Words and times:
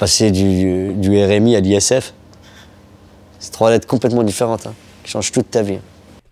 passé 0.00 0.30
du, 0.30 0.94
du 0.94 1.22
RMI 1.22 1.56
à 1.56 1.60
l'ISF. 1.60 2.14
C'est 3.38 3.52
trois 3.52 3.70
lettres 3.70 3.86
complètement 3.86 4.22
différentes, 4.22 4.66
hein, 4.66 4.72
qui 5.04 5.10
changent 5.10 5.30
toute 5.30 5.50
ta 5.50 5.60
vie. 5.60 5.78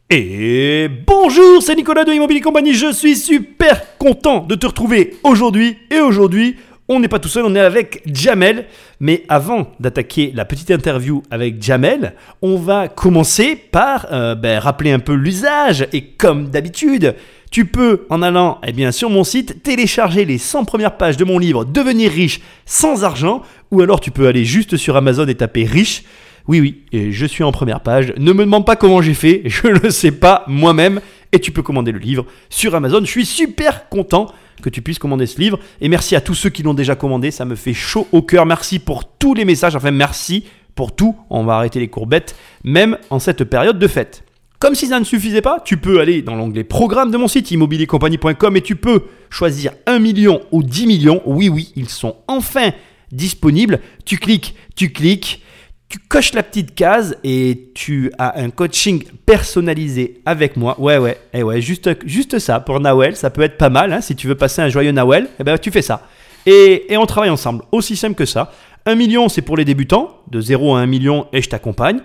Et 0.08 0.88
bonjour, 1.06 1.62
c'est 1.62 1.74
Nicolas 1.74 2.04
de 2.04 2.12
Immobilier 2.12 2.40
Compagnie. 2.40 2.72
Je 2.72 2.90
suis 2.92 3.14
super 3.14 3.98
content 3.98 4.40
de 4.40 4.54
te 4.54 4.66
retrouver 4.66 5.18
aujourd'hui. 5.22 5.76
Et 5.90 6.00
aujourd'hui, 6.00 6.56
on 6.88 6.98
n'est 6.98 7.08
pas 7.08 7.18
tout 7.18 7.28
seul, 7.28 7.44
on 7.44 7.54
est 7.54 7.60
avec 7.60 8.02
Jamel. 8.06 8.64
Mais 9.00 9.24
avant 9.28 9.66
d'attaquer 9.78 10.32
la 10.34 10.46
petite 10.46 10.70
interview 10.70 11.22
avec 11.30 11.62
Jamel, 11.62 12.14
on 12.40 12.56
va 12.56 12.88
commencer 12.88 13.54
par 13.54 14.06
euh, 14.10 14.34
ben, 14.34 14.58
rappeler 14.58 14.92
un 14.92 14.98
peu 14.98 15.12
l'usage. 15.12 15.86
Et 15.92 16.04
comme 16.04 16.48
d'habitude, 16.48 17.14
tu 17.50 17.64
peux, 17.64 18.06
en 18.10 18.22
allant 18.22 18.60
eh 18.66 18.72
bien, 18.72 18.92
sur 18.92 19.10
mon 19.10 19.24
site, 19.24 19.62
télécharger 19.62 20.24
les 20.24 20.38
100 20.38 20.64
premières 20.64 20.96
pages 20.96 21.16
de 21.16 21.24
mon 21.24 21.38
livre 21.38 21.64
Devenir 21.64 22.10
riche 22.10 22.40
sans 22.66 23.04
argent. 23.04 23.42
Ou 23.70 23.80
alors 23.80 24.00
tu 24.00 24.10
peux 24.10 24.26
aller 24.26 24.44
juste 24.44 24.76
sur 24.76 24.96
Amazon 24.96 25.26
et 25.26 25.34
taper 25.34 25.64
riche. 25.64 26.04
Oui, 26.46 26.60
oui, 26.60 27.10
je 27.12 27.26
suis 27.26 27.44
en 27.44 27.52
première 27.52 27.80
page. 27.80 28.14
Ne 28.16 28.32
me 28.32 28.44
demande 28.44 28.64
pas 28.64 28.76
comment 28.76 29.02
j'ai 29.02 29.14
fait, 29.14 29.42
je 29.46 29.68
ne 29.68 29.78
le 29.78 29.90
sais 29.90 30.12
pas 30.12 30.44
moi-même. 30.46 31.00
Et 31.32 31.40
tu 31.40 31.52
peux 31.52 31.62
commander 31.62 31.92
le 31.92 31.98
livre 31.98 32.24
sur 32.48 32.74
Amazon. 32.74 33.00
Je 33.00 33.10
suis 33.10 33.26
super 33.26 33.88
content 33.90 34.32
que 34.62 34.70
tu 34.70 34.80
puisses 34.80 34.98
commander 34.98 35.26
ce 35.26 35.38
livre. 35.38 35.58
Et 35.80 35.88
merci 35.88 36.16
à 36.16 36.22
tous 36.22 36.34
ceux 36.34 36.50
qui 36.50 36.62
l'ont 36.62 36.74
déjà 36.74 36.96
commandé, 36.96 37.30
ça 37.30 37.44
me 37.44 37.54
fait 37.54 37.74
chaud 37.74 38.08
au 38.12 38.22
cœur. 38.22 38.46
Merci 38.46 38.78
pour 38.78 39.04
tous 39.04 39.34
les 39.34 39.44
messages, 39.44 39.76
enfin 39.76 39.90
merci 39.90 40.44
pour 40.74 40.94
tout. 40.94 41.16
On 41.28 41.44
va 41.44 41.56
arrêter 41.56 41.80
les 41.80 41.88
courbettes, 41.88 42.34
même 42.64 42.96
en 43.10 43.18
cette 43.18 43.44
période 43.44 43.78
de 43.78 43.86
fête. 43.86 44.24
Comme 44.58 44.74
si 44.74 44.86
ça 44.88 44.98
ne 44.98 45.04
suffisait 45.04 45.42
pas, 45.42 45.60
tu 45.64 45.76
peux 45.76 46.00
aller 46.00 46.22
dans 46.22 46.34
l'onglet 46.34 46.64
programme 46.64 47.10
de 47.10 47.16
mon 47.16 47.28
site 47.28 47.50
immobiliercompagnie.com 47.50 48.56
et 48.56 48.60
tu 48.60 48.74
peux 48.74 49.04
choisir 49.30 49.72
1 49.86 50.00
million 50.00 50.40
ou 50.50 50.62
10 50.62 50.86
millions. 50.86 51.22
Oui, 51.26 51.48
oui, 51.48 51.72
ils 51.76 51.88
sont 51.88 52.16
enfin 52.26 52.72
disponibles. 53.12 53.80
Tu 54.04 54.18
cliques, 54.18 54.56
tu 54.74 54.90
cliques 54.90 55.42
tu 55.88 55.98
coches 55.98 56.34
la 56.34 56.42
petite 56.42 56.74
case 56.74 57.16
et 57.24 57.70
tu 57.74 58.12
as 58.18 58.38
un 58.40 58.50
coaching 58.50 59.04
personnalisé 59.24 60.20
avec 60.26 60.56
moi. 60.56 60.78
Ouais, 60.78 60.98
ouais, 60.98 61.18
et 61.32 61.38
eh 61.38 61.42
ouais, 61.42 61.62
juste, 61.62 62.38
ça 62.38 62.60
pour 62.60 62.80
Nawel, 62.80 63.16
ça 63.16 63.30
peut 63.30 63.42
être 63.42 63.56
pas 63.56 63.70
mal. 63.70 63.92
Hein, 63.92 64.00
si 64.02 64.14
tu 64.14 64.26
veux 64.26 64.34
passer 64.34 64.60
un 64.60 64.68
joyeux 64.68 64.92
Nawel, 64.92 65.28
eh 65.40 65.44
ben, 65.44 65.56
tu 65.56 65.70
fais 65.70 65.82
ça. 65.82 66.02
Et, 66.44 66.92
et 66.92 66.96
on 66.98 67.06
travaille 67.06 67.30
ensemble, 67.30 67.64
aussi 67.72 67.96
simple 67.96 68.16
que 68.16 68.26
ça. 68.26 68.52
Un 68.84 68.94
million, 68.96 69.28
c'est 69.28 69.42
pour 69.42 69.56
les 69.56 69.64
débutants, 69.64 70.18
de 70.30 70.40
0 70.40 70.76
à 70.76 70.80
1 70.80 70.86
million, 70.86 71.26
et 71.32 71.40
je 71.40 71.48
t'accompagne. 71.48 72.00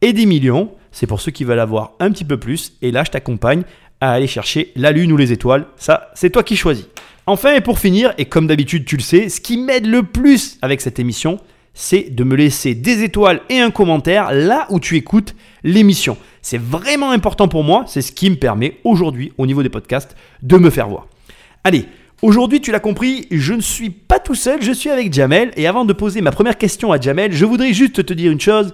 Et 0.00 0.12
10 0.12 0.26
millions, 0.26 0.70
c'est 0.94 1.08
pour 1.08 1.20
ceux 1.20 1.32
qui 1.32 1.44
veulent 1.44 1.58
avoir 1.58 1.92
un 1.98 2.10
petit 2.10 2.24
peu 2.24 2.38
plus, 2.38 2.72
et 2.80 2.92
là, 2.92 3.02
je 3.04 3.10
t'accompagne 3.10 3.64
à 4.00 4.12
aller 4.12 4.28
chercher 4.28 4.72
la 4.76 4.92
lune 4.92 5.12
ou 5.12 5.16
les 5.16 5.32
étoiles. 5.32 5.66
Ça, 5.76 6.10
c'est 6.14 6.30
toi 6.30 6.44
qui 6.44 6.56
choisis. 6.56 6.86
Enfin, 7.26 7.54
et 7.54 7.60
pour 7.60 7.80
finir, 7.80 8.14
et 8.16 8.26
comme 8.26 8.46
d'habitude, 8.46 8.84
tu 8.84 8.96
le 8.96 9.02
sais, 9.02 9.28
ce 9.28 9.40
qui 9.40 9.58
m'aide 9.58 9.86
le 9.86 10.04
plus 10.04 10.56
avec 10.62 10.80
cette 10.80 11.00
émission, 11.00 11.40
c'est 11.74 12.14
de 12.14 12.22
me 12.22 12.36
laisser 12.36 12.76
des 12.76 13.02
étoiles 13.02 13.40
et 13.48 13.58
un 13.58 13.72
commentaire 13.72 14.30
là 14.32 14.68
où 14.70 14.78
tu 14.78 14.96
écoutes 14.96 15.34
l'émission. 15.64 16.16
C'est 16.42 16.60
vraiment 16.60 17.10
important 17.10 17.48
pour 17.48 17.64
moi, 17.64 17.84
c'est 17.88 18.02
ce 18.02 18.12
qui 18.12 18.30
me 18.30 18.36
permet 18.36 18.78
aujourd'hui 18.84 19.32
au 19.36 19.46
niveau 19.46 19.64
des 19.64 19.70
podcasts 19.70 20.14
de 20.42 20.56
me 20.58 20.70
faire 20.70 20.88
voir. 20.88 21.08
Allez, 21.64 21.86
aujourd'hui 22.22 22.60
tu 22.60 22.70
l'as 22.70 22.78
compris, 22.78 23.26
je 23.32 23.54
ne 23.54 23.60
suis 23.60 23.90
pas 23.90 24.20
tout 24.20 24.36
seul, 24.36 24.62
je 24.62 24.70
suis 24.70 24.90
avec 24.90 25.12
Jamel 25.12 25.50
et 25.56 25.66
avant 25.66 25.84
de 25.84 25.92
poser 25.92 26.20
ma 26.20 26.30
première 26.30 26.56
question 26.56 26.92
à 26.92 27.00
Jamel, 27.00 27.32
je 27.32 27.44
voudrais 27.44 27.72
juste 27.72 28.06
te 28.06 28.12
dire 28.12 28.30
une 28.30 28.40
chose. 28.40 28.72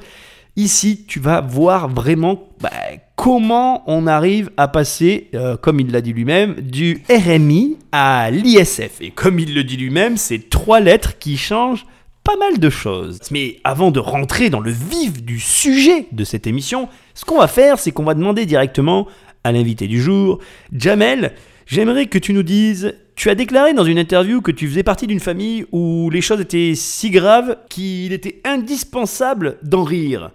Ici, 0.56 1.04
tu 1.06 1.20
vas 1.20 1.40
voir 1.40 1.88
vraiment 1.88 2.48
bah, 2.60 2.70
comment 3.16 3.82
on 3.86 4.06
arrive 4.06 4.50
à 4.56 4.68
passer, 4.68 5.28
euh, 5.34 5.56
comme 5.56 5.80
il 5.80 5.92
l'a 5.92 6.00
dit 6.00 6.12
lui-même, 6.12 6.54
du 6.60 7.02
RMI 7.08 7.78
à 7.92 8.30
l'ISF. 8.30 9.00
Et 9.00 9.10
comme 9.10 9.38
il 9.38 9.54
le 9.54 9.64
dit 9.64 9.76
lui-même, 9.76 10.16
c'est 10.16 10.50
trois 10.50 10.80
lettres 10.80 11.18
qui 11.18 11.36
changent 11.36 11.86
pas 12.24 12.36
mal 12.36 12.58
de 12.58 12.70
choses. 12.70 13.18
Mais 13.30 13.58
avant 13.64 13.90
de 13.90 14.00
rentrer 14.00 14.50
dans 14.50 14.60
le 14.60 14.70
vif 14.70 15.22
du 15.22 15.40
sujet 15.40 16.06
de 16.12 16.24
cette 16.24 16.46
émission, 16.46 16.88
ce 17.14 17.24
qu'on 17.24 17.38
va 17.38 17.48
faire, 17.48 17.78
c'est 17.78 17.92
qu'on 17.92 18.04
va 18.04 18.14
demander 18.14 18.46
directement 18.46 19.06
à 19.44 19.52
l'invité 19.52 19.86
du 19.86 20.02
jour, 20.02 20.38
Jamel, 20.72 21.32
j'aimerais 21.66 22.06
que 22.06 22.18
tu 22.18 22.32
nous 22.32 22.42
dises, 22.42 22.94
tu 23.16 23.30
as 23.30 23.34
déclaré 23.34 23.72
dans 23.72 23.84
une 23.84 23.98
interview 23.98 24.40
que 24.42 24.50
tu 24.50 24.68
faisais 24.68 24.82
partie 24.82 25.06
d'une 25.06 25.20
famille 25.20 25.64
où 25.72 26.10
les 26.10 26.20
choses 26.20 26.40
étaient 26.40 26.74
si 26.74 27.10
graves 27.10 27.56
qu'il 27.68 28.12
était 28.12 28.40
indispensable 28.44 29.58
d'en 29.62 29.84
rire. 29.84 30.30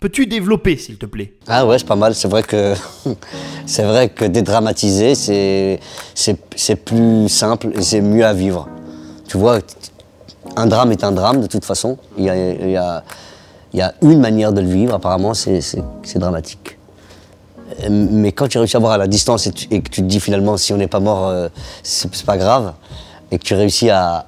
Peux-tu 0.00 0.26
développer, 0.26 0.78
s'il 0.78 0.96
te 0.96 1.04
plaît? 1.04 1.34
Ah 1.46 1.66
ouais, 1.66 1.78
c'est 1.78 1.86
pas 1.86 1.94
mal. 1.94 2.14
C'est 2.14 2.28
vrai 2.28 2.42
que 2.42 2.74
c'est 3.66 3.82
vrai 3.82 4.08
que 4.08 4.24
dédramatiser, 4.24 5.14
c'est 5.14 5.78
c'est 6.14 6.76
plus 6.76 7.28
simple 7.28 7.68
et 7.74 7.82
c'est 7.82 8.00
mieux 8.00 8.24
à 8.24 8.32
vivre. 8.32 8.66
Tu 9.28 9.36
vois, 9.36 9.58
un 10.56 10.66
drame 10.66 10.92
est 10.92 11.04
un 11.04 11.12
drame 11.12 11.40
de 11.42 11.46
toute 11.46 11.64
façon. 11.64 11.98
Il 12.16 12.24
y 12.24 12.30
a, 12.30 13.94
une 14.02 14.20
manière 14.20 14.52
de 14.52 14.60
le 14.60 14.68
vivre, 14.68 14.94
apparemment, 14.94 15.34
c'est 15.34 15.60
dramatique. 16.16 16.78
Mais 17.88 18.32
quand 18.32 18.48
tu 18.48 18.58
réussis 18.58 18.76
à 18.76 18.80
voir 18.80 18.92
à 18.92 18.98
la 18.98 19.06
distance 19.06 19.46
et, 19.46 19.52
que 19.52 19.88
tu 19.88 20.00
te 20.02 20.06
dis 20.06 20.18
finalement 20.18 20.56
si 20.56 20.72
on 20.72 20.76
n'est 20.76 20.88
pas 20.88 20.98
mort, 20.98 21.28
euh, 21.28 21.48
c'est 21.82 22.26
pas 22.26 22.36
grave, 22.36 22.72
et 23.30 23.38
que 23.38 23.44
tu 23.44 23.54
réussis 23.54 23.90
à, 23.90 24.26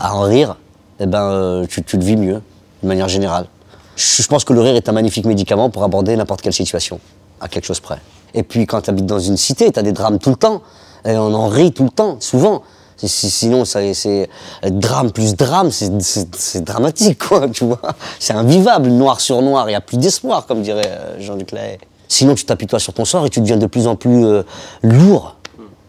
en 0.00 0.20
rire, 0.22 0.56
eh 1.00 1.06
ben, 1.06 1.22
euh, 1.22 1.66
tu, 1.66 1.82
le 1.96 2.02
vis 2.02 2.16
mieux, 2.16 2.40
de 2.82 2.88
manière 2.88 3.08
générale. 3.08 3.46
Je, 3.96 4.26
pense 4.26 4.44
que 4.44 4.52
le 4.52 4.60
rire 4.60 4.76
est 4.76 4.88
un 4.88 4.92
magnifique 4.92 5.24
médicament 5.24 5.70
pour 5.70 5.82
aborder 5.82 6.14
n'importe 6.16 6.42
quelle 6.42 6.52
situation, 6.52 7.00
à 7.40 7.48
quelque 7.48 7.64
chose 7.64 7.80
près. 7.80 7.98
Et 8.34 8.42
puis 8.42 8.66
quand 8.66 8.82
tu 8.82 8.90
habites 8.90 9.06
dans 9.06 9.18
une 9.18 9.38
cité, 9.38 9.72
tu 9.72 9.78
as 9.78 9.82
des 9.82 9.92
drames 9.92 10.18
tout 10.18 10.30
le 10.30 10.36
temps, 10.36 10.62
et 11.04 11.16
on 11.16 11.34
en 11.34 11.48
rit 11.48 11.72
tout 11.72 11.84
le 11.84 11.90
temps, 11.90 12.18
souvent. 12.20 12.62
Sinon, 12.98 13.64
c'est 13.64 14.28
drame 14.64 15.12
plus 15.12 15.36
drame, 15.36 15.70
c'est 15.70 16.64
dramatique, 16.64 17.18
quoi, 17.28 17.48
tu 17.48 17.64
vois. 17.64 17.80
C'est 18.18 18.32
invivable, 18.32 18.88
noir 18.88 19.20
sur 19.20 19.42
noir, 19.42 19.68
il 19.68 19.72
n'y 19.72 19.76
a 19.76 19.80
plus 19.80 19.98
d'espoir, 19.98 20.46
comme 20.46 20.62
dirait 20.62 20.88
euh, 20.88 21.20
Jean-Luc 21.20 21.52
Lahaye. 21.52 21.78
Sinon, 22.08 22.34
tu 22.34 22.44
t'appuies-toi 22.44 22.78
sur 22.78 22.94
ton 22.94 23.04
sort 23.04 23.26
et 23.26 23.30
tu 23.30 23.40
deviens 23.40 23.58
de 23.58 23.66
plus 23.66 23.86
en 23.86 23.96
plus 23.96 24.24
euh, 24.24 24.42
lourd. 24.82 25.36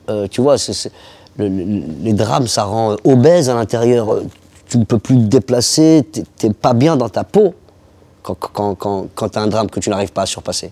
Euh, 0.09 0.27
tu 0.29 0.41
vois, 0.41 0.55
les 1.37 2.13
drames, 2.13 2.47
ça 2.47 2.63
rend 2.63 2.95
obèse 3.03 3.49
à 3.49 3.53
l'intérieur. 3.53 4.07
Tu 4.67 4.77
ne 4.77 4.83
peux 4.83 4.97
plus 4.99 5.15
te 5.15 5.25
déplacer, 5.27 6.05
tu 6.11 6.23
n'es 6.47 6.53
pas 6.53 6.73
bien 6.73 6.97
dans 6.97 7.09
ta 7.09 7.23
peau 7.23 7.53
quand, 8.33 8.75
tu 9.15 9.39
as 9.39 9.41
un 9.41 9.47
drame 9.47 9.69
que 9.69 9.79
tu 9.79 9.89
n'arrives 9.89 10.11
pas 10.11 10.23
à 10.23 10.25
surpasser. 10.25 10.71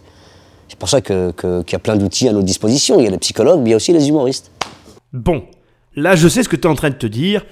C'est 0.68 0.80
pour 0.80 0.90
ça 0.90 1.02
qu'il 1.02 1.34
y 1.72 1.76
a 1.76 1.80
plein 1.80 1.96
d'outils 1.96 2.28
à 2.28 2.34
nos 2.34 2.42
dispositions. 2.42 3.00
Il 3.00 3.06
y 3.06 3.08
a 3.08 3.12
les 3.12 3.18
psychologues, 3.20 3.60
mais 3.62 3.70
il 3.70 3.72
y 3.72 3.74
a 3.74 3.78
aussi 3.78 3.94
les 3.94 4.10
humoristes. 4.10 4.52
Bon, 5.14 5.44
Là, 5.96 6.16
je 6.16 6.28
sais 6.28 6.44
ce 6.44 6.50
que 6.50 6.56
tu 6.56 6.64
es 6.64 6.72
en 6.72 6.76
train 6.76 6.90
de 6.90 6.96
te 6.96 7.08
dire. 7.08 7.46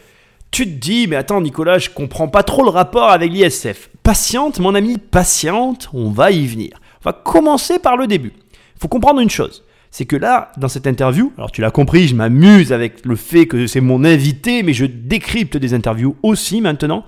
Tu 0.51 0.65
te 0.65 0.79
dis, 0.79 1.07
mais 1.07 1.15
attends 1.15 1.41
Nicolas, 1.41 1.79
je 1.79 1.89
comprends 1.89 2.27
pas 2.27 2.43
trop 2.43 2.63
le 2.63 2.69
rapport 2.69 3.09
avec 3.09 3.31
l'ISF. 3.31 3.89
Patiente, 4.03 4.59
mon 4.59 4.75
ami, 4.75 4.97
patiente, 4.97 5.89
on 5.93 6.09
va 6.09 6.31
y 6.31 6.45
venir. 6.45 6.71
On 7.01 7.09
va 7.09 7.13
commencer 7.13 7.79
par 7.79 7.97
le 7.97 8.05
début. 8.05 8.33
Il 8.75 8.79
faut 8.81 8.87
comprendre 8.87 9.21
une 9.21 9.29
chose. 9.29 9.63
C'est 9.91 10.05
que 10.05 10.15
là, 10.15 10.51
dans 10.57 10.67
cette 10.67 10.87
interview, 10.87 11.31
alors 11.37 11.51
tu 11.51 11.61
l'as 11.61 11.71
compris, 11.71 12.07
je 12.07 12.15
m'amuse 12.15 12.73
avec 12.73 13.05
le 13.05 13.15
fait 13.15 13.45
que 13.45 13.67
c'est 13.67 13.81
mon 13.81 14.03
invité, 14.03 14.63
mais 14.63 14.73
je 14.73 14.85
décrypte 14.85 15.55
des 15.55 15.73
interviews 15.73 16.17
aussi 16.21 16.61
maintenant. 16.61 17.05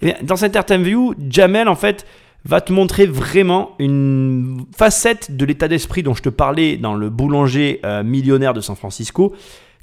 Et 0.00 0.14
dans 0.22 0.36
cette 0.36 0.56
interview, 0.56 1.14
Jamel, 1.28 1.68
en 1.68 1.74
fait, 1.74 2.06
va 2.44 2.60
te 2.60 2.72
montrer 2.72 3.06
vraiment 3.06 3.72
une 3.78 4.64
facette 4.76 5.36
de 5.36 5.44
l'état 5.44 5.68
d'esprit 5.68 6.02
dont 6.02 6.14
je 6.14 6.22
te 6.22 6.28
parlais 6.28 6.76
dans 6.76 6.94
le 6.94 7.10
boulanger 7.10 7.80
euh, 7.84 8.02
millionnaire 8.02 8.54
de 8.54 8.60
San 8.60 8.76
Francisco 8.76 9.34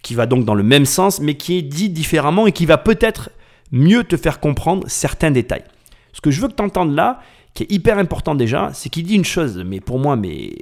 qui 0.02 0.16
va 0.16 0.26
donc 0.26 0.46
dans 0.46 0.56
le 0.56 0.64
même 0.64 0.86
sens, 0.86 1.20
mais 1.20 1.36
qui 1.36 1.58
est 1.58 1.62
dit 1.62 1.90
différemment 1.90 2.48
et 2.48 2.52
qui 2.52 2.66
va 2.66 2.78
peut-être 2.78 3.30
mieux 3.72 4.04
te 4.04 4.16
faire 4.16 4.40
comprendre 4.40 4.86
certains 4.88 5.32
détails. 5.32 5.64
Ce 6.14 6.22
que 6.22 6.32
je 6.32 6.42
veux 6.42 6.48
que 6.48 6.54
tu 6.54 6.64
entendes 6.64 6.96
là, 6.96 7.20
qui 7.54 7.64
est 7.64 7.72
hyper 7.72 7.98
important 7.98 8.36
déjà, 8.36 8.72
c'est 8.74 8.90
qu'il 8.90 9.04
dit 9.04 9.16
une 9.16 9.26
chose, 9.26 9.64
mais 9.66 9.80
pour 9.80 10.00
moi, 10.00 10.16
mais 10.16 10.54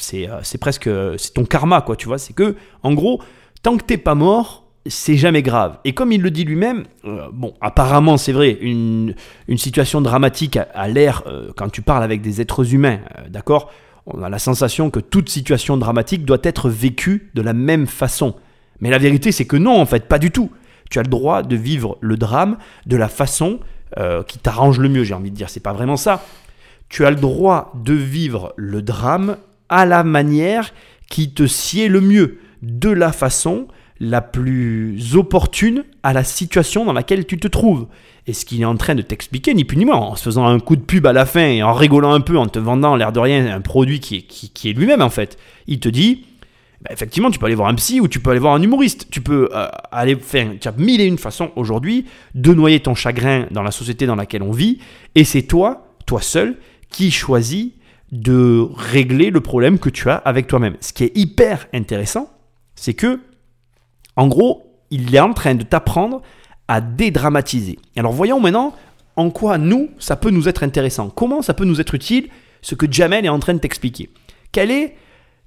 c'est, 0.00 0.28
euh, 0.28 0.40
c'est 0.42 0.58
presque, 0.58 0.88
c'est 1.18 1.34
ton 1.34 1.44
karma, 1.44 1.80
quoi, 1.80 1.96
tu 1.96 2.06
vois, 2.06 2.18
c'est 2.18 2.32
que, 2.32 2.56
en 2.82 2.94
gros, 2.94 3.20
tant 3.62 3.76
que 3.76 3.84
t'es 3.84 3.98
pas 3.98 4.14
mort, 4.14 4.65
c'est 4.88 5.16
jamais 5.16 5.42
grave. 5.42 5.78
Et 5.84 5.92
comme 5.92 6.12
il 6.12 6.20
le 6.22 6.30
dit 6.30 6.44
lui-même, 6.44 6.84
euh, 7.04 7.28
bon, 7.32 7.54
apparemment, 7.60 8.16
c'est 8.16 8.32
vrai, 8.32 8.58
une, 8.60 9.14
situation 9.56 10.00
dramatique 10.00 10.58
a, 10.74 10.88
l'air, 10.88 11.22
euh, 11.26 11.50
quand 11.56 11.68
tu 11.68 11.82
parles 11.82 12.02
avec 12.02 12.22
des 12.22 12.40
êtres 12.40 12.74
humains, 12.74 13.00
d'accord 13.28 13.72
On 14.06 14.22
a 14.22 14.28
la 14.28 14.38
sensation 14.38 14.90
que 14.90 15.00
toute 15.00 15.28
situation 15.28 15.76
dramatique 15.76 16.24
doit 16.24 16.38
être 16.42 16.68
vécue 16.68 17.30
de 17.34 17.42
la 17.42 17.52
même 17.52 17.86
façon. 17.86 18.34
Mais 18.80 18.90
la 18.90 18.98
vérité, 18.98 19.32
c'est 19.32 19.46
que 19.46 19.56
non, 19.56 19.80
en 19.80 19.86
fait, 19.86 20.06
pas 20.06 20.18
du 20.18 20.30
tout. 20.30 20.50
Tu 20.90 20.98
as 20.98 21.02
le 21.02 21.08
droit 21.08 21.42
de 21.42 21.56
vivre 21.56 21.98
le 22.00 22.16
drame 22.16 22.58
de 22.86 22.96
la 22.96 23.08
façon 23.08 23.60
euh, 23.98 24.22
qui 24.22 24.38
t'arrange 24.38 24.78
le 24.78 24.88
mieux, 24.88 25.04
j'ai 25.04 25.14
envie 25.14 25.30
de 25.30 25.36
dire. 25.36 25.48
C'est 25.48 25.60
pas 25.60 25.72
vraiment 25.72 25.96
ça. 25.96 26.24
Tu 26.88 27.04
as 27.04 27.10
le 27.10 27.16
droit 27.16 27.72
de 27.74 27.94
vivre 27.94 28.52
le 28.56 28.82
drame 28.82 29.36
à 29.68 29.86
la 29.86 30.04
manière 30.04 30.72
qui 31.08 31.32
te 31.32 31.46
sied 31.46 31.88
le 31.88 32.00
mieux, 32.00 32.38
de 32.62 32.90
la 32.90 33.12
façon 33.12 33.68
la 34.00 34.20
plus 34.20 35.14
opportune 35.14 35.84
à 36.02 36.12
la 36.12 36.24
situation 36.24 36.84
dans 36.84 36.92
laquelle 36.92 37.26
tu 37.26 37.38
te 37.38 37.48
trouves. 37.48 37.86
Et 38.26 38.32
ce 38.32 38.44
qu'il 38.44 38.60
est 38.60 38.66
en 38.66 38.76
train 38.76 38.94
de 38.94 39.02
t'expliquer, 39.02 39.54
ni 39.54 39.64
plus 39.64 39.76
ni 39.76 39.84
moins, 39.84 39.96
en 39.96 40.16
se 40.16 40.24
faisant 40.24 40.46
un 40.46 40.58
coup 40.58 40.76
de 40.76 40.82
pub 40.82 41.06
à 41.06 41.12
la 41.12 41.26
fin 41.26 41.46
et 41.46 41.62
en 41.62 41.72
rigolant 41.72 42.12
un 42.12 42.20
peu, 42.20 42.36
en 42.36 42.46
te 42.46 42.58
vendant 42.58 42.96
l'air 42.96 43.12
de 43.12 43.20
rien 43.20 43.54
un 43.54 43.60
produit 43.60 44.00
qui 44.00 44.16
est, 44.16 44.22
qui 44.22 44.68
est 44.68 44.72
lui-même 44.72 45.02
en 45.02 45.10
fait. 45.10 45.38
Il 45.66 45.80
te 45.80 45.88
dit, 45.88 46.24
bah, 46.82 46.90
effectivement, 46.92 47.30
tu 47.30 47.38
peux 47.38 47.46
aller 47.46 47.54
voir 47.54 47.68
un 47.68 47.74
psy 47.74 48.00
ou 48.00 48.08
tu 48.08 48.20
peux 48.20 48.30
aller 48.30 48.40
voir 48.40 48.54
un 48.54 48.62
humoriste. 48.62 49.08
Tu 49.10 49.20
peux 49.20 49.48
euh, 49.54 49.68
aller 49.90 50.16
faire. 50.16 50.50
Tu 50.60 50.68
as 50.68 50.72
mille 50.72 51.00
et 51.00 51.06
une 51.06 51.18
façons 51.18 51.50
aujourd'hui 51.56 52.06
de 52.34 52.52
noyer 52.52 52.80
ton 52.80 52.94
chagrin 52.94 53.46
dans 53.50 53.62
la 53.62 53.70
société 53.70 54.06
dans 54.06 54.14
laquelle 54.14 54.42
on 54.42 54.52
vit. 54.52 54.78
Et 55.14 55.24
c'est 55.24 55.42
toi, 55.42 55.88
toi 56.06 56.20
seul, 56.20 56.56
qui 56.90 57.10
choisis 57.10 57.70
de 58.12 58.68
régler 58.76 59.30
le 59.30 59.40
problème 59.40 59.78
que 59.78 59.88
tu 59.88 60.08
as 60.10 60.16
avec 60.16 60.46
toi-même. 60.46 60.76
Ce 60.80 60.92
qui 60.92 61.04
est 61.04 61.16
hyper 61.16 61.66
intéressant, 61.72 62.30
c'est 62.74 62.94
que, 62.94 63.20
en 64.16 64.26
gros, 64.26 64.72
il 64.90 65.14
est 65.14 65.20
en 65.20 65.32
train 65.32 65.54
de 65.54 65.62
t'apprendre 65.62 66.22
à 66.68 66.80
dédramatiser. 66.80 67.78
Alors 67.96 68.12
voyons 68.12 68.40
maintenant 68.40 68.74
en 69.16 69.30
quoi 69.30 69.58
nous, 69.58 69.90
ça 69.98 70.16
peut 70.16 70.30
nous 70.30 70.48
être 70.48 70.62
intéressant. 70.62 71.08
Comment 71.08 71.42
ça 71.42 71.54
peut 71.54 71.64
nous 71.64 71.80
être 71.80 71.94
utile 71.94 72.28
ce 72.62 72.74
que 72.74 72.90
Jamel 72.90 73.24
est 73.24 73.30
en 73.30 73.38
train 73.38 73.54
de 73.54 73.60
t'expliquer. 73.60 74.10
Quel 74.50 74.70
est 74.70 74.96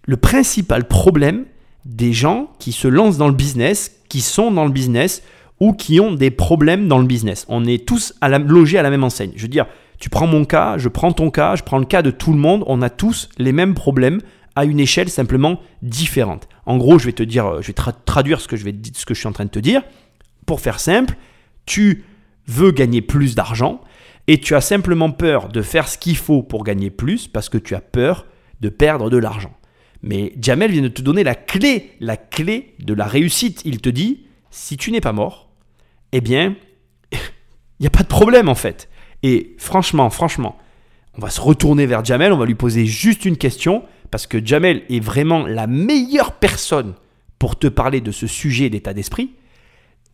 le 0.06 0.18
principal 0.18 0.86
problème 0.86 1.45
des 1.86 2.13
gens 2.13 2.51
qui 2.60 2.71
se 2.71 2.88
lancent 2.88 3.18
dans 3.18 3.27
le 3.27 3.33
business, 3.33 4.00
qui 4.07 4.21
sont 4.21 4.51
dans 4.51 4.66
le 4.66 4.72
business 4.72 5.22
ou 5.60 5.74
qui 5.74 6.00
ont 6.00 6.13
des 6.13 6.31
problèmes 6.31 6.88
dans 6.88 6.98
le 6.98 7.06
business? 7.06 7.45
On 7.50 7.65
est 7.65 7.86
tous 7.86 8.13
à 8.22 8.30
la, 8.30 8.39
logés 8.39 8.77
à 8.77 8.83
la 8.83 8.89
même 8.89 9.04
enseigne. 9.04 9.33
Je 9.36 9.42
veux 9.42 9.50
dire, 9.50 9.65
tu 10.00 10.10
prends 10.10 10.27
mon 10.27 10.45
cas, 10.45 10.77
je 10.77 10.88
prends 10.88 11.12
ton 11.12 11.30
cas, 11.30 11.56
je 11.56 11.63
prends 11.63 11.77
le 11.77 11.86
cas 11.86 12.01
de 12.01 12.12
tout 12.12 12.31
le 12.31 12.39
monde, 12.39 12.63
on 12.68 12.81
a 12.81 12.89
tous 12.89 13.27
les 13.38 13.51
mêmes 13.51 13.74
problèmes 13.74 14.22
à 14.56 14.66
une 14.66 14.80
échelle 14.80 15.10
simplement 15.10 15.60
différente. 15.81 16.48
En 16.66 16.78
gros, 16.78 17.00
je 17.00 17.06
vais 17.06 17.13
te 17.13 17.24
dire, 17.24 17.62
je 17.62 17.68
vais 17.68 17.75
traduire 18.06 18.42
ce 18.42 18.48
que 18.48 18.57
je, 18.57 18.66
vais, 18.66 18.75
ce 18.94 19.06
que 19.06 19.13
je 19.13 19.19
suis 19.19 19.28
en 19.28 19.31
train 19.31 19.46
de 19.46 19.50
te 19.50 19.60
dire. 19.60 19.81
Pour 20.46 20.62
faire 20.62 20.80
simple, 20.80 21.16
tu 21.66 22.04
veux 22.48 22.72
gagner 22.72 23.01
plus 23.01 23.36
d'argent 23.36 23.81
et 24.28 24.40
tu 24.40 24.56
as 24.56 24.62
simplement 24.62 25.12
peur 25.12 25.50
de 25.50 25.62
faire 25.62 25.88
ce 25.88 25.98
qu'il 25.98 26.18
faut 26.18 26.44
pour 26.44 26.63
gagner 26.63 26.90
plus 26.90 27.28
parce 27.28 27.50
que 27.50 27.57
tu 27.57 27.75
as 27.75 27.81
peur 27.81 28.25
de 28.62 28.69
perdre 28.69 29.10
de 29.10 29.18
l'argent. 29.18 29.54
Mais 30.01 30.34
Jamel 30.40 30.72
vient 30.72 30.81
de 30.81 30.88
te 30.88 31.01
donner 31.01 31.24
la 31.24 31.36
clé, 31.36 31.92
la 32.00 32.18
clé 32.18 32.75
de 32.80 32.94
la 32.94 33.06
réussite. 33.06 33.62
Il 33.66 33.81
te 33.81 33.90
dit, 33.90 34.25
si 34.50 34.78
tu 34.78 34.92
n'es 34.92 35.01
pas 35.01 35.12
mort, 35.13 35.50
eh 36.12 36.22
bien, 36.22 36.56
il 37.12 37.18
n'y 37.81 37.88
a 37.88 37.92
pas 37.92 38.04
de 38.04 38.07
problème 38.07 38.50
en 38.50 38.56
fait. 38.56 38.90
Et 39.24 39.56
franchement, 39.57 40.10
franchement, 40.10 40.57
on 41.16 41.22
va 41.22 41.30
se 41.30 41.42
retourner 41.42 41.86
vers 41.86 42.06
Jamel, 42.06 42.31
on 42.31 42.38
va 42.38 42.46
lui 42.46 42.56
poser 42.56 42.86
juste 42.86 43.25
une 43.25 43.36
question, 43.36 43.84
parce 44.11 44.27
que 44.27 44.44
Jamel 44.44 44.83
est 44.89 45.00
vraiment 45.00 45.45
la 45.45 45.67
meilleure 45.67 46.33
personne 46.33 46.94
pour 47.38 47.57
te 47.57 47.67
parler 47.67 48.01
de 48.01 48.11
ce 48.11 48.27
sujet 48.27 48.69
d'état 48.69 48.94
d'esprit. 48.94 49.31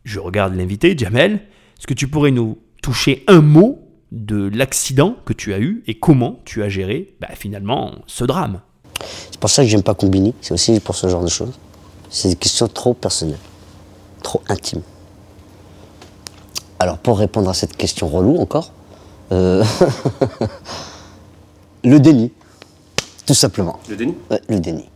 Je 0.03 0.19
regarde 0.19 0.53
l'invité, 0.55 0.95
Jamel. 0.97 1.41
Est-ce 1.77 1.87
que 1.87 1.93
tu 1.93 2.07
pourrais 2.07 2.31
nous 2.31 2.57
toucher 2.81 3.23
un 3.27 3.41
mot 3.41 3.79
de 4.11 4.49
l'accident 4.53 5.17
que 5.25 5.33
tu 5.33 5.53
as 5.53 5.59
eu 5.59 5.83
et 5.87 5.95
comment 5.95 6.39
tu 6.45 6.63
as 6.63 6.69
géré 6.69 7.15
bah, 7.19 7.29
finalement 7.33 7.95
ce 8.05 8.23
drame? 8.23 8.61
C'est 9.31 9.39
pour 9.39 9.49
ça 9.49 9.63
que 9.63 9.69
j'aime 9.69 9.83
pas 9.83 9.93
Combini, 9.93 10.33
c'est 10.41 10.53
aussi 10.53 10.79
pour 10.79 10.95
ce 10.95 11.07
genre 11.07 11.23
de 11.23 11.29
choses. 11.29 11.53
C'est 12.09 12.29
des 12.29 12.35
questions 12.35 12.67
trop 12.67 12.93
personnelles, 12.93 13.39
trop 14.23 14.41
intimes. 14.47 14.83
Alors 16.79 16.97
pour 16.97 17.19
répondre 17.19 17.49
à 17.49 17.53
cette 17.53 17.75
question 17.75 18.07
relou 18.07 18.37
encore, 18.37 18.71
euh, 19.31 19.63
le 21.83 21.99
déni, 21.99 22.31
tout 23.25 23.33
simplement. 23.33 23.79
Le 23.89 23.95
déni 23.95 24.15
Le 24.49 24.59
déni. 24.59 24.89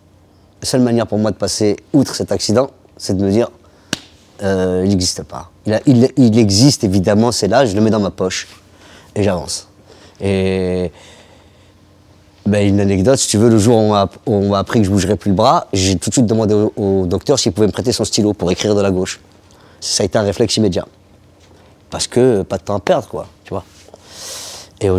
La 0.62 0.68
seule 0.68 0.82
manière 0.82 1.08
pour 1.08 1.18
moi 1.18 1.32
de 1.32 1.38
passer 1.38 1.78
outre 1.94 2.16
cet 2.16 2.32
accident, 2.32 2.70
c'est 2.98 3.16
de 3.16 3.24
me 3.24 3.32
dire, 3.32 3.50
euh, 4.44 4.82
il 4.84 4.90
n'existe 4.90 5.24
pas. 5.24 5.52
Il, 5.66 6.10
il, 6.18 6.38
existe 6.38 6.84
évidemment, 6.84 7.32
c'est 7.32 7.48
là, 7.48 7.66
je 7.66 7.76
le 7.76 7.82
mets 7.82 7.90
dans 7.90 8.00
ma 8.00 8.12
poche 8.12 8.48
et 9.16 9.24
j'avance. 9.24 9.68
Et 10.22 10.92
ben, 12.46 12.68
une 12.68 12.80
anecdote, 12.80 13.18
si 13.18 13.28
tu 13.28 13.38
veux, 13.38 13.50
le 13.50 13.60
jour 13.60 13.78
où 13.78 13.96
on 14.26 14.50
m'a 14.50 14.58
appris 14.58 14.80
que 14.80 14.86
je 14.86 14.92
bougerais 14.92 15.16
plus 15.16 15.30
le 15.30 15.36
bras, 15.36 15.68
j'ai 15.72 15.98
tout 15.98 16.10
de 16.10 16.16
suite 16.16 16.26
demandé 16.26 16.54
au, 16.54 17.06
docteur 17.06 17.38
s'il 17.38 17.52
pouvait 17.52 17.68
me 17.68 17.72
prêter 17.72 17.92
son 17.92 18.06
stylo 18.06 18.34
pour 18.34 18.52
écrire 18.52 18.76
de 18.76 18.82
la 18.82 18.92
gauche. 18.92 19.20
Ça 19.80 20.04
a 20.04 20.06
été 20.06 20.18
un 20.18 20.24
réflexe 20.24 20.58
immédiat. 20.58 20.88
Parce 21.90 22.08
que 22.08 22.42
pas 22.44 22.58
de 22.58 22.64
temps 22.64 22.76
à 22.76 22.80
perdre, 22.80 23.08
quoi, 23.08 23.28
tu 23.44 23.54
vois. 23.54 23.64
Et, 24.82 24.90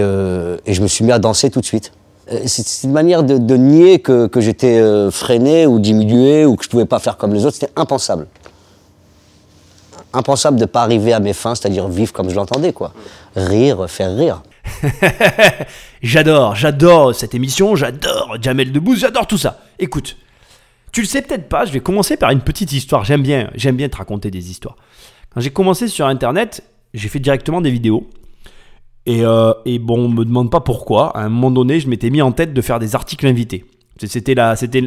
euh, 0.00 0.56
et, 0.64 0.74
je 0.74 0.82
me 0.82 0.86
suis 0.86 1.04
mis 1.04 1.12
à 1.12 1.18
danser 1.18 1.50
tout 1.50 1.60
de 1.60 1.66
suite. 1.66 1.92
Euh, 2.32 2.42
c'est 2.46 2.86
une 2.86 2.92
manière 2.92 3.22
de, 3.22 3.56
nier 3.56 4.00
que, 4.00 4.28
j'étais 4.36 4.78
euh, 4.78 5.10
freiné 5.10 5.66
ou 5.66 5.78
diminué 5.78 6.46
ou 6.46 6.56
que 6.56 6.64
je 6.64 6.68
pouvais 6.68 6.86
pas 6.86 6.98
faire 6.98 7.16
comme 7.16 7.34
les 7.34 7.44
autres. 7.44 7.56
C'était 7.56 7.72
impensable. 7.76 8.26
Impensable 10.12 10.56
de 10.56 10.62
ne 10.62 10.66
pas 10.66 10.82
arriver 10.82 11.12
à 11.12 11.20
mes 11.20 11.32
fins, 11.32 11.54
c'est-à-dire 11.54 11.88
vivre 11.88 12.12
comme 12.12 12.30
je 12.30 12.36
l'entendais, 12.36 12.72
quoi. 12.72 12.92
Rire, 13.34 13.88
faire 13.90 14.16
rire. 14.16 14.42
j'adore, 16.02 16.54
j'adore 16.54 17.14
cette 17.14 17.34
émission, 17.34 17.76
j'adore 17.76 18.36
Jamel 18.40 18.72
Debbouze, 18.72 19.00
j'adore 19.00 19.26
tout 19.26 19.36
ça. 19.36 19.60
Écoute, 19.78 20.16
tu 20.92 21.02
le 21.02 21.06
sais 21.06 21.20
peut-être 21.20 21.48
pas, 21.48 21.66
je 21.66 21.72
vais 21.72 21.80
commencer 21.80 22.16
par 22.16 22.30
une 22.30 22.40
petite 22.40 22.72
histoire. 22.72 23.04
J'aime 23.04 23.22
bien, 23.22 23.50
j'aime 23.54 23.76
bien 23.76 23.88
te 23.88 23.96
raconter 23.96 24.30
des 24.30 24.50
histoires. 24.50 24.76
Quand 25.34 25.40
j'ai 25.40 25.50
commencé 25.50 25.88
sur 25.88 26.06
Internet, 26.06 26.62
j'ai 26.94 27.08
fait 27.08 27.18
directement 27.18 27.60
des 27.60 27.70
vidéos. 27.70 28.08
Et, 29.06 29.24
euh, 29.24 29.52
et 29.64 29.78
bon, 29.78 30.06
on 30.06 30.08
me 30.08 30.24
demande 30.24 30.50
pas 30.50 30.60
pourquoi. 30.60 31.16
À 31.16 31.24
un 31.24 31.28
moment 31.28 31.50
donné, 31.50 31.80
je 31.80 31.88
m'étais 31.88 32.10
mis 32.10 32.22
en 32.22 32.32
tête 32.32 32.54
de 32.54 32.60
faire 32.62 32.78
des 32.78 32.94
articles 32.94 33.26
invités. 33.26 33.64
C'était 34.02 34.34
là, 34.34 34.56
c'était 34.56 34.82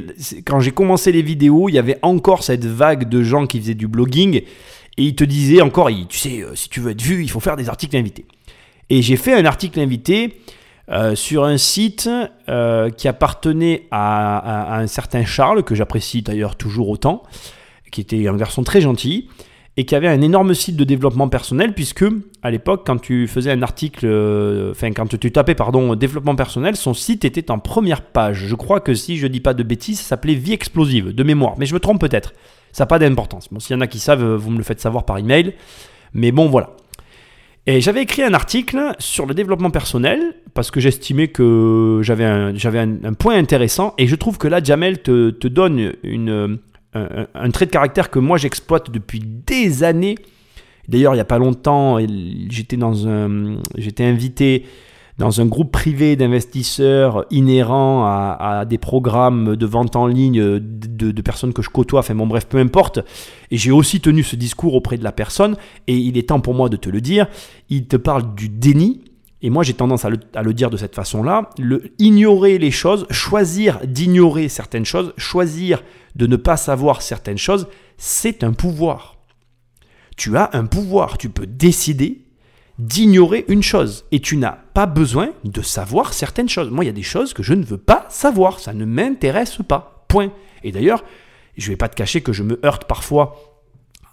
quand 0.45 0.59
j'ai 0.59 0.71
commencé 0.71 1.13
les 1.13 1.21
vidéos, 1.21 1.69
il 1.69 1.75
y 1.75 1.79
avait 1.79 1.97
encore 2.01 2.43
cette 2.43 2.65
vague 2.65 3.07
de 3.07 3.23
gens 3.23 3.47
qui 3.47 3.57
faisaient 3.59 3.73
du 3.73 3.87
blogging 3.87 4.35
et 4.35 5.03
ils 5.03 5.15
te 5.15 5.23
disaient 5.23 5.61
encore, 5.61 5.89
tu 6.09 6.17
sais, 6.17 6.41
euh, 6.41 6.55
si 6.55 6.67
tu 6.67 6.81
veux 6.81 6.91
être 6.91 7.01
vu, 7.01 7.23
il 7.23 7.29
faut 7.29 7.39
faire 7.39 7.55
des 7.55 7.69
articles 7.69 7.95
invités. 7.95 8.25
Et 8.89 9.01
j'ai 9.01 9.15
fait 9.15 9.33
un 9.33 9.45
article 9.45 9.79
invité 9.79 10.41
euh, 10.89 11.15
sur 11.15 11.45
un 11.45 11.57
site 11.57 12.09
qui 12.97 13.07
appartenait 13.07 13.87
à, 13.91 14.73
à, 14.73 14.79
un 14.79 14.87
certain 14.87 15.23
Charles 15.23 15.63
que 15.63 15.73
j'apprécie 15.73 16.21
d'ailleurs 16.21 16.57
toujours 16.57 16.89
autant, 16.89 17.23
qui 17.91 18.01
était 18.01 18.27
un 18.27 18.35
garçon 18.35 18.63
très 18.63 18.81
gentil 18.81 19.29
et 19.77 19.85
qui 19.85 19.95
avait 19.95 20.07
un 20.07 20.21
énorme 20.21 20.55
site 20.55 20.75
de 20.75 20.83
développement 20.83 21.29
personnel 21.29 21.73
puisque 21.73 22.03
à 22.41 22.49
l'époque 22.49 22.81
quand 22.85 22.97
tu 22.97 23.27
faisais 23.27 23.51
un 23.51 23.61
article, 23.61 24.05
euh, 24.05 24.71
enfin 24.71 24.91
quand 24.91 25.17
tu 25.17 25.31
tapais 25.31 25.53
pardon 25.53 25.95
développement 25.95 26.35
personnel, 26.35 26.75
son 26.75 26.95
site 26.95 27.23
était 27.23 27.51
en 27.51 27.59
première 27.59 28.01
page. 28.01 28.47
Je 28.47 28.55
crois 28.55 28.79
que 28.79 28.95
si 28.95 29.17
je 29.17 29.27
dis 29.27 29.39
pas 29.39 29.53
de 29.53 29.61
bêtises, 29.61 29.99
ça 29.99 30.09
s'appelait 30.09 30.33
Vie 30.33 30.53
explosive 30.53 31.13
de 31.13 31.23
mémoire, 31.23 31.53
mais 31.59 31.67
je 31.67 31.75
me 31.75 31.79
trompe 31.79 32.01
peut-être. 32.01 32.33
Ça 32.71 32.83
n'a 32.83 32.87
pas 32.87 32.99
d'importance. 32.99 33.47
Bon, 33.51 33.59
s'il 33.59 33.75
y 33.75 33.77
en 33.77 33.81
a 33.81 33.87
qui 33.87 33.99
savent, 33.99 34.35
vous 34.35 34.49
me 34.51 34.57
le 34.57 34.63
faites 34.63 34.81
savoir 34.81 35.05
par 35.05 35.17
email. 35.19 35.53
Mais 36.13 36.31
bon, 36.31 36.47
voilà. 36.47 36.71
Et 37.65 37.81
j'avais 37.81 38.01
écrit 38.01 38.23
un 38.23 38.33
article 38.33 38.93
sur 38.97 39.25
le 39.25 39.33
développement 39.33 39.71
personnel 39.71 40.35
parce 40.53 40.71
que 40.71 40.79
j'estimais 40.79 41.27
que 41.27 41.99
j'avais 42.01 42.25
un, 42.25 43.13
point 43.13 43.35
intéressant 43.35 43.93
et 43.97 44.07
je 44.07 44.15
trouve 44.15 44.37
que 44.37 44.47
là, 44.47 44.63
Jamel 44.63 45.01
te 45.01 45.47
donne 45.47 45.93
une, 46.03 46.59
un, 46.93 47.51
trait 47.51 47.65
de 47.65 47.71
caractère 47.71 48.09
que 48.09 48.19
moi 48.19 48.37
j'exploite 48.37 48.91
depuis 48.91 49.19
des 49.19 49.83
années. 49.83 50.15
D'ailleurs, 50.87 51.13
il 51.13 51.17
n'y 51.17 51.21
a 51.21 51.25
pas 51.25 51.37
longtemps, 51.37 51.99
j'étais 52.49 54.03
invité 54.05 54.65
dans 55.17 55.41
un 55.41 55.45
groupe 55.45 55.71
privé 55.71 56.15
d'investisseurs 56.15 57.25
inhérents 57.31 58.05
à, 58.05 58.65
des 58.65 58.77
programmes 58.77 59.55
de 59.55 59.65
vente 59.65 59.95
en 59.95 60.05
ligne 60.07 60.59
de, 60.59 61.21
personnes 61.21 61.53
que 61.53 61.61
je 61.61 61.69
côtoie, 61.69 62.01
enfin 62.01 62.15
bon 62.15 62.27
bref, 62.27 62.45
peu 62.47 62.59
importe. 62.59 62.99
Et 63.51 63.57
j'ai 63.57 63.71
aussi 63.71 63.99
tenu 63.99 64.23
ce 64.23 64.35
discours 64.35 64.75
auprès 64.75 64.97
de 64.97 65.03
la 65.03 65.11
personne, 65.11 65.55
et 65.87 65.95
il 65.95 66.17
est 66.17 66.29
temps 66.29 66.39
pour 66.39 66.53
moi 66.53 66.69
de 66.69 66.77
te 66.77 66.89
le 66.89 67.01
dire. 67.01 67.27
Il 67.69 67.87
te 67.87 67.97
parle 67.97 68.35
du 68.35 68.47
déni, 68.47 69.01
et 69.41 69.49
moi 69.49 69.63
j'ai 69.63 69.73
tendance 69.73 70.05
à 70.05 70.09
le, 70.09 70.17
à 70.35 70.43
le, 70.43 70.53
dire 70.53 70.69
de 70.69 70.77
cette 70.77 70.95
façon-là, 70.95 71.49
ignorer 71.97 72.59
les 72.59 72.71
choses, 72.71 73.07
choisir 73.09 73.79
d'ignorer 73.85 74.49
certaines 74.49 74.85
choses, 74.85 75.13
choisir 75.17 75.81
de 76.17 76.27
ne 76.27 76.35
pas 76.35 76.57
savoir 76.57 77.01
certaines 77.01 77.37
choses, 77.37 77.67
c'est 77.97 78.43
un 78.43 78.51
pouvoir. 78.51 79.15
Tu 80.17 80.35
as 80.35 80.49
un 80.53 80.65
pouvoir, 80.65 81.17
tu 81.17 81.29
peux 81.29 81.45
décider 81.45 82.25
d'ignorer 82.79 83.45
une 83.47 83.63
chose 83.63 84.05
et 84.11 84.19
tu 84.19 84.37
n'as 84.37 84.57
pas 84.73 84.87
besoin 84.87 85.29
de 85.43 85.61
savoir 85.61 86.13
certaines 86.13 86.49
choses. 86.49 86.69
Moi, 86.69 86.83
il 86.83 86.87
y 86.87 86.91
a 86.91 86.93
des 86.93 87.03
choses 87.03 87.33
que 87.33 87.43
je 87.43 87.53
ne 87.53 87.63
veux 87.63 87.77
pas 87.77 88.05
savoir, 88.09 88.59
ça 88.59 88.73
ne 88.73 88.85
m'intéresse 88.85 89.57
pas. 89.67 90.05
Point. 90.07 90.31
Et 90.63 90.71
d'ailleurs, 90.71 91.03
je 91.55 91.65
ne 91.65 91.73
vais 91.73 91.77
pas 91.77 91.89
te 91.89 91.95
cacher 91.95 92.21
que 92.21 92.33
je 92.33 92.43
me 92.43 92.59
heurte 92.65 92.85
parfois 92.85 93.35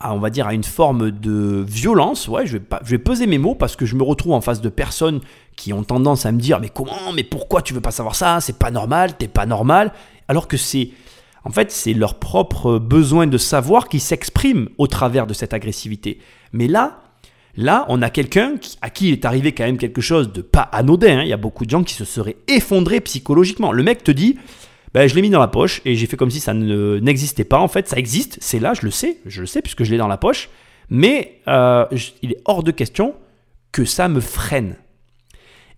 à, 0.00 0.12
on 0.12 0.18
va 0.18 0.28
dire, 0.28 0.46
à 0.46 0.54
une 0.54 0.64
forme 0.64 1.10
de 1.10 1.64
violence. 1.66 2.28
Ouais, 2.28 2.46
je 2.46 2.58
vais, 2.58 2.98
peser 2.98 3.26
mes 3.26 3.38
mots 3.38 3.54
parce 3.54 3.76
que 3.76 3.86
je 3.86 3.96
me 3.96 4.02
retrouve 4.02 4.32
en 4.32 4.40
face 4.40 4.60
de 4.60 4.68
personnes 4.68 5.20
qui 5.56 5.72
ont 5.72 5.84
tendance 5.84 6.26
à 6.26 6.32
me 6.32 6.38
dire 6.38 6.60
mais 6.60 6.68
comment, 6.68 7.12
mais 7.14 7.24
pourquoi 7.24 7.62
tu 7.62 7.72
veux 7.72 7.80
pas 7.80 7.92
savoir 7.92 8.14
ça? 8.14 8.40
C'est 8.40 8.58
pas 8.58 8.70
normal, 8.70 9.16
t'es 9.16 9.28
pas 9.28 9.46
normal. 9.46 9.92
Alors 10.28 10.48
que 10.48 10.56
c'est 10.56 10.90
en 11.44 11.50
fait, 11.50 11.70
c'est 11.70 11.92
leur 11.92 12.18
propre 12.18 12.78
besoin 12.78 13.26
de 13.26 13.38
savoir 13.38 13.88
qui 13.88 14.00
s'exprime 14.00 14.68
au 14.78 14.86
travers 14.86 15.26
de 15.26 15.34
cette 15.34 15.52
agressivité. 15.52 16.18
Mais 16.52 16.66
là, 16.68 17.02
là, 17.56 17.84
on 17.88 18.00
a 18.00 18.08
quelqu'un 18.08 18.54
à 18.80 18.88
qui 18.90 19.08
il 19.08 19.12
est 19.12 19.24
arrivé 19.26 19.52
quand 19.52 19.64
même 19.64 19.76
quelque 19.76 20.00
chose 20.00 20.32
de 20.32 20.40
pas 20.40 20.62
anodin. 20.62 21.18
Hein. 21.18 21.22
Il 21.22 21.28
y 21.28 21.34
a 21.34 21.38
beaucoup 21.38 21.66
de 21.66 21.70
gens 21.70 21.84
qui 21.84 21.94
se 21.94 22.06
seraient 22.06 22.36
effondrés 22.48 23.00
psychologiquement. 23.00 23.72
Le 23.72 23.82
mec 23.82 24.02
te 24.02 24.10
dit, 24.10 24.38
ben, 24.94 25.06
je 25.06 25.14
l'ai 25.14 25.22
mis 25.22 25.30
dans 25.30 25.40
la 25.40 25.48
poche 25.48 25.82
et 25.84 25.96
j'ai 25.96 26.06
fait 26.06 26.16
comme 26.16 26.30
si 26.30 26.40
ça 26.40 26.54
n'existait 26.54 27.44
pas. 27.44 27.58
En 27.58 27.68
fait, 27.68 27.88
ça 27.88 27.98
existe, 27.98 28.38
c'est 28.40 28.58
là, 28.58 28.72
je 28.72 28.82
le 28.82 28.90
sais, 28.90 29.18
je 29.26 29.42
le 29.42 29.46
sais 29.46 29.60
puisque 29.60 29.84
je 29.84 29.90
l'ai 29.90 29.98
dans 29.98 30.08
la 30.08 30.16
poche. 30.16 30.48
Mais 30.88 31.40
euh, 31.48 31.84
il 32.22 32.32
est 32.32 32.42
hors 32.46 32.62
de 32.62 32.70
question 32.70 33.14
que 33.70 33.84
ça 33.84 34.08
me 34.08 34.20
freine. 34.20 34.76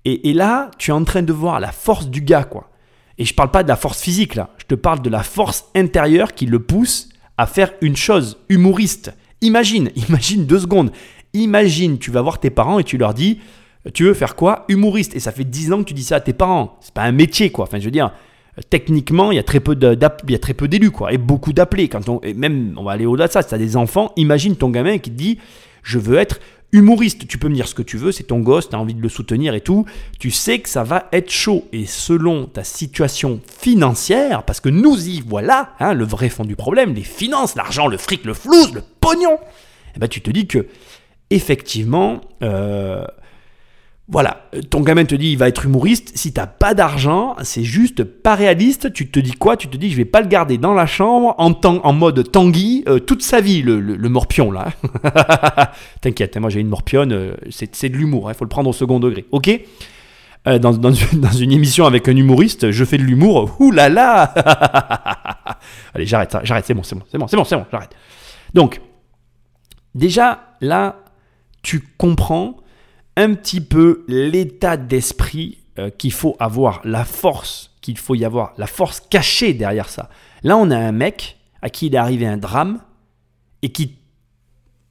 Et, 0.05 0.31
et, 0.31 0.35
là, 0.35 0.71
tu 0.79 0.91
es 0.93 0.95
en 0.95 1.03
train 1.03 1.23
de 1.23 1.33
voir 1.33 1.59
la 1.59 1.73
force 1.73 2.09
du 2.09 2.21
gars, 2.21 2.45
quoi. 2.45 2.71
Et 3.19 3.25
je 3.25 3.35
parle 3.35 3.51
pas 3.51 3.63
de 3.63 3.69
la 3.69 3.77
force 3.77 4.01
physique 4.01 4.35
là, 4.35 4.51
je 4.59 4.65
te 4.65 4.75
parle 4.75 5.01
de 5.01 5.11
la 5.11 5.23
force 5.23 5.67
intérieure 5.75 6.35
qui 6.35 6.47
le 6.47 6.59
pousse 6.59 7.09
à 7.39 7.47
faire 7.47 7.73
une 7.81 7.97
chose 7.97 8.39
humoriste. 8.49 9.15
Imagine, 9.41 9.91
imagine 10.09 10.47
deux 10.47 10.61
secondes. 10.61 10.91
Imagine, 11.35 11.99
tu 11.99 12.11
vas 12.11 12.23
voir 12.23 12.41
tes 12.41 12.51
parents 12.51 12.79
et 12.79 12.85
tu 12.85 12.97
leur 12.99 13.15
dis, 13.15 13.41
tu 13.95 14.05
veux 14.05 14.15
faire 14.15 14.37
quoi? 14.37 14.65
Humoriste. 14.69 15.15
Et 15.15 15.21
ça 15.21 15.33
fait 15.33 15.45
dix 15.45 15.73
ans 15.73 15.79
que 15.79 15.89
tu 15.89 15.95
dis 15.95 16.05
ça 16.05 16.17
à 16.17 16.21
tes 16.21 16.33
parents. 16.33 16.79
C'est 16.81 16.95
pas 16.95 17.03
un 17.03 17.13
métier 17.13 17.51
quoi. 17.51 17.65
Enfin, 17.65 17.79
je 17.79 17.85
veux 17.85 17.91
dire, 17.91 18.13
techniquement, 18.71 19.33
il 19.33 19.37
y 19.37 19.39
a 19.39 19.43
très 19.43 19.61
peu 19.61 19.75
d'élus 19.77 20.91
quoi, 20.91 21.13
et 21.13 21.19
beaucoup 21.19 21.53
d'appelés. 21.53 21.89
Quand 21.89 22.09
on, 22.09 22.21
et 22.23 22.35
même, 22.35 22.75
on 22.77 22.85
va 22.85 22.93
aller 22.93 23.07
au-delà 23.07 23.29
de 23.29 23.33
ça. 23.33 23.43
Si 23.43 23.55
as 23.55 23.59
des 23.59 23.77
enfants, 23.77 24.13
imagine 24.17 24.57
ton 24.57 24.71
gamin 24.71 24.99
qui 24.99 25.11
te 25.11 25.17
dit, 25.17 25.39
je 25.83 25.99
veux 25.99 26.17
être 26.17 26.41
humoriste. 26.73 27.27
Tu 27.27 27.39
peux 27.39 27.49
me 27.49 27.55
dire 27.55 27.69
ce 27.69 27.75
que 27.75 27.83
tu 27.83 27.97
veux, 27.97 28.13
c'est 28.13 28.25
ton 28.25 28.41
gosse, 28.41 28.69
tu 28.69 28.77
as 28.77 28.79
envie 28.79 28.95
de 28.95 29.03
le 29.03 29.09
soutenir 29.09 29.55
et 29.55 29.61
tout. 29.61 29.85
Tu 30.19 30.31
sais 30.31 30.59
que 30.59 30.69
ça 30.69 30.85
va 30.85 31.09
être 31.13 31.31
chaud. 31.31 31.67
Et 31.73 31.87
selon 31.87 32.47
ta 32.47 32.65
situation 32.65 33.41
financière, 33.61 34.43
parce 34.43 34.61
que 34.61 34.69
nous 34.69 35.09
y 35.09 35.23
voilà, 35.27 35.75
hein, 35.81 35.95
le 35.95 36.05
vrai 36.05 36.29
fond 36.29 36.45
du 36.45 36.57
problème, 36.57 36.95
les 36.95 37.03
finances, 37.03 37.55
l'argent, 37.57 37.87
le 37.87 37.97
fric, 37.97 38.25
le 38.25 38.35
flouze, 38.35 38.73
le 38.75 38.83
pognon, 39.01 39.39
eh 39.95 39.99
ben, 39.99 40.09
tu 40.09 40.21
te 40.21 40.31
dis 40.31 40.47
que, 40.47 40.67
effectivement, 41.31 42.21
euh, 42.43 43.05
voilà, 44.09 44.49
ton 44.71 44.83
gamin 44.83 45.05
te 45.05 45.17
dit 45.17 45.33
il 45.33 45.39
va 45.39 45.49
être 45.49 45.65
humoriste. 45.65 46.13
Si 46.15 46.33
t'as 46.33 46.47
pas 46.47 46.75
d'argent, 46.75 47.35
c'est 47.43 47.65
juste 47.65 48.05
pas 48.05 48.37
réaliste. 48.37 48.93
Tu 48.93 49.09
te 49.11 49.19
dis 49.19 49.33
quoi? 49.33 49.57
Tu 49.57 49.67
te 49.67 49.77
dis 49.77 49.91
je 49.91 49.97
vais 49.97 50.05
pas 50.05 50.21
le 50.21 50.29
garder 50.29 50.59
dans 50.59 50.75
la 50.75 50.87
chambre 50.87 51.35
en, 51.39 51.93
mode 51.93 52.31
Tanguy 52.31 52.85
euh, 52.87 53.01
toute 53.01 53.23
sa 53.23 53.41
vie, 53.41 53.63
le, 53.63 54.09
morpion 54.09 54.53
là. 54.53 54.69
T'inquiète, 56.01 56.37
hein, 56.37 56.41
moi 56.41 56.51
j'ai 56.51 56.61
une 56.61 56.69
morpionne, 56.69 57.13
euh, 57.13 57.35
c'est 57.51 57.89
de 57.89 57.97
l'humour, 57.97 58.29
il 58.29 58.31
hein, 58.31 58.35
faut 58.35 58.45
le 58.45 58.49
prendre 58.49 58.71
au 58.71 58.73
second 58.73 59.01
degré, 59.01 59.27
ok? 59.33 59.61
Euh, 60.47 60.59
dans, 60.61 60.73
une 60.73 61.53
émission 61.53 61.85
avec 61.85 62.09
un 62.09 62.17
humoriste, 62.17 62.71
je 62.71 62.85
fais 62.85 62.99
de 62.99 63.03
l'humour, 63.03 63.57
ouh 63.59 63.73
là 63.73 64.33
Allez, 65.95 66.07
j'arrête, 66.07 66.37
j'arrête, 66.45 66.65
c'est 66.65 66.75
bon, 66.75 66.85
c'est 66.85 66.95
bon, 66.95 67.03
c'est 67.11 67.19
bon, 67.19 67.27
c'est 67.27 67.37
bon, 67.37 67.45
c'est 67.45 67.57
bon, 67.57 67.67
j'arrête. 67.73 67.91
Donc, 68.55 68.81
déjà, 69.97 70.55
là, 70.61 71.01
tu 71.63 71.83
comprends 71.99 72.59
un 73.17 73.35
petit 73.35 73.61
peu 73.61 74.05
l'état 74.09 74.77
d'esprit 74.77 75.59
euh, 75.79 75.91
qu'il 75.91 76.13
faut 76.13 76.37
avoir, 76.39 76.81
la 76.85 77.05
force 77.05 77.73
qu'il 77.81 77.99
faut 77.99 78.15
y 78.15 78.25
avoir, 78.25 78.53
la 78.59 78.67
force 78.67 79.01
cachée 79.01 79.55
derrière 79.55 79.89
ça. 79.89 80.11
Là, 80.43 80.57
on 80.57 80.71
a 80.71 80.77
un 80.77 80.93
mec 80.93 81.39
à 81.63 81.71
qui 81.71 81.87
il 81.87 81.95
est 81.95 81.99
arrivé 81.99 82.27
un 82.27 82.37
drame 82.37 82.81
et 83.63 83.71
qui 83.71 83.97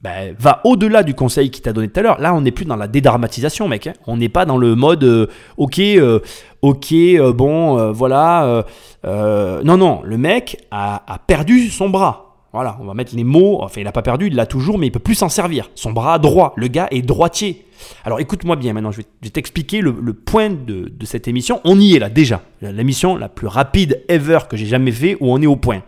ben, 0.00 0.34
va 0.38 0.60
au-delà 0.64 1.02
du 1.02 1.14
conseil 1.14 1.50
qu'il 1.50 1.62
t'a 1.62 1.72
donné 1.72 1.88
tout 1.88 2.00
à 2.00 2.02
l'heure. 2.02 2.20
Là, 2.20 2.34
on 2.34 2.40
n'est 2.40 2.50
plus 2.50 2.64
dans 2.64 2.76
la 2.76 2.88
dédramatisation, 2.88 3.68
mec. 3.68 3.86
Hein. 3.86 3.94
On 4.06 4.16
n'est 4.16 4.28
pas 4.28 4.44
dans 4.44 4.58
le 4.58 4.74
mode 4.74 5.04
euh, 5.04 5.26
ok, 5.56 5.78
euh, 5.78 6.20
ok, 6.62 6.94
bon, 7.34 7.92
voilà. 7.92 8.64
non, 9.04 9.76
non, 9.76 10.02
le 10.04 10.18
mec 10.18 10.66
a 10.70 11.20
perdu 11.26 11.68
son 11.68 11.90
bras. 11.90 12.25
Voilà, 12.56 12.78
on 12.80 12.86
va 12.86 12.94
mettre 12.94 13.14
les 13.14 13.22
mots. 13.22 13.58
Enfin, 13.60 13.82
il 13.82 13.84
n'a 13.84 13.92
pas 13.92 14.00
perdu, 14.00 14.28
il 14.28 14.34
l'a 14.34 14.46
toujours, 14.46 14.78
mais 14.78 14.86
il 14.86 14.90
peut 14.90 14.98
plus 14.98 15.14
s'en 15.14 15.28
servir. 15.28 15.70
Son 15.74 15.92
bras 15.92 16.18
droit, 16.18 16.54
le 16.56 16.68
gars 16.68 16.88
est 16.90 17.02
droitier. 17.02 17.66
Alors 18.02 18.18
écoute-moi 18.18 18.56
bien 18.56 18.72
maintenant, 18.72 18.92
je 18.92 19.02
vais, 19.22 19.28
t'expliquer 19.28 19.82
le, 19.82 19.92
point 20.14 20.48
de, 20.48 20.90
cette 21.04 21.28
émission. 21.28 21.60
On 21.64 21.78
y 21.78 21.96
est 21.96 21.98
là 21.98 22.08
déjà. 22.08 22.40
L'émission 22.62 23.14
la 23.14 23.28
plus 23.28 23.46
rapide 23.46 24.02
ever 24.08 24.38
que 24.48 24.56
j'ai 24.56 24.64
jamais 24.64 24.90
fait 24.90 25.18
où 25.20 25.30
on 25.30 25.42
est 25.42 25.46
au 25.46 25.56
point. 25.56 25.82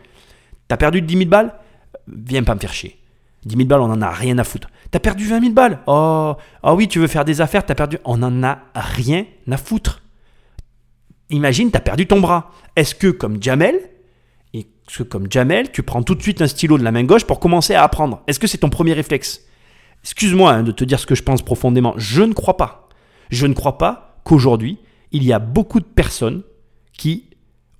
T'as 0.68 0.76
perdu 0.76 1.00
10 1.00 1.16
000 1.16 1.30
balles? 1.30 1.54
Viens 2.06 2.42
pas 2.42 2.54
me 2.54 2.60
faire 2.60 2.74
chier. 2.74 2.98
10 3.46 3.56
000 3.56 3.66
balles, 3.66 3.80
on 3.80 3.90
en 3.90 4.02
a 4.02 4.10
rien 4.10 4.36
à 4.36 4.44
foutre. 4.44 4.68
T'as 4.90 4.98
perdu 4.98 5.26
20 5.26 5.40
000 5.40 5.52
balles? 5.54 5.78
Oh, 5.86 6.34
oh 6.64 6.74
oui, 6.76 6.86
tu 6.86 6.98
veux 6.98 7.06
faire 7.06 7.24
des 7.24 7.40
affaires, 7.40 7.64
t'as 7.64 7.76
perdu. 7.76 7.96
On 8.04 8.22
en 8.22 8.42
a 8.42 8.58
rien 8.74 9.24
à 9.50 9.56
foutre. 9.56 10.02
Imagine, 11.30 11.70
t'as 11.70 11.80
perdu 11.80 12.06
ton 12.06 12.20
bras. 12.20 12.50
Est-ce 12.76 12.94
que, 12.94 13.06
comme 13.06 13.42
Jamel, 13.42 13.80
que 14.96 15.02
comme 15.02 15.26
Jamel, 15.30 15.70
tu 15.70 15.82
prends 15.82 16.02
tout 16.02 16.14
de 16.14 16.22
suite 16.22 16.40
un 16.40 16.46
stylo 16.46 16.78
de 16.78 16.84
la 16.84 16.92
main 16.92 17.04
gauche 17.04 17.24
pour 17.24 17.40
commencer 17.40 17.74
à 17.74 17.82
apprendre. 17.82 18.22
Est-ce 18.26 18.38
que 18.38 18.46
c'est 18.46 18.58
ton 18.58 18.70
premier 18.70 18.92
réflexe? 18.94 19.42
Excuse-moi 20.02 20.52
hein, 20.52 20.62
de 20.62 20.72
te 20.72 20.84
dire 20.84 20.98
ce 20.98 21.06
que 21.06 21.14
je 21.14 21.22
pense 21.22 21.42
profondément. 21.42 21.94
Je 21.96 22.22
ne 22.22 22.32
crois 22.32 22.56
pas. 22.56 22.88
Je 23.30 23.46
ne 23.46 23.54
crois 23.54 23.78
pas 23.78 24.20
qu'aujourd'hui, 24.24 24.78
il 25.12 25.24
y 25.24 25.32
a 25.32 25.38
beaucoup 25.38 25.80
de 25.80 25.84
personnes 25.84 26.42
qui 26.96 27.30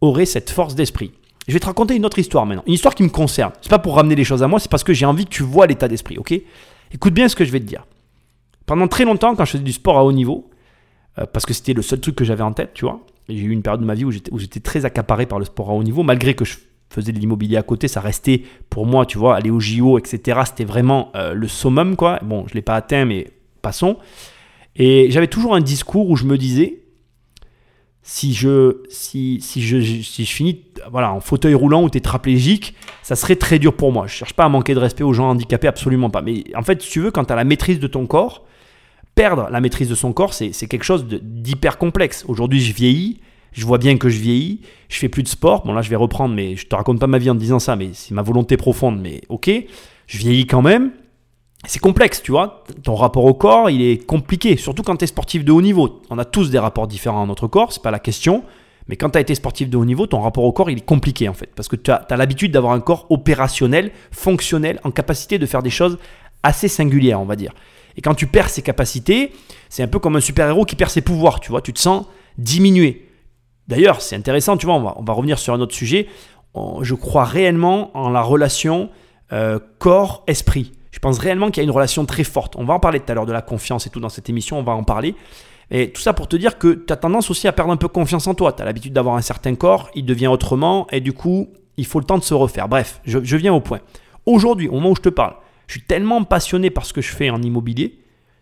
auraient 0.01 0.27
cette 0.27 0.51
force 0.51 0.75
d'esprit. 0.75 1.13
Je 1.47 1.55
vais 1.55 1.61
te 1.61 1.67
raconter 1.67 1.97
une 1.97 2.05
autre 2.05 2.19
histoire 2.19 2.45
maintenant. 2.45 2.65
Une 2.67 2.75
histoire 2.75 2.95
qui 2.95 3.03
me 3.03 3.09
concerne. 3.09 3.53
C'est 3.63 3.71
pas 3.71 3.79
pour 3.79 3.97
ramener 3.97 4.15
les 4.15 4.25
choses 4.25 4.43
à 4.43 4.49
moi, 4.49 4.61
c'est 4.61 4.71
parce 4.71 4.85
que 4.85 4.93
j'ai 4.93 5.07
envie 5.07 5.25
que 5.25 5.31
tu 5.31 5.43
vois 5.43 5.67
l'état 5.67 5.89
d'esprit, 5.89 6.19
ok? 6.19 6.35
Écoute 6.93 7.15
bien 7.15 7.29
ce 7.29 7.37
que 7.37 7.45
je 7.45 7.51
vais 7.51 7.61
te 7.61 7.65
dire. 7.65 7.87
Pendant 8.67 8.87
très 8.87 9.05
longtemps, 9.05 9.35
quand 9.35 9.47
je 9.47 9.53
faisais 9.53 9.65
du 9.65 9.73
sport 9.73 9.97
à 9.97 10.05
haut 10.05 10.13
niveau, 10.13 10.51
euh, 11.19 11.25
parce 11.33 11.47
que 11.47 11.55
c'était 11.55 11.73
le 11.73 11.81
seul 11.81 12.01
truc 12.01 12.17
que 12.17 12.25
j'avais 12.25 12.43
en 12.43 12.53
tête, 12.53 12.73
tu 12.75 12.85
vois, 12.85 13.01
j'ai 13.29 13.41
eu 13.41 13.51
une 13.51 13.63
période 13.63 13.81
de 13.81 13.87
ma 13.87 13.95
vie 13.95 14.05
où 14.05 14.11
j'étais 14.11 14.61
très 14.61 14.85
accaparé 14.85 15.25
par 15.25 15.39
le 15.39 15.47
sport 15.47 15.71
à 15.71 15.73
haut 15.73 15.83
niveau, 15.83 16.03
malgré 16.03 16.35
que 16.35 16.45
je 16.45 16.57
faisais 16.91 17.13
de 17.13 17.19
l'immobilier 17.19 17.57
à 17.57 17.63
côté, 17.63 17.89
ça 17.89 18.01
restait 18.01 18.43
pour 18.71 18.87
moi, 18.87 19.07
tu 19.07 19.19
vois, 19.19 19.37
aller 19.37 19.51
au 19.51 19.61
JO, 19.61 19.99
etc. 19.99 20.41
C'était 20.47 20.65
vraiment 20.65 21.11
euh, 21.15 21.35
le 21.35 21.49
summum, 21.49 21.97
quoi. 21.97 22.19
Bon, 22.23 22.45
je 22.47 22.53
ne 22.53 22.55
l'ai 22.55 22.63
pas 22.63 22.77
atteint, 22.77 23.05
mais 23.05 23.29
passons. 23.63 23.97
Et 24.77 25.11
j'avais 25.11 25.27
toujours 25.27 25.55
un 25.55 25.61
discours 25.61 26.09
où 26.09 26.17
je 26.17 26.25
me 26.25 26.39
disais, 26.39 26.83
si 28.03 28.33
je, 28.33 28.83
si, 28.89 29.39
si 29.43 29.61
je, 29.61 29.79
si 29.81 30.25
je 30.25 30.33
finis 30.33 30.65
voilà, 30.91 31.13
en 31.13 31.21
fauteuil 31.21 31.53
roulant 31.53 31.83
ou 31.83 31.91
tétraplégique, 31.91 32.75
ça 33.03 33.17
serait 33.17 33.37
très 33.37 33.59
dur 33.59 33.77
pour 33.77 33.93
moi. 33.93 34.07
Je 34.07 34.15
ne 34.15 34.17
cherche 34.17 34.33
pas 34.33 34.45
à 34.45 34.49
manquer 34.49 34.75
de 34.75 34.79
respect 34.79 35.05
aux 35.05 35.13
gens 35.13 35.29
handicapés, 35.29 35.67
absolument 35.67 36.09
pas. 36.09 36.23
Mais 36.23 36.45
en 36.57 36.63
fait, 36.63 36.81
si 36.81 36.91
tu 36.91 37.01
veux, 37.01 37.11
quand 37.11 37.27
tu 37.27 37.33
as 37.33 37.37
la 37.37 37.45
maîtrise 37.45 37.81
de 37.81 37.87
ton 37.87 38.07
corps, 38.07 38.47
perdre 39.15 39.49
la 39.51 39.61
maîtrise 39.61 39.89
de 39.91 39.95
son 39.95 40.13
corps, 40.13 40.33
c'est 40.33 40.53
quelque 40.69 40.85
chose 40.85 41.05
d'hyper 41.07 41.77
complexe. 41.77 42.25
Aujourd'hui, 42.29 42.61
je 42.61 42.73
vieillis, 42.73 43.21
je 43.53 43.65
vois 43.67 43.79
bien 43.79 43.97
que 43.97 44.09
je 44.09 44.19
vieillis, 44.19 44.61
je 44.89 44.99
fais 44.99 45.09
plus 45.09 45.23
de 45.23 45.29
sport. 45.29 45.65
Bon 45.65 45.73
là 45.73 45.83
je 45.83 45.91
vais 45.91 45.97
reprendre, 45.97 46.35
mais 46.35 46.57
je 46.57 46.67
te 46.67 46.75
raconte 46.75 47.01
pas 47.01 47.07
ma 47.07 47.19
vie 47.19 47.31
en 47.31 47.35
te 47.35 47.41
disant 47.41 47.59
ça, 47.59 47.77
mais 47.77 47.91
c'est 47.93 48.15
ma 48.15 48.23
volonté 48.23 48.57
profonde, 48.57 49.01
mais 49.01 49.23
ok, 49.29 49.51
je 50.07 50.19
vieillis 50.19 50.47
quand 50.47 50.63
même. 50.63 50.93
C'est 51.67 51.81
complexe, 51.81 52.23
tu 52.23 52.31
vois. 52.31 52.65
Ton 52.85 52.95
rapport 52.95 53.25
au 53.25 53.35
corps, 53.35 53.69
il 53.69 53.83
est 53.83 54.07
compliqué, 54.07 54.57
surtout 54.57 54.83
quand 54.83 54.97
tu 54.97 55.05
es 55.05 55.07
sportif 55.09 55.45
de 55.45 55.51
haut 55.51 55.63
niveau. 55.63 56.03
On 56.09 56.19
a 56.19 56.25
tous 56.25 56.51
des 56.51 56.59
rapports 56.59 56.87
différents 56.87 57.25
à 57.25 57.27
notre 57.27 57.49
corps, 57.49 57.73
c'est 57.73 57.83
pas 57.83 57.91
la 57.91 57.99
question. 57.99 58.45
Mais 58.87 58.97
quand 58.97 59.11
tu 59.11 59.19
as 59.19 59.21
été 59.21 59.35
sportif 59.35 59.69
de 59.69 59.77
haut 59.77 59.85
niveau, 59.85 60.07
ton 60.07 60.21
rapport 60.21 60.45
au 60.45 60.53
corps, 60.53 60.71
il 60.71 60.79
est 60.79 60.87
compliqué 60.87 61.29
en 61.29 61.35
fait. 61.35 61.51
Parce 61.55 61.69
que 61.69 61.77
tu 61.77 61.91
as, 61.91 61.97
as 61.97 62.17
l'habitude 62.17 62.53
d'avoir 62.53 62.73
un 62.73 62.81
corps 62.81 63.07
opérationnel, 63.11 63.91
fonctionnel, 64.13 64.81
en 64.85 64.91
capacité 64.91 65.39
de 65.39 65.47
faire 65.47 65.63
des 65.63 65.71
choses 65.71 65.99
assez 66.43 66.69
singulières, 66.69 67.21
on 67.21 67.27
va 67.27 67.37
dire. 67.37 67.53
Et 67.97 68.01
quand 68.01 68.15
tu 68.15 68.29
perds 68.29 68.49
ses 68.49 68.63
capacités, 68.63 69.33
c'est 69.69 69.83
un 69.83 69.89
peu 69.89 69.99
comme 69.99 70.17
un 70.17 70.21
super-héros 70.21 70.65
qui 70.65 70.77
perd 70.77 70.91
ses 70.91 71.03
pouvoirs, 71.03 71.41
tu 71.41 71.51
vois. 71.51 71.61
Tu 71.61 71.73
te 71.73 71.81
sens 71.81 72.07
diminué. 72.39 73.08
D'ailleurs, 73.69 74.01
c'est 74.01 74.17
intéressant, 74.17 74.57
tu 74.57 74.67
vois, 74.67 74.75
on 74.75 75.03
va, 75.03 75.13
revenir 75.13 75.39
sur 75.39 75.55
un 75.55 75.61
autre 75.61 75.75
sujet. 75.75 76.09
je 76.81 76.95
crois 76.95 77.25
réellement 77.25 77.97
en 77.97 78.09
la 78.09 78.23
relation 78.23 78.91
euh, 79.33 79.59
corps-esprit. 79.79 80.73
Je 80.91 80.99
pense 81.01 81.19
réellement 81.19 81.51
qu'il 81.51 81.59
y 81.59 81.61
a 81.61 81.65
une 81.65 81.71
relation 81.71 82.07
très 82.07 82.25
forte. 82.25 82.57
On 82.57 82.65
va 82.65 82.75
en 82.75 82.81
parler 82.81 82.99
tout 82.99 83.13
à 83.13 83.15
l'heure 83.15 83.27
de 83.27 83.33
la 83.33 83.43
confiance 83.43 83.87
et 83.87 83.91
tout 83.91 84.01
dans 84.01 84.09
cette 84.09 84.31
émission, 84.31 84.59
on 84.59 84.63
va 84.63 84.73
en 84.73 84.85
parler. 84.85 85.15
Et 85.71 85.93
tout 85.93 86.01
ça 86.01 86.15
pour 86.15 86.29
te 86.29 86.37
dire 86.37 86.57
que 86.57 86.73
tu 86.73 86.93
as 86.93 86.97
tendance 86.97 87.31
aussi 87.31 87.47
à 87.47 87.53
perdre 87.53 87.71
un 87.71 87.77
peu 87.77 87.89
confiance 87.89 88.27
en 88.27 88.35
toi. 88.35 88.55
Tu 88.55 88.63
as 88.63 88.65
l'habitude 88.65 88.95
d'avoir 88.95 89.17
un 89.17 89.21
certain 89.21 89.55
corps, 89.55 89.91
il 89.95 90.07
devient 90.07 90.29
autrement, 90.29 90.87
et 90.91 91.01
du 91.01 91.13
coup, 91.13 91.51
il 91.77 91.85
faut 91.85 91.99
le 91.99 92.07
temps 92.07 92.17
de 92.17 92.25
se 92.25 92.33
refaire. 92.33 92.69
Bref, 92.69 93.03
je, 93.05 93.19
je 93.23 93.37
viens 93.37 93.53
au 93.53 93.61
point. 93.61 93.81
Aujourd'hui, 94.25 94.69
au 94.69 94.73
moment 94.73 94.91
où 94.91 94.97
je 94.97 95.03
te 95.03 95.11
parle, 95.11 95.35
je 95.67 95.75
suis 95.75 95.83
tellement 95.83 96.25
passionné 96.25 96.71
par 96.71 96.87
ce 96.87 96.95
que 96.95 97.03
je 97.03 97.13
fais 97.13 97.29
en 97.29 97.43
immobilier 97.43 97.99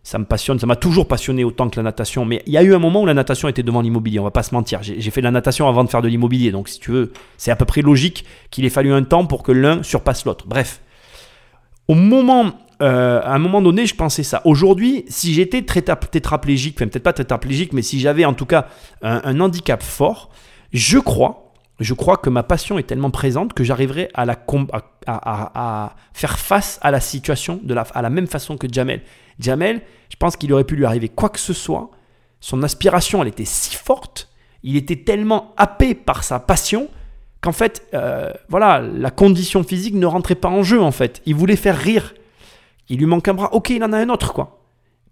ça 0.06 0.20
me 0.20 0.25
passionne, 0.25 0.56
ça 0.60 0.66
m'a 0.68 0.76
toujours 0.76 1.08
passionné 1.08 1.42
autant 1.42 1.68
que 1.68 1.75
la 1.75 1.82
natation. 1.82 2.25
Mais 2.25 2.40
il 2.46 2.52
y 2.52 2.56
a 2.56 2.62
eu 2.62 2.76
un 2.76 2.78
moment 2.78 3.02
où 3.02 3.06
la 3.06 3.12
natation 3.12 3.48
était 3.48 3.64
devant 3.64 3.80
l'immobilier, 3.80 4.20
on 4.20 4.22
va 4.22 4.30
pas 4.30 4.44
se 4.44 4.54
mentir. 4.54 4.78
J'ai 4.80 5.10
fait 5.10 5.20
de 5.20 5.25
la 5.25 5.32
natation 5.32 5.66
avant 5.66 5.82
de 5.82 5.90
faire 5.90 6.00
de 6.00 6.06
l'immobilier, 6.06 6.52
donc 6.52 6.68
si 6.68 6.78
tu 6.78 6.92
veux, 6.92 7.12
c'est 7.38 7.50
à 7.50 7.56
peu 7.56 7.64
près 7.64 7.82
logique 7.82 8.25
qu'il 8.52 8.64
ait 8.64 8.70
fallu 8.70 8.92
un 8.92 9.02
temps 9.02 9.26
pour 9.26 9.42
que 9.42 9.50
l'un 9.50 9.82
surpasse 9.82 10.25
l'autre. 10.25 10.46
Bref, 10.46 10.80
au 11.88 11.94
moment, 11.94 12.52
euh, 12.82 13.20
à 13.20 13.34
un 13.34 13.38
moment 13.38 13.60
donné, 13.60 13.84
je 13.84 13.96
pensais 13.96 14.22
ça. 14.22 14.42
Aujourd'hui, 14.44 15.04
si 15.08 15.34
j'étais 15.34 15.62
tétraplégique, 15.62 16.76
enfin 16.78 16.86
peut-être 16.86 17.02
pas 17.02 17.12
tétraplégique, 17.12 17.72
mais 17.72 17.82
si 17.82 17.98
j'avais 17.98 18.25
en 18.25 18.34
tout 18.34 18.46
cas 18.46 18.68
un, 19.02 19.40
handicap 19.40 19.82
fort, 19.82 20.30
je 20.72 20.98
crois, 21.00 21.52
je 21.80 21.94
crois 21.94 22.16
que 22.16 22.30
ma 22.30 22.44
passion 22.44 22.78
est 22.78 22.84
tellement 22.84 23.10
présente 23.10 23.54
que 23.54 23.64
j'arriverai 23.64 24.08
à, 24.14 24.25
la 24.25 24.36
à, 25.08 25.96
faire 26.12 26.38
face 26.38 26.78
à 26.80 26.92
la 26.92 27.00
situation 27.00 27.58
de 27.64 27.75
la, 27.75 27.82
à 27.92 28.02
la 28.02 28.10
même 28.10 28.28
façon 28.28 28.56
que 28.56 28.68
Jamel. 28.72 29.02
Jamel, 29.38 29.82
je 30.08 30.16
pense 30.16 30.36
qu'il 30.36 30.52
aurait 30.52 30.64
pu 30.64 30.76
lui 30.76 30.84
arriver 30.84 31.08
quoi 31.08 31.28
que 31.28 31.40
ce 31.40 31.52
soit. 31.52 31.90
Son 32.40 32.62
aspiration, 32.62 33.22
elle 33.22 33.28
était 33.28 33.44
si 33.44 33.74
forte, 33.74 34.30
il 34.62 34.76
était 34.76 34.96
tellement 34.96 35.54
happé 35.56 35.94
par 35.94 36.24
sa 36.24 36.40
passion 36.40 36.88
qu'en 37.40 37.52
fait, 37.52 37.86
euh, 37.94 38.32
voilà, 38.48 38.80
la 38.80 39.10
condition 39.10 39.62
physique 39.62 39.94
ne 39.94 40.06
rentrait 40.06 40.34
pas 40.34 40.48
en 40.48 40.62
jeu 40.62 40.80
en 40.80 40.90
fait. 40.90 41.22
Il 41.26 41.34
voulait 41.34 41.56
faire 41.56 41.78
rire. 41.78 42.14
Il 42.88 42.98
lui 42.98 43.06
manque 43.06 43.28
un 43.28 43.34
bras. 43.34 43.52
Ok, 43.52 43.70
il 43.70 43.82
en 43.84 43.92
a 43.92 43.98
un 43.98 44.08
autre 44.08 44.32
quoi. 44.32 44.60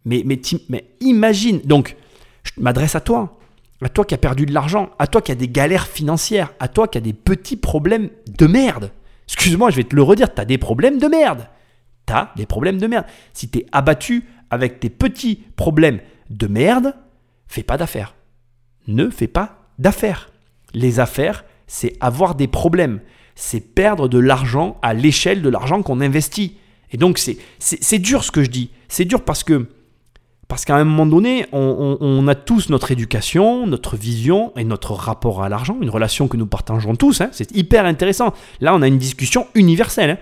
Mais, 0.05 0.23
mais, 0.25 0.41
mais 0.69 0.85
imagine. 1.01 1.61
Donc, 1.65 1.97
je 2.43 2.53
m'adresse 2.59 2.95
à 2.95 3.01
toi. 3.01 3.39
À 3.83 3.89
toi 3.89 4.05
qui 4.05 4.15
as 4.15 4.19
perdu 4.19 4.47
de 4.47 4.55
l'argent, 4.55 4.91
à 4.99 5.07
toi 5.07 5.21
qui 5.21 5.31
as 5.31 5.35
des 5.35 5.49
galères 5.49 5.87
financières, 5.87 6.53
à 6.59 6.69
toi 6.69 6.89
qui 6.89 6.97
as 6.97 7.03
des 7.03 7.13
petits 7.13 7.57
problèmes 7.57 8.09
de 8.27 8.47
merde. 8.47 8.91
Excuse-moi, 9.27 9.71
je 9.71 9.77
vais 9.77 9.85
te 9.85 9.95
le 9.95 10.03
redire, 10.03 10.33
tu 10.33 10.41
as 10.41 10.45
des 10.45 10.59
problèmes 10.59 10.99
de 10.99 11.07
merde. 11.07 11.49
Tu 12.07 12.13
as 12.13 12.33
des 12.37 12.47
problèmes 12.47 12.79
de 12.79 12.87
merde. 12.87 13.07
Si 13.33 13.49
tu 13.49 13.61
es 13.61 13.67
abattu 13.73 14.25
avec 14.51 14.81
tes 14.81 14.91
petits 14.91 15.43
problèmes 15.57 16.01
de 16.31 16.47
merde, 16.47 16.95
fais 17.47 17.63
pas 17.63 17.77
d'affaires. 17.77 18.15
Ne 18.87 19.11
fais 19.11 19.27
pas 19.27 19.69
d'affaires. 19.79 20.31
Les 20.75 21.01
affaires, 21.01 21.45
c'est 21.67 21.97
avoir 22.01 22.35
des 22.35 22.49
problèmes. 22.49 23.01
C'est 23.35 23.61
perdre 23.61 24.09
de 24.09 24.19
l'argent 24.19 24.79
à 24.83 24.95
l'échelle 24.95 25.43
de 25.43 25.49
l'argent 25.49 25.83
qu'on 25.83 26.01
investit. 26.01 26.57
Et 26.91 26.97
donc, 26.97 27.19
c'est, 27.19 27.39
c'est, 27.59 27.99
dur 27.99 28.23
ce 28.23 28.31
que 28.31 28.45
je 28.45 28.51
dis. 28.51 28.71
C'est 28.89 29.05
dur 29.05 29.25
parce 29.25 29.43
que 29.43 29.67
parce 30.47 30.67
qu'à 30.67 30.77
un 30.77 30.85
moment 30.85 31.07
donné, 31.07 31.47
on, 31.53 32.29
a 32.29 32.35
tous 32.35 32.69
notre 32.69 32.93
éducation, 32.93 33.67
notre 33.67 33.97
vision 33.97 34.53
et 34.57 34.63
notre 34.63 34.93
rapport 34.93 35.43
à 35.43 35.49
l'argent, 35.49 35.79
une 35.81 35.89
relation 35.89 36.29
que 36.29 36.37
nous 36.37 36.47
partageons 36.47 36.95
tous. 36.95 37.23
Hein. 37.23 37.31
c'est 37.33 37.51
hyper 37.57 37.87
intéressant. 37.87 38.35
Là, 38.61 38.75
on 38.75 38.83
a 38.83 38.87
une 38.87 38.99
discussion 38.99 39.47
universelle. 39.55 40.11
Hein. 40.11 40.19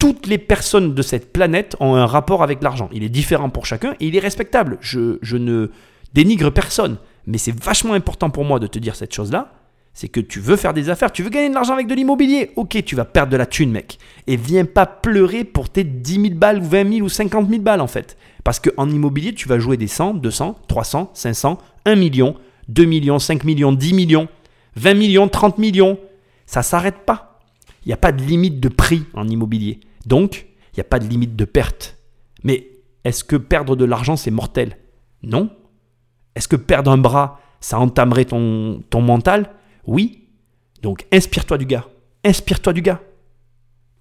Toutes 0.00 0.26
les 0.26 0.38
personnes 0.38 0.94
de 0.94 1.02
cette 1.02 1.30
planète 1.30 1.76
ont 1.78 1.94
un 1.94 2.06
rapport 2.06 2.42
avec 2.42 2.62
l'argent. 2.62 2.88
Il 2.90 3.04
est 3.04 3.10
différent 3.10 3.50
pour 3.50 3.66
chacun 3.66 3.92
et 4.00 4.06
il 4.06 4.16
est 4.16 4.20
respectable. 4.20 4.78
Je, 4.80 5.36
ne 5.36 5.70
dénigre 6.14 6.50
personne. 6.50 6.96
Mais 7.26 7.36
c'est 7.36 7.54
vachement 7.54 7.92
important 7.92 8.30
pour 8.30 8.46
moi 8.46 8.58
de 8.58 8.66
te 8.66 8.78
dire 8.78 8.96
cette 8.96 9.14
chose-là. 9.14 9.52
C'est 9.92 10.08
que 10.08 10.20
tu 10.20 10.40
veux 10.40 10.56
faire 10.56 10.72
des 10.72 10.88
affaires, 10.88 11.12
tu 11.12 11.22
veux 11.22 11.28
gagner 11.28 11.50
de 11.50 11.54
l'argent 11.54 11.74
avec 11.74 11.86
de 11.86 11.94
l'immobilier. 11.94 12.52
Ok, 12.56 12.82
tu 12.82 12.96
vas 12.96 13.04
perdre 13.04 13.30
de 13.30 13.36
la 13.36 13.44
thune, 13.44 13.72
mec. 13.72 13.98
Et 14.26 14.36
viens 14.36 14.64
pas 14.64 14.86
pleurer 14.86 15.44
pour 15.44 15.68
tes 15.68 15.84
10 15.84 16.14
000 16.14 16.34
balles 16.34 16.60
ou 16.60 16.64
20 16.64 16.92
000 16.94 17.04
ou 17.04 17.10
50 17.10 17.50
000 17.50 17.60
balles, 17.60 17.82
en 17.82 17.86
fait. 17.86 18.16
Parce 18.42 18.58
qu'en 18.58 18.88
immobilier, 18.88 19.34
tu 19.34 19.48
vas 19.48 19.58
jouer 19.58 19.76
des 19.76 19.86
100, 19.86 20.14
200, 20.14 20.60
300, 20.66 21.10
500, 21.12 21.58
1 21.84 21.94
million, 21.96 22.36
2 22.68 22.86
millions, 22.86 23.18
5 23.18 23.44
millions, 23.44 23.72
10 23.72 23.92
millions, 23.92 24.28
20 24.76 24.94
millions, 24.94 25.28
30 25.28 25.58
millions. 25.58 25.98
Ça 26.46 26.62
s'arrête 26.62 27.04
pas. 27.04 27.42
Il 27.84 27.88
n'y 27.88 27.92
a 27.92 27.98
pas 27.98 28.12
de 28.12 28.22
limite 28.22 28.60
de 28.60 28.68
prix 28.68 29.04
en 29.12 29.28
immobilier. 29.28 29.80
Donc, 30.10 30.46
il 30.72 30.76
n'y 30.76 30.80
a 30.80 30.84
pas 30.84 30.98
de 30.98 31.06
limite 31.06 31.36
de 31.36 31.44
perte. 31.44 31.96
Mais 32.42 32.66
est-ce 33.04 33.22
que 33.22 33.36
perdre 33.36 33.76
de 33.76 33.84
l'argent, 33.84 34.16
c'est 34.16 34.32
mortel? 34.32 34.76
Non. 35.22 35.50
Est-ce 36.34 36.48
que 36.48 36.56
perdre 36.56 36.90
un 36.90 36.98
bras, 36.98 37.40
ça 37.60 37.78
entamerait 37.78 38.24
ton, 38.24 38.82
mental? 38.94 39.50
Oui. 39.86 40.24
Donc, 40.82 41.06
inspire-toi 41.12 41.58
du 41.58 41.66
gars. 41.66 41.86
Inspire-toi 42.24 42.72
du 42.72 42.82
gars. 42.82 43.00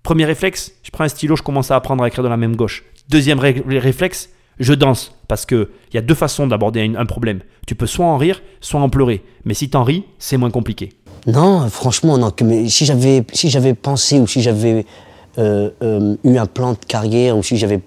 Premier 0.02 0.26
réflexe, 0.26 0.74
je 0.82 0.90
prends 0.90 1.04
un 1.04 1.10
stylo, 1.10 1.36
je 1.36 1.44
commence 1.44 1.70
à 1.70 1.76
apprendre 1.76 2.04
à 2.04 2.08
écrire 2.08 2.24
de 2.24 2.30
la 2.30 2.38
même 2.38 2.56
gauche. 2.56 2.84
Deuxième 3.10 3.40
réflexe, 3.40 4.30
je 4.60 4.74
danse. 4.74 5.14
Parce 5.28 5.46
qu'il 5.46 5.68
y 5.94 5.98
a 5.98 6.02
deux 6.02 6.16
façons 6.16 6.48
d'aborder 6.48 6.92
un, 6.98 7.06
problème. 7.06 7.42
Tu 7.68 7.76
peux 7.76 7.86
soit 7.86 8.08
en 8.08 8.18
rire, 8.18 8.42
soit 8.62 8.82
en 8.82 8.90
pleurer. 8.90 9.24
Mais 9.46 9.54
si 9.54 9.70
t'en 9.70 9.84
ris, 9.84 10.06
c'est 10.18 10.38
moins 10.38 10.50
compliqué. 10.50 10.90
Non, 11.28 11.70
franchement, 11.70 12.18
non. 12.18 12.32
Mais 12.42 12.68
si 12.68 12.86
j'avais 12.86 13.74
pensé 13.76 14.20
ou 14.20 14.26
si 14.26 14.42
j'avais 14.42 14.86
eu 15.40 16.38
un 16.38 16.46
plan 16.46 16.74
de 16.74 16.86
carrière 16.88 17.38
ou 17.38 17.44
si 17.44 17.58
j'avais 17.58 17.80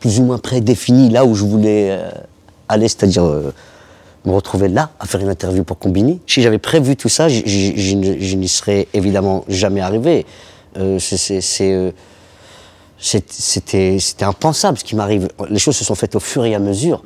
plus 0.00 0.20
ou 0.20 0.24
moins 0.24 0.38
prédéfini 0.38 1.10
là 1.10 1.24
où 1.24 1.34
je 1.34 1.44
voulais 1.44 1.90
euh, 1.90 2.10
aller, 2.68 2.88
c'est-à-dire 2.88 3.24
me 3.24 4.32
retrouver 4.32 4.68
là 4.68 4.90
à 5.00 5.06
faire 5.06 5.20
une 5.20 5.28
interview 5.28 5.64
pour 5.64 5.78
Combini, 5.78 6.20
si 6.26 6.42
j'avais 6.42 6.58
prévu 6.58 6.96
tout 6.96 7.08
ça, 7.08 7.28
je 7.28 8.34
n'y 8.36 8.48
serais 8.48 8.88
évidemment 8.94 9.44
jamais 9.48 9.80
arrivé. 9.80 10.26
c'est 10.98 11.40
c'était 12.98 13.98
impensable 14.22 14.78
ce 14.78 14.84
qui 14.84 14.96
m'arrive. 14.96 15.28
Les 15.48 15.58
choses 15.58 15.76
se 15.76 15.84
sont 15.84 15.94
faites 15.94 16.16
au 16.16 16.20
fur 16.20 16.44
et 16.44 16.54
à 16.54 16.58
mesure 16.58 17.02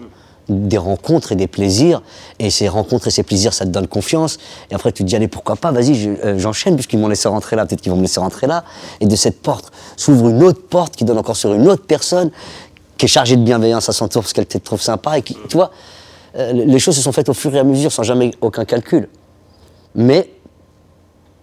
des 0.49 0.78
rencontres 0.78 1.32
et 1.32 1.37
des 1.37 1.46
plaisirs. 1.46 2.02
Et 2.38 2.50
ces 2.50 2.68
rencontres 2.68 3.08
et 3.08 3.11
ces 3.11 3.22
plaisirs, 3.22 3.54
ça 3.54 3.64
te 3.64 3.70
donne 3.70 3.87
confiance. 3.87 4.38
Et 4.70 4.75
après, 4.75 4.92
tu 4.92 5.02
te 5.02 5.08
dis, 5.08 5.16
allez, 5.16 5.28
pourquoi 5.28 5.56
pas, 5.56 5.72
vas-y, 5.72 6.08
euh, 6.08 6.38
j'enchaîne, 6.38 6.75
puisqu'ils 6.75 6.99
m'ont 6.99 7.08
laissé 7.08 7.28
rentrer 7.28 7.56
là, 7.56 7.66
peut-être 7.66 7.80
qu'ils 7.80 7.92
vont 7.92 7.99
me 7.99 8.02
laisser 8.02 8.20
rentrer 8.20 8.46
là. 8.46 8.64
Et 9.00 9.06
de 9.06 9.16
cette 9.16 9.40
porte 9.42 9.72
s'ouvre 9.96 10.28
une 10.28 10.42
autre 10.42 10.62
porte 10.62 10.96
qui 10.96 11.04
donne 11.04 11.18
encore 11.18 11.37
sur 11.37 11.52
une 11.54 11.68
autre 11.68 11.84
personne, 11.87 12.30
qui 12.99 13.06
est 13.06 13.08
chargée 13.08 13.37
de 13.37 13.42
bienveillance 13.42 13.88
à 13.88 13.92
son 13.92 14.08
tour 14.08 14.22
parce 14.22 14.32
qu'elle 14.32 14.46
te 14.46 14.58
trouve 14.58 14.80
sympa. 14.80 15.18
Et 15.18 15.22
qui, 15.22 15.37
tu 15.49 15.56
vois, 15.56 15.70
euh, 16.37 16.52
les 16.52 16.78
choses 16.78 16.96
se 16.96 17.02
sont 17.02 17.12
faites 17.12 17.28
au 17.28 17.34
fur 17.34 17.54
et 17.54 17.58
à 17.58 17.64
mesure, 17.64 17.92
sans 17.92 18.02
jamais 18.02 18.32
aucun 18.40 18.64
calcul. 18.64 19.08
Mais 19.94 20.30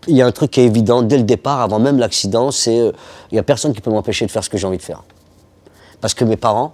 il 0.07 0.15
y 0.15 0.21
a 0.21 0.25
un 0.25 0.31
truc 0.31 0.51
qui 0.51 0.61
est 0.61 0.65
évident 0.65 1.01
dès 1.01 1.17
le 1.17 1.23
départ, 1.23 1.61
avant 1.61 1.79
même 1.79 1.99
l'accident, 1.99 2.51
c'est 2.51 2.71
qu'il 2.71 2.81
euh, 2.81 2.91
n'y 3.31 3.39
a 3.39 3.43
personne 3.43 3.73
qui 3.73 3.81
peut 3.81 3.91
m'empêcher 3.91 4.25
de 4.25 4.31
faire 4.31 4.43
ce 4.43 4.49
que 4.49 4.57
j'ai 4.57 4.65
envie 4.65 4.77
de 4.77 4.83
faire. 4.83 5.03
Parce 6.01 6.13
que 6.13 6.23
mes 6.23 6.37
parents 6.37 6.73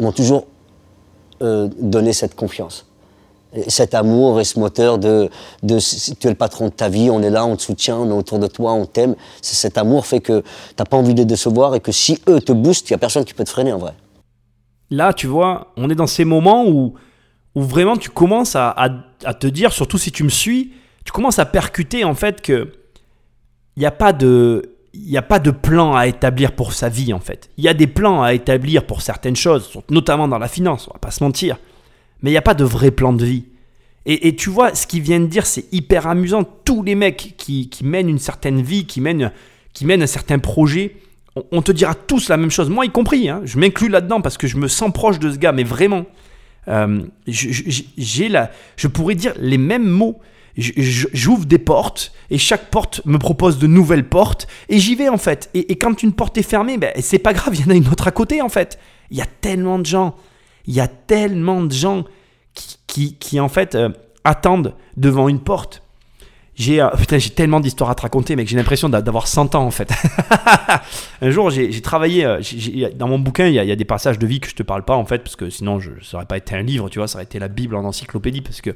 m'ont 0.00 0.12
toujours 0.12 0.46
euh, 1.42 1.68
donné 1.78 2.12
cette 2.12 2.34
confiance. 2.34 2.86
cet 3.68 3.94
amour 3.94 4.40
et 4.40 4.44
ce 4.44 4.58
moteur 4.58 4.98
de, 4.98 5.30
de, 5.62 5.78
tu 5.78 6.26
es 6.26 6.30
le 6.30 6.36
patron 6.36 6.66
de 6.66 6.72
ta 6.72 6.88
vie, 6.88 7.08
on 7.10 7.22
est 7.22 7.30
là, 7.30 7.46
on 7.46 7.56
te 7.56 7.62
soutient, 7.62 7.96
on 7.96 8.10
est 8.10 8.12
autour 8.12 8.38
de 8.38 8.46
toi, 8.46 8.72
on 8.72 8.86
t'aime. 8.86 9.14
Cet 9.40 9.78
amour 9.78 10.06
fait 10.06 10.20
que 10.20 10.40
tu 10.40 10.74
n'as 10.78 10.84
pas 10.84 10.96
envie 10.96 11.14
de 11.14 11.20
les 11.20 11.24
décevoir 11.24 11.74
et 11.74 11.80
que 11.80 11.92
si 11.92 12.20
eux 12.28 12.40
te 12.40 12.52
boostent, 12.52 12.90
il 12.90 12.92
n'y 12.92 12.96
a 12.96 12.98
personne 12.98 13.24
qui 13.24 13.34
peut 13.34 13.44
te 13.44 13.50
freiner 13.50 13.72
en 13.72 13.78
vrai. 13.78 13.94
Là, 14.90 15.12
tu 15.12 15.26
vois, 15.26 15.72
on 15.76 15.88
est 15.90 15.94
dans 15.94 16.06
ces 16.06 16.24
moments 16.24 16.66
où, 16.66 16.94
où 17.54 17.62
vraiment 17.62 17.96
tu 17.96 18.10
commences 18.10 18.54
à, 18.54 18.74
à 19.24 19.34
te 19.34 19.46
dire, 19.46 19.72
surtout 19.72 19.98
si 19.98 20.12
tu 20.12 20.24
me 20.24 20.30
suis, 20.30 20.72
tu 21.04 21.12
commences 21.12 21.38
à 21.38 21.46
percuter 21.46 22.04
en 22.04 22.14
fait 22.14 22.42
que 22.42 22.72
il 23.76 23.80
n'y 23.80 23.86
a 23.86 23.92
pas 23.92 24.12
de 24.12 24.77
il 24.94 25.16
a 25.16 25.22
pas 25.22 25.38
de 25.38 25.50
plan 25.50 25.94
à 25.94 26.06
établir 26.06 26.52
pour 26.52 26.72
sa 26.72 26.88
vie 26.88 27.12
en 27.12 27.20
fait. 27.20 27.50
Il 27.56 27.64
y 27.64 27.68
a 27.68 27.74
des 27.74 27.86
plans 27.86 28.22
à 28.22 28.32
établir 28.34 28.86
pour 28.86 29.02
certaines 29.02 29.36
choses, 29.36 29.70
notamment 29.90 30.28
dans 30.28 30.38
la 30.38 30.48
finance, 30.48 30.88
on 30.88 30.94
va 30.94 30.98
pas 30.98 31.10
se 31.10 31.22
mentir. 31.22 31.58
Mais 32.22 32.30
il 32.30 32.32
n'y 32.32 32.38
a 32.38 32.42
pas 32.42 32.54
de 32.54 32.64
vrai 32.64 32.90
plan 32.90 33.12
de 33.12 33.24
vie. 33.24 33.44
Et, 34.10 34.34
tu 34.36 34.48
vois, 34.48 34.74
ce 34.74 34.86
qu'il 34.86 35.02
vient 35.02 35.20
de 35.20 35.26
dire, 35.26 35.44
c'est 35.44 35.66
hyper 35.70 36.06
amusant. 36.06 36.42
Tous 36.42 36.82
les 36.82 36.94
mecs 36.94 37.34
qui, 37.36 37.68
mènent 37.82 38.08
une 38.08 38.18
certaine 38.18 38.62
vie, 38.62 38.86
qui 38.86 39.02
mènent, 39.02 39.32
qui 39.74 39.84
mènent 39.84 40.02
un 40.02 40.06
certain 40.06 40.38
projet, 40.38 40.96
on, 41.52 41.60
te 41.60 41.72
dira 41.72 41.94
tous 41.94 42.30
la 42.30 42.38
même 42.38 42.50
chose. 42.50 42.70
Moi 42.70 42.86
y 42.86 42.90
compris, 42.90 43.28
hein. 43.28 43.42
je 43.44 43.58
m'inclus 43.58 43.90
là-dedans 43.90 44.22
parce 44.22 44.38
que 44.38 44.46
je 44.46 44.56
me 44.56 44.66
sens 44.66 44.90
proche 44.94 45.18
de 45.18 45.30
ce 45.30 45.36
gars, 45.36 45.52
mais 45.52 45.62
vraiment. 45.62 46.06
Euh, 46.68 47.02
j'ai 47.26 48.30
la, 48.30 48.50
je 48.76 48.88
pourrais 48.88 49.14
dire 49.14 49.34
les 49.38 49.58
mêmes 49.58 49.86
mots 49.86 50.18
j'ouvre 50.58 51.46
des 51.46 51.58
portes 51.58 52.12
et 52.30 52.38
chaque 52.38 52.70
porte 52.70 53.00
me 53.04 53.18
propose 53.18 53.58
de 53.58 53.66
nouvelles 53.66 54.08
portes 54.08 54.48
et 54.68 54.78
j'y 54.78 54.96
vais 54.96 55.08
en 55.08 55.16
fait. 55.16 55.50
Et, 55.54 55.76
quand 55.76 56.02
une 56.02 56.12
porte 56.12 56.36
est 56.36 56.42
fermée, 56.42 56.78
ben, 56.78 56.92
c'est 57.00 57.18
pas 57.18 57.32
grave, 57.32 57.54
il 57.54 57.60
y 57.60 57.64
en 57.64 57.70
a 57.70 57.74
une 57.74 57.88
autre 57.88 58.08
à 58.08 58.10
côté 58.10 58.42
en 58.42 58.48
fait. 58.48 58.78
Il 59.10 59.16
y 59.16 59.22
a 59.22 59.26
tellement 59.26 59.78
de 59.78 59.86
gens, 59.86 60.16
il 60.66 60.74
y 60.74 60.80
a 60.80 60.88
tellement 60.88 61.62
de 61.62 61.72
gens 61.72 62.04
qui, 62.86 63.38
en 63.38 63.48
fait 63.48 63.74
euh, 63.74 63.90
attendent 64.24 64.74
devant 64.96 65.28
une 65.28 65.40
porte. 65.40 65.82
J'ai 66.58 66.82
euh, 66.82 66.88
j'ai 67.10 67.30
tellement 67.30 67.60
d'histoires 67.60 67.90
à 67.90 67.94
te 67.94 68.02
raconter, 68.02 68.34
mec. 68.34 68.48
J'ai 68.48 68.56
l'impression 68.56 68.88
d'avoir 68.88 69.28
100 69.28 69.54
ans 69.54 69.64
en 69.64 69.70
fait. 69.70 69.92
un 71.22 71.30
jour, 71.30 71.50
j'ai 71.50 71.80
travaillé. 71.80 72.24
Euh, 72.24 72.40
dans 72.96 73.06
mon 73.06 73.20
bouquin, 73.20 73.46
il 73.46 73.54
y, 73.54 73.58
a, 73.60 73.64
il 73.64 73.68
y, 73.68 73.72
a, 73.72 73.76
des 73.76 73.84
passages 73.84 74.18
de 74.18 74.26
vie 74.26 74.40
que 74.40 74.48
je 74.48 74.56
te 74.56 74.64
parle 74.64 74.84
pas 74.84 74.96
en 74.96 75.04
fait, 75.04 75.18
parce 75.18 75.36
que 75.36 75.48
sinon, 75.50 75.78
je, 75.78 75.90
ça 76.02 76.16
aurait 76.16 76.26
pas 76.26 76.36
été 76.36 76.56
un 76.56 76.62
livre, 76.62 76.88
tu 76.88 76.98
vois, 76.98 77.06
ça 77.06 77.16
aurait 77.16 77.24
été 77.24 77.38
la 77.38 77.48
Bible 77.48 77.76
en 77.76 77.84
encyclopédie, 77.84 78.40
parce 78.40 78.60
que 78.60 78.70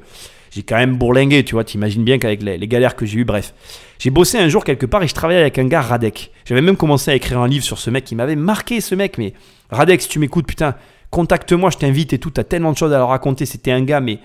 j'ai 0.53 0.61
quand 0.63 0.75
même 0.75 0.97
bourlingué, 0.97 1.43
tu 1.43 1.55
vois, 1.55 1.63
t'imagines 1.63 2.03
bien 2.03 2.19
qu'avec 2.19 2.43
les, 2.43 2.67
galères 2.67 2.95
que 2.95 3.05
j'ai 3.05 3.19
eues, 3.19 3.25
bref. 3.25 3.53
J'ai 3.97 4.11
bossé 4.11 4.37
un 4.37 4.49
jour 4.49 4.63
quelque 4.63 4.85
part 4.85 5.01
et 5.01 5.07
je 5.07 5.13
travaillais 5.13 5.41
avec 5.41 5.57
un 5.57 5.65
gars, 5.65 5.81
Radek. 5.81 6.31
J'avais 6.45 6.61
même 6.61 6.77
commencé 6.77 7.09
à 7.09 7.15
écrire 7.15 7.39
un 7.39 7.47
livre 7.47 7.63
sur 7.63 7.79
ce 7.79 7.89
mec 7.89 8.03
qui 8.03 8.15
m'avait 8.15 8.35
marqué, 8.35 8.79
ce 8.79 8.93
mec, 8.93 9.17
mais 9.17 9.33
Radek, 9.71 10.01
si 10.01 10.09
tu 10.09 10.19
m'écoutes, 10.19 10.45
putain, 10.45 10.75
contacte-moi, 11.09 11.71
je 11.71 11.77
t'invite 11.77 12.13
et 12.13 12.19
tout, 12.19 12.29
t'as 12.29 12.43
tellement 12.43 12.71
de 12.71 12.77
choses 12.77 12.93
à 12.93 12.97
leur 12.97 13.09
raconter. 13.09 13.45
C'était 13.45 13.71
un 13.71 13.81
gars, 13.81 13.99
mais 13.99 14.19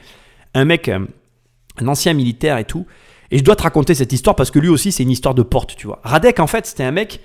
un 0.54 0.66
mec, 0.66 0.88
euh, 0.88 1.00
un 1.80 1.88
ancien 1.88 2.12
militaire 2.12 2.58
et 2.58 2.64
tout. 2.64 2.86
Et 3.30 3.38
je 3.38 3.44
dois 3.44 3.56
te 3.56 3.62
raconter 3.62 3.94
cette 3.94 4.12
histoire 4.12 4.36
parce 4.36 4.50
que 4.50 4.58
lui 4.58 4.68
aussi, 4.68 4.92
c'est 4.92 5.02
une 5.02 5.10
histoire 5.10 5.34
de 5.34 5.42
porte, 5.42 5.76
tu 5.76 5.86
vois. 5.86 6.00
Radek, 6.02 6.40
en 6.40 6.46
fait, 6.46 6.66
c'était 6.66 6.84
un 6.84 6.92
mec 6.92 7.20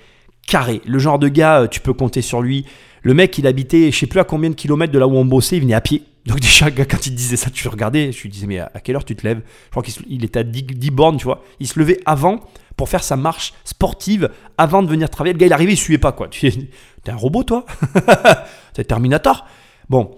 carré. 0.46 0.80
Le 0.86 0.98
genre 0.98 1.18
de 1.18 1.28
gars, 1.28 1.60
euh, 1.60 1.66
tu 1.66 1.80
peux 1.80 1.92
compter 1.92 2.22
sur 2.22 2.40
lui. 2.40 2.64
Le 3.04 3.12
mec, 3.12 3.36
il 3.36 3.46
habitait, 3.46 3.92
je 3.92 3.98
sais 3.98 4.06
plus 4.06 4.18
à 4.18 4.24
combien 4.24 4.48
de 4.48 4.54
kilomètres 4.54 4.92
de 4.92 4.98
là 4.98 5.06
où 5.06 5.14
on 5.14 5.26
bossait, 5.26 5.58
il 5.58 5.62
venait 5.62 5.74
à 5.74 5.82
pied. 5.82 6.02
Donc 6.26 6.40
déjà, 6.40 6.70
quand 6.70 7.06
il 7.06 7.14
disait 7.14 7.36
ça, 7.36 7.50
tu 7.50 7.68
regardais, 7.68 8.12
je 8.12 8.22
lui 8.22 8.30
disais, 8.30 8.46
mais 8.46 8.58
à 8.58 8.80
quelle 8.82 8.96
heure 8.96 9.04
tu 9.04 9.14
te 9.14 9.26
lèves? 9.26 9.42
Je 9.66 9.70
crois 9.70 9.82
qu'il 9.82 10.24
était 10.24 10.40
à 10.40 10.42
10, 10.42 10.90
bornes, 10.90 11.18
tu 11.18 11.24
vois. 11.24 11.44
Il 11.60 11.68
se 11.68 11.78
levait 11.78 12.00
avant 12.06 12.40
pour 12.76 12.88
faire 12.88 13.04
sa 13.04 13.16
marche 13.16 13.52
sportive 13.64 14.30
avant 14.56 14.82
de 14.82 14.88
venir 14.88 15.10
travailler. 15.10 15.34
Le 15.34 15.38
gars, 15.38 15.46
il 15.46 15.52
arrivait, 15.52 15.74
il 15.74 15.76
suivait 15.76 15.98
pas, 15.98 16.12
quoi. 16.12 16.28
Tu 16.30 16.46
es 16.46 17.10
un 17.10 17.16
robot, 17.16 17.44
toi? 17.44 17.66
C'est 18.74 18.84
Terminator? 18.84 19.46
Bon. 19.90 20.16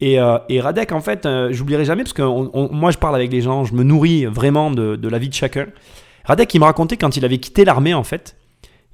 Et, 0.00 0.20
euh, 0.20 0.38
Radek, 0.48 0.92
en 0.92 1.00
fait, 1.00 1.26
euh, 1.26 1.48
j'oublierai 1.50 1.84
jamais, 1.84 2.04
parce 2.04 2.12
que 2.12 2.22
moi, 2.72 2.92
je 2.92 2.98
parle 2.98 3.16
avec 3.16 3.32
les 3.32 3.40
gens, 3.40 3.64
je 3.64 3.74
me 3.74 3.82
nourris 3.82 4.26
vraiment 4.26 4.70
de, 4.70 4.94
de, 4.94 5.08
la 5.08 5.18
vie 5.18 5.28
de 5.28 5.34
chacun. 5.34 5.66
Radek, 6.24 6.54
il 6.54 6.60
me 6.60 6.64
racontait 6.66 6.96
quand 6.96 7.16
il 7.16 7.24
avait 7.24 7.38
quitté 7.38 7.64
l'armée, 7.64 7.94
en 7.94 8.04
fait, 8.04 8.36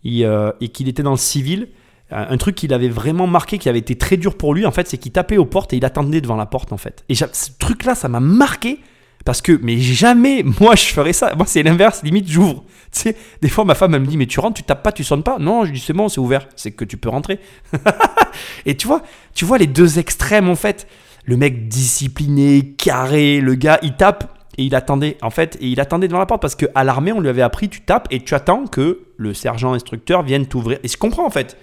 euh, 0.06 0.52
et 0.62 0.68
qu'il 0.68 0.88
était 0.88 1.02
dans 1.02 1.10
le 1.10 1.18
civil, 1.18 1.68
un 2.10 2.36
truc 2.36 2.54
qui 2.54 2.68
l'avait 2.68 2.88
vraiment 2.88 3.26
marqué, 3.26 3.58
qui 3.58 3.68
avait 3.68 3.78
été 3.78 3.96
très 3.96 4.16
dur 4.16 4.36
pour 4.36 4.54
lui, 4.54 4.66
en 4.66 4.70
fait, 4.70 4.86
c'est 4.88 4.98
qu'il 4.98 5.12
tapait 5.12 5.38
aux 5.38 5.46
portes 5.46 5.72
et 5.72 5.76
il 5.76 5.84
attendait 5.84 6.20
devant 6.20 6.36
la 6.36 6.46
porte, 6.46 6.72
en 6.72 6.76
fait. 6.76 7.04
Et 7.08 7.14
ce 7.14 7.24
truc-là, 7.58 7.94
ça 7.94 8.08
m'a 8.08 8.20
marqué 8.20 8.78
parce 9.24 9.40
que, 9.40 9.58
mais 9.62 9.78
jamais, 9.78 10.42
moi, 10.60 10.74
je 10.76 10.84
ferais 10.84 11.12
ça. 11.12 11.34
Moi, 11.34 11.46
c'est 11.46 11.62
l'inverse, 11.62 12.02
limite, 12.02 12.28
j'ouvre. 12.28 12.64
Tu 12.92 13.00
sais, 13.00 13.16
des 13.42 13.48
fois, 13.48 13.64
ma 13.64 13.74
femme, 13.74 13.92
elle 13.96 14.02
me 14.02 14.06
dit, 14.06 14.16
mais 14.16 14.26
tu 14.26 14.38
rentres, 14.38 14.54
tu 14.54 14.62
tapes 14.62 14.84
pas, 14.84 14.92
tu 14.92 15.02
sonnes 15.02 15.24
pas. 15.24 15.38
Non, 15.40 15.64
je 15.64 15.72
dis, 15.72 15.80
c'est 15.80 15.92
bon, 15.92 16.08
c'est 16.08 16.20
ouvert. 16.20 16.46
C'est 16.54 16.70
que 16.70 16.84
tu 16.84 16.96
peux 16.96 17.08
rentrer. 17.08 17.40
et 18.66 18.76
tu 18.76 18.86
vois, 18.86 19.02
tu 19.34 19.44
vois 19.44 19.58
les 19.58 19.66
deux 19.66 19.98
extrêmes, 19.98 20.48
en 20.48 20.54
fait. 20.54 20.86
Le 21.24 21.36
mec 21.36 21.66
discipliné, 21.66 22.74
carré, 22.78 23.40
le 23.40 23.56
gars, 23.56 23.80
il 23.82 23.96
tape 23.96 24.32
et 24.58 24.62
il 24.62 24.76
attendait, 24.76 25.16
en 25.22 25.30
fait, 25.30 25.56
et 25.60 25.66
il 25.66 25.80
attendait 25.80 26.06
devant 26.06 26.20
la 26.20 26.26
porte 26.26 26.40
parce 26.40 26.54
qu'à 26.54 26.84
l'armée, 26.84 27.10
on 27.10 27.20
lui 27.20 27.28
avait 27.28 27.42
appris, 27.42 27.68
tu 27.68 27.80
tapes 27.80 28.06
et 28.12 28.20
tu 28.20 28.36
attends 28.36 28.66
que 28.68 29.00
le 29.16 29.34
sergent 29.34 29.72
instructeur 29.72 30.22
vienne 30.22 30.46
t'ouvrir. 30.46 30.78
Et 30.84 30.88
je 30.88 30.96
comprends, 30.96 31.26
en 31.26 31.30
fait. 31.30 31.56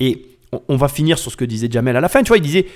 Et 0.00 0.26
on, 0.68 0.76
va 0.76 0.88
finir 0.88 1.18
sur 1.18 1.30
ce 1.30 1.36
que 1.36 1.44
disait 1.44 1.68
Jamel 1.70 1.96
à 1.96 2.00
la 2.00 2.08
fin. 2.08 2.22
Tu 2.22 2.28
vois, 2.28 2.38
il 2.38 2.42
disait 2.42 2.66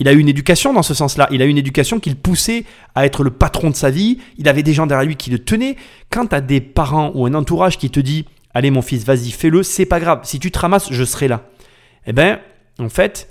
Il 0.00 0.08
a 0.08 0.12
eu 0.12 0.18
une 0.18 0.28
éducation 0.28 0.72
dans 0.72 0.82
ce 0.82 0.94
sens-là. 0.94 1.28
Il 1.30 1.42
a 1.42 1.44
eu 1.44 1.48
une 1.48 1.58
éducation 1.58 2.00
qui 2.00 2.10
le 2.10 2.16
poussait 2.16 2.64
à 2.94 3.06
être 3.06 3.22
le 3.22 3.30
patron 3.30 3.70
de 3.70 3.76
sa 3.76 3.90
vie. 3.90 4.18
Il 4.38 4.48
avait 4.48 4.62
des 4.62 4.72
gens 4.72 4.86
derrière 4.86 5.06
lui 5.06 5.16
qui 5.16 5.30
le 5.30 5.38
tenaient. 5.38 5.76
Quand 6.10 6.26
tu 6.26 6.34
as 6.34 6.40
des 6.40 6.60
parents 6.60 7.12
ou 7.14 7.26
un 7.26 7.34
entourage 7.34 7.78
qui 7.78 7.90
te 7.90 8.00
dit 8.00 8.24
Allez, 8.52 8.70
mon 8.70 8.82
fils, 8.82 9.04
vas-y, 9.04 9.30
fais-le, 9.30 9.62
c'est 9.62 9.86
pas 9.86 10.00
grave. 10.00 10.20
Si 10.24 10.40
tu 10.40 10.50
te 10.50 10.58
ramasses, 10.58 10.92
je 10.92 11.04
serai 11.04 11.28
là. 11.28 11.44
Eh 12.06 12.12
bien, 12.12 12.40
en 12.80 12.88
fait, 12.88 13.28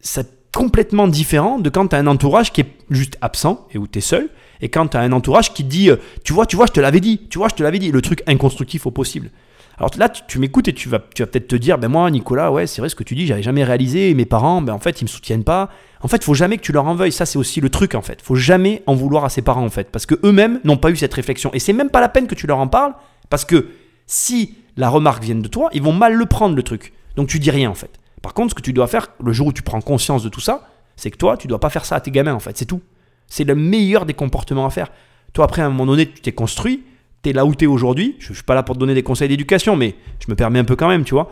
c'est 0.00 0.50
complètement 0.52 1.06
différent 1.06 1.60
de 1.60 1.68
quand 1.68 1.88
tu 1.88 1.94
as 1.94 1.98
un 1.98 2.06
entourage 2.08 2.52
qui 2.52 2.62
est 2.62 2.72
juste 2.90 3.16
absent 3.20 3.68
et 3.72 3.78
où 3.78 3.86
tu 3.86 3.98
es 3.98 4.02
seul. 4.02 4.28
Et 4.60 4.70
quand 4.70 4.88
tu 4.88 4.96
as 4.96 5.00
un 5.00 5.12
entourage 5.12 5.52
qui 5.52 5.62
dit 5.62 5.90
Tu 6.24 6.32
vois, 6.32 6.46
tu 6.46 6.56
vois, 6.56 6.66
je 6.66 6.72
te 6.72 6.80
l'avais 6.80 7.00
dit. 7.00 7.28
Tu 7.28 7.38
vois, 7.38 7.48
je 7.48 7.54
te 7.54 7.62
l'avais 7.62 7.78
dit. 7.78 7.92
Le 7.92 8.00
truc 8.00 8.22
inconstructif 8.26 8.86
au 8.86 8.90
possible. 8.90 9.30
Alors 9.78 9.90
là, 9.98 10.08
tu, 10.08 10.38
m'écoutes 10.38 10.68
et 10.68 10.72
tu 10.72 10.88
vas, 10.88 10.98
peut-être 10.98 11.48
te 11.48 11.56
dire, 11.56 11.76
ben 11.76 11.88
moi, 11.88 12.10
Nicolas, 12.10 12.50
ouais, 12.50 12.66
c'est 12.66 12.80
vrai 12.80 12.88
ce 12.88 12.94
que 12.94 13.04
tu 13.04 13.14
dis, 13.14 13.26
j'avais 13.26 13.42
jamais 13.42 13.62
réalisé. 13.62 14.14
mes 14.14 14.24
parents, 14.24 14.62
ben 14.62 14.72
en 14.72 14.78
fait, 14.78 15.02
ils 15.02 15.04
me 15.04 15.08
soutiennent 15.08 15.44
pas. 15.44 15.68
En 16.00 16.08
fait, 16.08 16.24
faut 16.24 16.34
jamais 16.34 16.56
que 16.56 16.62
tu 16.62 16.72
leur 16.72 16.86
en 16.86 16.94
veuilles. 16.94 17.12
Ça, 17.12 17.26
c'est 17.26 17.38
aussi 17.38 17.60
le 17.60 17.68
truc, 17.68 17.94
en 17.94 18.00
fait. 18.00 18.22
Faut 18.22 18.36
jamais 18.36 18.82
en 18.86 18.94
vouloir 18.94 19.24
à 19.24 19.28
ses 19.28 19.42
parents, 19.42 19.64
en 19.64 19.70
fait, 19.70 19.90
parce 19.90 20.06
que 20.06 20.14
eux-mêmes 20.24 20.60
n'ont 20.64 20.78
pas 20.78 20.90
eu 20.90 20.96
cette 20.96 21.12
réflexion. 21.12 21.50
Et 21.52 21.58
c'est 21.58 21.74
même 21.74 21.90
pas 21.90 22.00
la 22.00 22.08
peine 22.08 22.26
que 22.26 22.34
tu 22.34 22.46
leur 22.46 22.58
en 22.58 22.68
parles, 22.68 22.94
parce 23.28 23.44
que 23.44 23.68
si 24.06 24.56
la 24.76 24.88
remarque 24.88 25.22
vient 25.22 25.34
de 25.34 25.48
toi, 25.48 25.68
ils 25.72 25.82
vont 25.82 25.92
mal 25.92 26.14
le 26.14 26.26
prendre 26.26 26.56
le 26.56 26.62
truc. 26.62 26.94
Donc 27.16 27.28
tu 27.28 27.38
dis 27.38 27.50
rien, 27.50 27.70
en 27.70 27.74
fait. 27.74 27.90
Par 28.22 28.32
contre, 28.32 28.50
ce 28.50 28.54
que 28.54 28.62
tu 28.62 28.72
dois 28.72 28.86
faire, 28.86 29.08
le 29.22 29.32
jour 29.32 29.48
où 29.48 29.52
tu 29.52 29.62
prends 29.62 29.80
conscience 29.80 30.22
de 30.22 30.28
tout 30.30 30.40
ça, 30.40 30.68
c'est 30.96 31.10
que 31.10 31.18
toi, 31.18 31.36
tu 31.36 31.48
dois 31.48 31.60
pas 31.60 31.70
faire 31.70 31.84
ça 31.84 31.96
à 31.96 32.00
tes 32.00 32.10
gamins, 32.10 32.34
en 32.34 32.40
fait. 32.40 32.56
C'est 32.56 32.64
tout. 32.64 32.80
C'est 33.28 33.44
le 33.44 33.54
meilleur 33.54 34.06
des 34.06 34.14
comportements 34.14 34.66
à 34.66 34.70
faire. 34.70 34.90
Toi, 35.34 35.44
après, 35.44 35.60
à 35.60 35.66
un 35.66 35.70
moment 35.70 35.86
donné, 35.86 36.10
tu 36.10 36.22
t'es 36.22 36.32
construit 36.32 36.84
là 37.32 37.44
où 37.44 37.54
tu 37.54 37.64
es 37.64 37.66
aujourd'hui. 37.66 38.16
Je, 38.18 38.30
ne 38.30 38.34
suis 38.34 38.44
pas 38.44 38.54
là 38.54 38.62
pour 38.62 38.74
te 38.74 38.80
donner 38.80 38.94
des 38.94 39.02
conseils 39.02 39.28
d'éducation, 39.28 39.76
mais 39.76 39.94
je 40.24 40.30
me 40.30 40.36
permets 40.36 40.58
un 40.58 40.64
peu 40.64 40.76
quand 40.76 40.88
même, 40.88 41.04
tu 41.04 41.14
vois. 41.14 41.30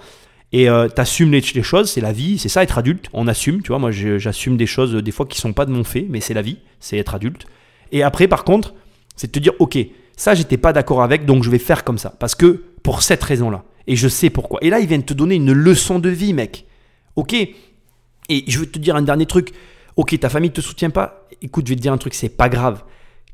Et 0.53 0.69
euh, 0.69 0.89
tu 0.89 1.01
assumes 1.01 1.33
les, 1.33 1.43
choses, 1.43 1.91
c'est 1.91 2.01
la 2.01 2.13
vie, 2.13 2.39
c'est 2.39 2.49
ça 2.49 2.63
être 2.63 2.79
adulte. 2.79 3.09
On 3.13 3.27
assume, 3.27 3.63
tu 3.63 3.69
vois. 3.69 3.79
Moi, 3.79 3.91
j'assume 3.91 4.57
des 4.57 4.67
choses 4.67 4.95
des 4.95 5.11
fois 5.11 5.27
qui 5.27 5.41
sont 5.41 5.53
pas 5.53 5.67
de 5.67 5.73
mon 5.73 5.85
fait, 5.85 6.07
mais 6.09 6.21
c'est 6.21 6.35
la 6.35 6.43
vie, 6.43 6.59
c'est 6.79 6.97
être 6.97 7.15
adulte. 7.15 7.47
Et 7.91 8.03
après, 8.03 8.29
par 8.29 8.45
contre, 8.45 8.75
c'est 9.17 9.29
de 9.29 9.33
te 9.33 9.39
dire, 9.39 9.53
ok, 9.59 9.79
ça, 10.17 10.35
j'étais 10.35 10.57
pas 10.57 10.73
d'accord 10.73 11.03
avec, 11.03 11.27
donc 11.27 11.43
je 11.43 11.51
vais 11.51 11.59
faire 11.59 11.85
comme 11.85 11.99
ça. 11.99 12.15
Parce 12.19 12.35
que 12.35 12.63
pour 12.83 13.03
cette 13.03 13.23
raison-là. 13.23 13.65
Et 13.87 13.97
je 13.97 14.09
sais 14.09 14.31
pourquoi. 14.31 14.61
Et 14.63 14.71
là, 14.71 14.79
ils 14.79 14.87
viennent 14.87 15.05
te 15.05 15.15
donner 15.15 15.35
une 15.35 15.53
leçon 15.53 15.99
de 15.99 16.09
vie, 16.09 16.33
mec. 16.33 16.67
Ok? 17.17 17.35
Et 17.35 18.45
je 18.47 18.59
veux 18.59 18.67
te 18.67 18.79
dire 18.79 18.97
un 18.97 19.03
dernier 19.03 19.27
truc. 19.27 19.51
Ok, 19.97 20.19
ta 20.19 20.29
famille 20.29 20.51
te 20.51 20.61
soutient 20.61 20.91
pas. 20.91 21.27
Écoute, 21.43 21.67
je 21.67 21.71
vais 21.71 21.77
te 21.77 21.83
dire 21.83 21.93
un 21.93 21.99
truc, 21.99 22.15
c'est 22.15 22.29
pas 22.29 22.49
grave. 22.49 22.85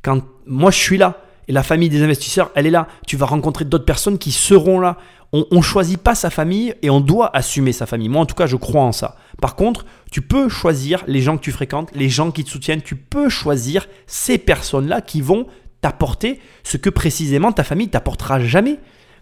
Quand 0.03 0.23
moi, 0.47 0.71
je 0.71 0.79
suis 0.79 0.99
là. 0.99 1.23
La 1.51 1.63
famille 1.63 1.89
des 1.89 2.03
investisseurs, 2.03 2.51
elle 2.55 2.67
est 2.67 2.71
là. 2.71 2.87
Tu 3.07 3.17
vas 3.17 3.27
rencontrer 3.27 3.65
d'autres 3.65 3.85
personnes 3.85 4.19
qui 4.19 4.31
seront 4.31 4.79
là. 4.79 4.97
On 5.33 5.45
ne 5.53 5.63
choisit 5.63 5.99
pas 5.99 6.15
sa 6.15 6.29
famille 6.29 6.75
et 6.83 6.91
on 6.91 7.01
doit 7.01 7.35
assumer 7.37 7.73
sa 7.73 7.87
famille. 7.87 8.09
Moi, 8.09 8.21
en 8.21 8.27
tout 8.27 8.35
cas, 8.35 8.47
je 8.47 8.57
crois 8.57 8.83
en 8.83 8.93
ça. 8.93 9.17
Par 9.41 9.55
contre, 9.55 9.87
tu 10.11 10.23
peux 10.23 10.49
choisir 10.49 11.05
les 11.07 11.21
gens 11.21 11.37
que 11.37 11.43
tu 11.43 11.53
fréquentes, 11.53 11.91
les 11.95 12.09
gens 12.09 12.33
qui 12.33 12.43
te 12.43 12.51
soutiennent. 12.51 12.83
Tu 12.83 12.97
peux 12.97 13.29
choisir 13.29 13.87
ces 14.07 14.39
personnes-là 14.39 15.01
qui 15.01 15.21
vont 15.21 15.47
t'apporter 15.81 16.41
ce 16.63 16.77
que 16.77 16.91
précisément 16.91 17.53
ta 17.53 17.65
famille 17.65 17.89
t'apportera 17.89 18.41
jamais. 18.41 18.79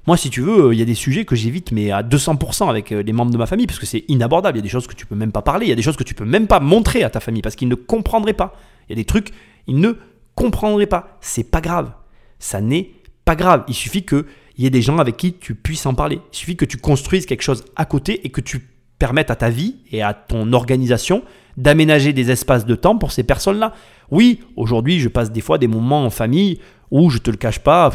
Moi, 0.07 0.17
si 0.17 0.31
tu 0.31 0.41
veux, 0.41 0.73
il 0.73 0.79
y 0.79 0.83
a 0.83 0.87
des 0.87 0.95
sujets 0.95 1.27
que 1.27 1.37
j'évite, 1.37 1.73
mais 1.73 1.91
à 1.91 2.03
200% 2.03 2.71
avec 2.71 2.93
euh, 2.93 3.03
les 3.03 3.13
membres 3.13 3.31
de 3.31 3.37
ma 3.37 3.45
famille, 3.45 3.67
parce 3.67 3.79
que 3.79 3.85
c'est 3.85 4.05
inabordable. 4.09 4.57
Il 4.57 4.61
y 4.61 4.63
a 4.63 4.65
des 4.65 4.71
choses 4.71 4.87
que 4.87 4.95
tu 4.95 5.05
peux 5.05 5.15
même 5.15 5.33
pas 5.33 5.43
parler, 5.43 5.67
il 5.67 5.69
y 5.69 5.73
a 5.73 5.77
des 5.77 5.83
choses 5.83 5.99
que 5.99 6.05
tu 6.05 6.15
peux 6.15 6.25
même 6.25 6.47
pas 6.47 6.61
montrer 6.61 7.05
à 7.05 7.11
ta 7.11 7.21
famille, 7.21 7.43
parce 7.43 7.57
qu'ils 7.57 7.69
ne 7.69 7.75
comprendraient 7.75 8.33
pas. 8.33 8.57
Il 8.89 8.93
y 8.93 8.95
a 8.95 8.97
des 8.97 9.05
trucs, 9.05 9.33
ils 9.67 9.79
ne 9.79 9.93
comprendraient 10.35 10.87
pas. 10.87 11.19
C'est 11.21 11.45
pas 11.45 11.61
grave 11.61 11.93
ça 12.39 12.61
n'est 12.61 12.91
pas 13.25 13.37
grave. 13.37 13.65
Il 13.69 13.75
suffit 13.75 14.05
qu'il 14.05 14.25
y 14.59 14.67
ait 14.67 14.71
des 14.71 14.83
gens 14.83 14.99
avec 14.99 15.17
qui 15.17 15.35
tu 15.35 15.55
puisses 15.55 15.87
en 15.87 15.95
parler. 15.95 16.21
Il 16.33 16.37
suffit 16.37 16.57
que 16.57 16.65
tu 16.65 16.77
construises 16.77 17.27
quelque 17.27 17.43
chose 17.43 17.65
à 17.77 17.85
côté 17.85 18.25
et 18.27 18.31
que 18.31 18.41
tu 18.41 18.69
permettes 18.99 19.31
à 19.31 19.37
ta 19.37 19.51
vie 19.51 19.77
et 19.93 20.03
à 20.03 20.15
ton 20.15 20.53
organisation 20.53 21.23
d'aménager 21.57 22.13
des 22.13 22.31
espaces 22.31 22.67
de 22.67 22.75
temps 22.75 22.97
pour 22.97 23.13
ces 23.13 23.23
personnes-là. 23.23 23.75
Oui, 24.11 24.41
aujourd'hui, 24.57 25.01
je 25.01 25.09
passe 25.09 25.31
des 25.31 25.41
fois 25.41 25.59
des 25.59 25.69
moments 25.69 26.05
en 26.05 26.11
famille 26.11 26.61
où, 26.91 27.11
je 27.11 27.19
te 27.19 27.31
le 27.31 27.37
cache 27.37 27.59
pas, 27.59 27.91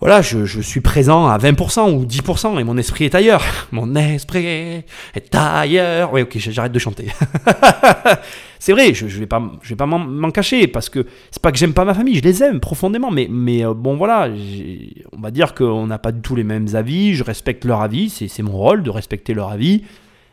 voilà, 0.00 0.20
je, 0.20 0.60
suis 0.60 0.80
présent 0.82 1.28
à 1.28 1.38
20% 1.38 1.94
ou 1.94 2.04
10% 2.04 2.58
et 2.58 2.64
mon 2.64 2.76
esprit 2.76 3.04
est 3.04 3.14
ailleurs. 3.14 3.42
Mon 3.72 3.94
esprit 3.94 4.44
est 4.44 5.34
ailleurs. 5.34 6.12
Oui, 6.12 6.22
ok, 6.22 6.36
j'arrête 6.36 6.72
de 6.72 6.78
chanter. 6.78 7.08
c'est 8.64 8.72
vrai, 8.72 8.94
je, 8.94 9.08
je 9.08 9.18
vais 9.18 9.26
pas, 9.26 9.42
je 9.60 9.68
vais 9.68 9.76
pas 9.76 9.84
m'en 9.84 10.30
cacher 10.30 10.66
parce 10.68 10.88
que 10.88 11.04
c'est 11.30 11.42
pas 11.42 11.52
que 11.52 11.58
j'aime 11.58 11.74
pas 11.74 11.84
ma 11.84 11.92
famille, 11.92 12.14
je 12.14 12.22
les 12.22 12.42
aime 12.42 12.60
profondément, 12.60 13.10
mais, 13.10 13.28
mais 13.30 13.62
euh, 13.62 13.74
bon 13.74 13.94
voilà, 13.94 14.30
on 15.12 15.20
va 15.20 15.30
dire 15.30 15.54
qu'on 15.54 15.86
n'a 15.86 15.98
pas 15.98 16.12
du 16.12 16.22
tout 16.22 16.34
les 16.34 16.44
mêmes 16.44 16.68
avis. 16.72 17.12
Je 17.12 17.22
respecte 17.24 17.66
leur 17.66 17.82
avis, 17.82 18.08
c'est 18.08 18.42
mon 18.42 18.52
rôle 18.52 18.82
de 18.82 18.88
respecter 18.88 19.34
leur 19.34 19.50
avis. 19.50 19.82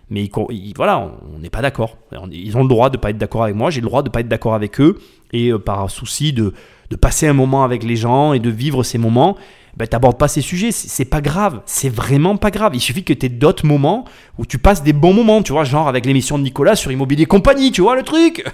Mais 0.10 0.30
voilà, 0.78 1.12
on 1.36 1.39
n'est 1.39 1.50
pas 1.50 1.62
d'accord. 1.62 1.98
Ils 2.32 2.56
ont 2.56 2.62
le 2.63 2.70
droit 2.70 2.89
de 2.89 2.96
ne 2.96 3.02
pas 3.02 3.10
être 3.10 3.17
d'accord 3.17 3.44
avec 3.44 3.56
moi, 3.58 3.70
j'ai 3.70 3.82
le 3.82 3.88
droit 3.88 4.02
de 4.02 4.08
ne 4.08 4.13
pas 4.13 4.22
être 4.22 4.30
d'accord 4.30 4.54
avec 4.54 4.80
eux. 4.80 4.98
Et 5.34 5.50
euh, 5.50 5.60
par 5.60 5.89
souci 5.89 6.32
de, 6.32 6.54
de 6.89 6.96
passer 6.96 7.28
un 7.28 7.34
moment 7.34 7.65
avec 7.65 7.84
les 7.84 7.98
gens 7.98 8.32
et 8.32 8.39
de 8.39 8.50
vivre 8.50 8.84
ces 8.84 8.98
moments, 8.98 9.36
ben, 9.77 9.88
t'abordes 9.88 10.17
pas 10.17 10.27
ces 10.27 10.41
sujets, 10.41 10.71
c'est 10.71 11.05
pas 11.05 11.21
grave, 11.21 11.62
c'est 11.65 11.89
vraiment 11.89 12.38
pas 12.38 12.51
grave. 12.51 12.75
Il 12.75 12.81
suffit 12.81 13.03
que 13.03 13.13
tu 13.13 13.25
aies 13.25 13.29
d'autres 13.29 13.65
moments 13.65 14.05
où 14.38 14.45
tu 14.45 14.57
passes 14.57 14.84
des 14.84 14.93
bons 14.93 15.13
moments, 15.13 15.41
tu 15.41 15.51
vois, 15.53 15.63
genre 15.63 15.88
avec 15.88 16.05
l'émission 16.05 16.38
de 16.38 16.43
Nicolas 16.43 16.75
sur 16.75 16.91
Immobilier 16.91 17.25
Compagnie, 17.25 17.71
tu 17.71 17.81
vois 17.81 17.95
le 17.95 18.03
truc 18.03 18.45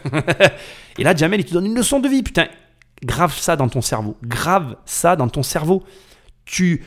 Et 0.97 1.03
là, 1.03 1.15
Jamel, 1.15 1.41
il 1.41 1.45
te 1.45 1.53
donne 1.53 1.65
une 1.65 1.75
leçon 1.75 1.99
de 1.99 2.07
vie, 2.07 2.23
putain. 2.23 2.47
Grave 3.03 3.37
ça 3.37 3.55
dans 3.55 3.69
ton 3.69 3.81
cerveau, 3.81 4.17
grave 4.23 4.75
ça 4.85 5.15
dans 5.15 5.27
ton 5.27 5.43
cerveau. 5.43 5.83
Tu, 6.45 6.83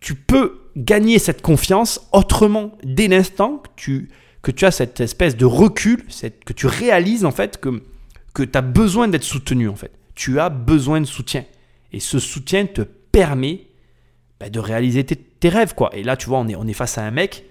tu 0.00 0.14
peux 0.14 0.60
gagner 0.76 1.18
cette 1.18 1.42
confiance 1.42 2.08
autrement 2.12 2.72
dès 2.82 3.06
l'instant 3.06 3.58
que 3.58 3.68
tu, 3.76 4.10
que 4.42 4.50
tu 4.50 4.64
as 4.64 4.72
cette 4.72 5.00
espèce 5.00 5.36
de 5.36 5.44
recul, 5.44 6.04
cette, 6.08 6.44
que 6.44 6.52
tu 6.52 6.66
réalises 6.66 7.24
en 7.24 7.30
fait 7.30 7.60
que, 7.60 7.82
que 8.34 8.42
tu 8.42 8.58
as 8.58 8.62
besoin 8.62 9.06
d'être 9.06 9.22
soutenu 9.22 9.68
en 9.68 9.76
fait 9.76 9.92
tu 10.16 10.40
as 10.40 10.48
besoin 10.48 11.00
de 11.00 11.06
soutien. 11.06 11.44
Et 11.92 12.00
ce 12.00 12.18
soutien 12.18 12.66
te 12.66 12.82
permet 13.16 13.60
bah, 14.38 14.50
de 14.50 14.60
réaliser 14.60 15.04
tes, 15.04 15.48
rêves. 15.48 15.74
quoi. 15.74 15.88
Et 15.94 16.02
là, 16.02 16.18
tu 16.18 16.26
vois, 16.26 16.38
on 16.38 16.48
est, 16.48 16.54
on 16.54 16.66
est 16.66 16.74
face 16.74 16.98
à 16.98 17.02
un 17.02 17.10
mec, 17.10 17.46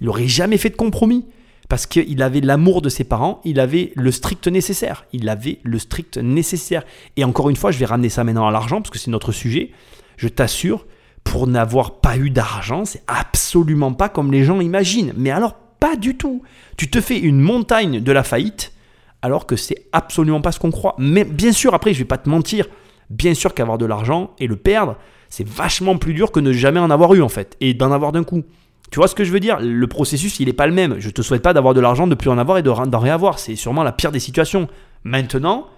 il 0.00 0.06
n'aurait 0.06 0.26
jamais 0.26 0.56
fait 0.56 0.70
de 0.70 0.76
compromis. 0.76 1.26
Parce 1.68 1.86
qu'il 1.86 2.22
avait 2.22 2.40
l'amour 2.40 2.80
de 2.80 2.88
ses 2.88 3.04
parents, 3.04 3.40
il 3.44 3.60
avait 3.60 3.92
le 3.94 4.10
strict 4.10 4.48
nécessaire. 4.48 5.04
Il 5.12 5.28
avait 5.28 5.58
le 5.64 5.78
strict 5.78 6.16
nécessaire. 6.16 6.82
Et 7.16 7.24
encore 7.24 7.50
une 7.50 7.56
fois, 7.56 7.70
je 7.70 7.78
vais 7.78 7.84
ramener 7.84 8.08
ça 8.08 8.24
maintenant 8.24 8.46
à 8.46 8.50
l'argent, 8.50 8.80
parce 8.80 8.90
que 8.90 8.98
c'est 8.98 9.10
notre 9.10 9.32
sujet. 9.32 9.70
Je 10.16 10.28
t'assure, 10.28 10.86
pour 11.24 11.46
n'avoir 11.46 12.00
pas 12.00 12.16
eu 12.16 12.30
d'argent, 12.30 12.86
c'est 12.86 13.02
absolument 13.06 13.92
pas 13.92 14.08
comme 14.08 14.32
les 14.32 14.44
gens 14.44 14.62
imaginent. 14.62 15.12
Mais 15.16 15.30
alors, 15.30 15.54
pas 15.78 15.96
du 15.96 16.16
tout. 16.16 16.42
Tu 16.78 16.88
te 16.88 17.02
fais 17.02 17.18
une 17.18 17.40
montagne 17.40 18.00
de 18.00 18.12
la 18.12 18.22
faillite 18.22 18.72
alors 19.20 19.46
que 19.46 19.56
c'est 19.56 19.86
absolument 19.92 20.40
pas 20.40 20.52
ce 20.52 20.58
qu'on 20.58 20.70
croit. 20.70 20.94
Mais 20.98 21.24
bien 21.24 21.52
sûr, 21.52 21.74
après, 21.74 21.92
je 21.92 21.98
vais 21.98 22.06
pas 22.06 22.18
te 22.18 22.28
mentir, 22.28 22.66
bien 23.10 23.34
sûr 23.34 23.54
qu'avoir 23.54 23.78
de 23.78 23.86
l'argent 23.86 24.30
et 24.38 24.46
le 24.46 24.56
perdre, 24.56 24.96
c'est 25.28 25.46
vachement 25.46 25.96
plus 25.96 26.14
dur 26.14 26.32
que 26.32 26.40
ne 26.40 26.52
jamais 26.52 26.80
en 26.80 26.90
avoir 26.90 27.14
eu 27.14 27.22
en 27.22 27.28
fait, 27.28 27.56
et 27.60 27.74
d'en 27.74 27.92
avoir 27.92 28.12
d'un 28.12 28.24
coup. 28.24 28.42
Tu 28.90 28.96
vois 28.96 29.08
ce 29.08 29.14
que 29.14 29.24
je 29.24 29.32
veux 29.32 29.40
dire? 29.40 29.58
Le 29.60 29.86
processus, 29.86 30.38
il 30.40 30.46
n'est 30.46 30.52
pas 30.52 30.66
le 30.66 30.74
même. 30.74 30.96
Je 30.98 31.08
te 31.08 31.22
souhaite 31.22 31.40
pas 31.40 31.54
d'avoir 31.54 31.72
de 31.72 31.80
l'argent, 31.80 32.06
de 32.06 32.14
plus 32.14 32.28
en 32.28 32.36
avoir 32.36 32.58
et 32.58 32.62
d'en 32.62 32.98
réavoir. 32.98 33.38
C'est 33.38 33.56
sûrement 33.56 33.82
la 33.82 33.92
pire 33.92 34.12
des 34.12 34.20
situations. 34.20 34.68
Maintenant, 35.04 35.68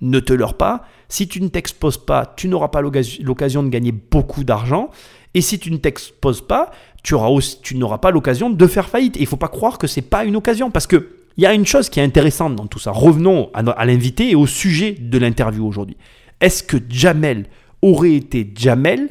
ne 0.00 0.18
te 0.18 0.32
leurre 0.32 0.54
pas. 0.54 0.84
Si 1.08 1.28
tu 1.28 1.40
ne 1.40 1.46
t'exposes 1.46 1.98
pas, 1.98 2.34
tu 2.36 2.48
n'auras 2.48 2.68
pas 2.68 2.80
l'occasion 2.80 3.62
de 3.62 3.68
gagner 3.68 3.92
beaucoup 3.92 4.42
d'argent. 4.42 4.90
Et 5.34 5.40
si 5.40 5.60
tu 5.60 5.70
ne 5.70 5.76
t'exposes 5.76 6.40
pas, 6.40 6.72
tu, 7.04 7.14
tu 7.62 7.76
n'auras 7.76 7.98
pas 7.98 8.10
l'occasion 8.10 8.50
de 8.50 8.66
faire 8.66 8.88
faillite. 8.88 9.16
Et 9.16 9.20
il 9.20 9.26
faut 9.26 9.36
pas 9.36 9.48
croire 9.48 9.78
que 9.78 9.86
c'est 9.86 10.02
pas 10.02 10.24
une 10.24 10.34
occasion. 10.34 10.72
Parce 10.72 10.88
que 10.88 11.10
il 11.36 11.42
y 11.42 11.46
a 11.46 11.54
une 11.54 11.66
chose 11.66 11.88
qui 11.88 12.00
est 12.00 12.02
intéressante 12.02 12.54
dans 12.54 12.66
tout 12.66 12.78
ça. 12.78 12.92
Revenons 12.92 13.50
à, 13.54 13.84
l'invité 13.84 14.30
et 14.30 14.34
au 14.34 14.46
sujet 14.46 14.92
de 14.92 15.18
l'interview 15.18 15.66
aujourd'hui. 15.66 15.96
Est-ce 16.44 16.62
que 16.62 16.76
Jamel 16.90 17.46
aurait 17.80 18.12
été 18.12 18.52
Jamel 18.54 19.08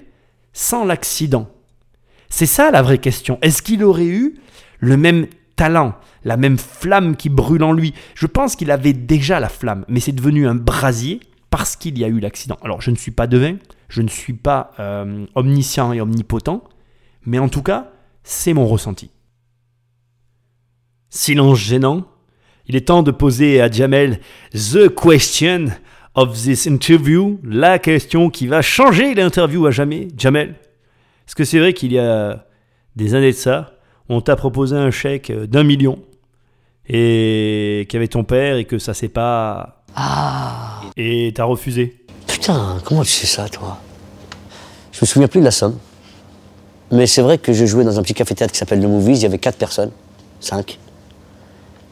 sans 0.53 0.85
l'accident? 0.85 1.49
C'est 2.29 2.45
ça 2.45 2.69
la 2.69 2.83
vraie 2.83 2.99
question. 2.99 3.39
Est-ce 3.41 3.63
qu'il 3.63 3.83
aurait 3.83 4.05
eu 4.05 4.35
le 4.77 4.97
même 4.97 5.25
talent, 5.55 5.95
la 6.25 6.37
même 6.37 6.59
flamme 6.59 7.15
qui 7.15 7.29
brûle 7.29 7.63
en 7.63 7.73
lui? 7.73 7.95
Je 8.13 8.27
pense 8.27 8.55
qu'il 8.55 8.69
avait 8.69 8.93
déjà 8.93 9.39
la 9.39 9.49
flamme, 9.49 9.83
mais 9.87 9.99
c'est 9.99 10.11
devenu 10.11 10.47
un 10.47 10.53
brasier 10.53 11.21
parce 11.49 11.75
qu'il 11.75 11.97
y 11.97 12.03
a 12.03 12.07
eu 12.07 12.19
l'accident. 12.19 12.59
Alors 12.61 12.81
je 12.81 12.91
ne 12.91 12.95
suis 12.95 13.09
pas 13.09 13.25
devin, 13.25 13.55
je 13.89 14.03
ne 14.03 14.09
suis 14.09 14.33
pas 14.33 14.69
euh, 14.79 15.25
omniscient 15.33 15.91
et 15.91 16.01
omnipotent, 16.01 16.63
mais 17.25 17.39
en 17.39 17.49
tout 17.49 17.63
cas, 17.63 17.93
c'est 18.23 18.53
mon 18.53 18.67
ressenti. 18.67 19.09
Silence 21.09 21.57
gênant, 21.57 22.05
il 22.67 22.75
est 22.75 22.89
temps 22.89 23.01
de 23.01 23.09
poser 23.09 23.59
à 23.59 23.71
Jamel 23.71 24.19
the 24.53 24.87
question 24.93 25.69
of 26.15 26.33
this 26.41 26.65
interview, 26.65 27.39
la 27.43 27.79
question 27.79 28.29
qui 28.29 28.47
va 28.47 28.61
changer 28.61 29.13
l'interview 29.15 29.65
à 29.65 29.71
jamais. 29.71 30.09
Jamel, 30.17 30.55
est-ce 31.27 31.35
que 31.35 31.43
c'est 31.43 31.59
vrai 31.59 31.73
qu'il 31.73 31.93
y 31.93 31.99
a 31.99 32.45
des 32.95 33.15
années 33.15 33.31
de 33.31 33.37
ça, 33.37 33.73
on 34.09 34.21
t'a 34.21 34.35
proposé 34.35 34.75
un 34.75 34.91
chèque 34.91 35.31
d'un 35.31 35.63
million 35.63 35.99
et 36.87 37.85
qu'il 37.89 37.97
y 37.97 37.99
avait 37.99 38.07
ton 38.07 38.23
père 38.23 38.57
et 38.57 38.65
que 38.65 38.77
ça 38.77 38.93
s'est 38.93 39.07
pas. 39.07 39.83
Ah 39.95 40.81
Et 40.97 41.31
t'as 41.33 41.45
refusé? 41.45 41.97
Putain, 42.27 42.77
comment 42.83 43.03
tu 43.03 43.11
sais 43.11 43.27
ça, 43.27 43.47
toi? 43.47 43.79
Je 44.91 44.99
me 45.01 45.05
souviens 45.05 45.27
plus 45.27 45.39
de 45.39 45.45
la 45.45 45.51
somme. 45.51 45.77
Mais 46.91 47.07
c'est 47.07 47.21
vrai 47.21 47.37
que 47.37 47.53
je 47.53 47.65
jouais 47.65 47.83
dans 47.83 47.97
un 47.97 48.03
petit 48.03 48.13
café-théâtre 48.13 48.51
qui 48.51 48.59
s'appelle 48.59 48.81
Le 48.81 48.87
Movies, 48.87 49.19
il 49.19 49.23
y 49.23 49.25
avait 49.25 49.39
quatre 49.39 49.57
personnes, 49.57 49.91
cinq. 50.39 50.77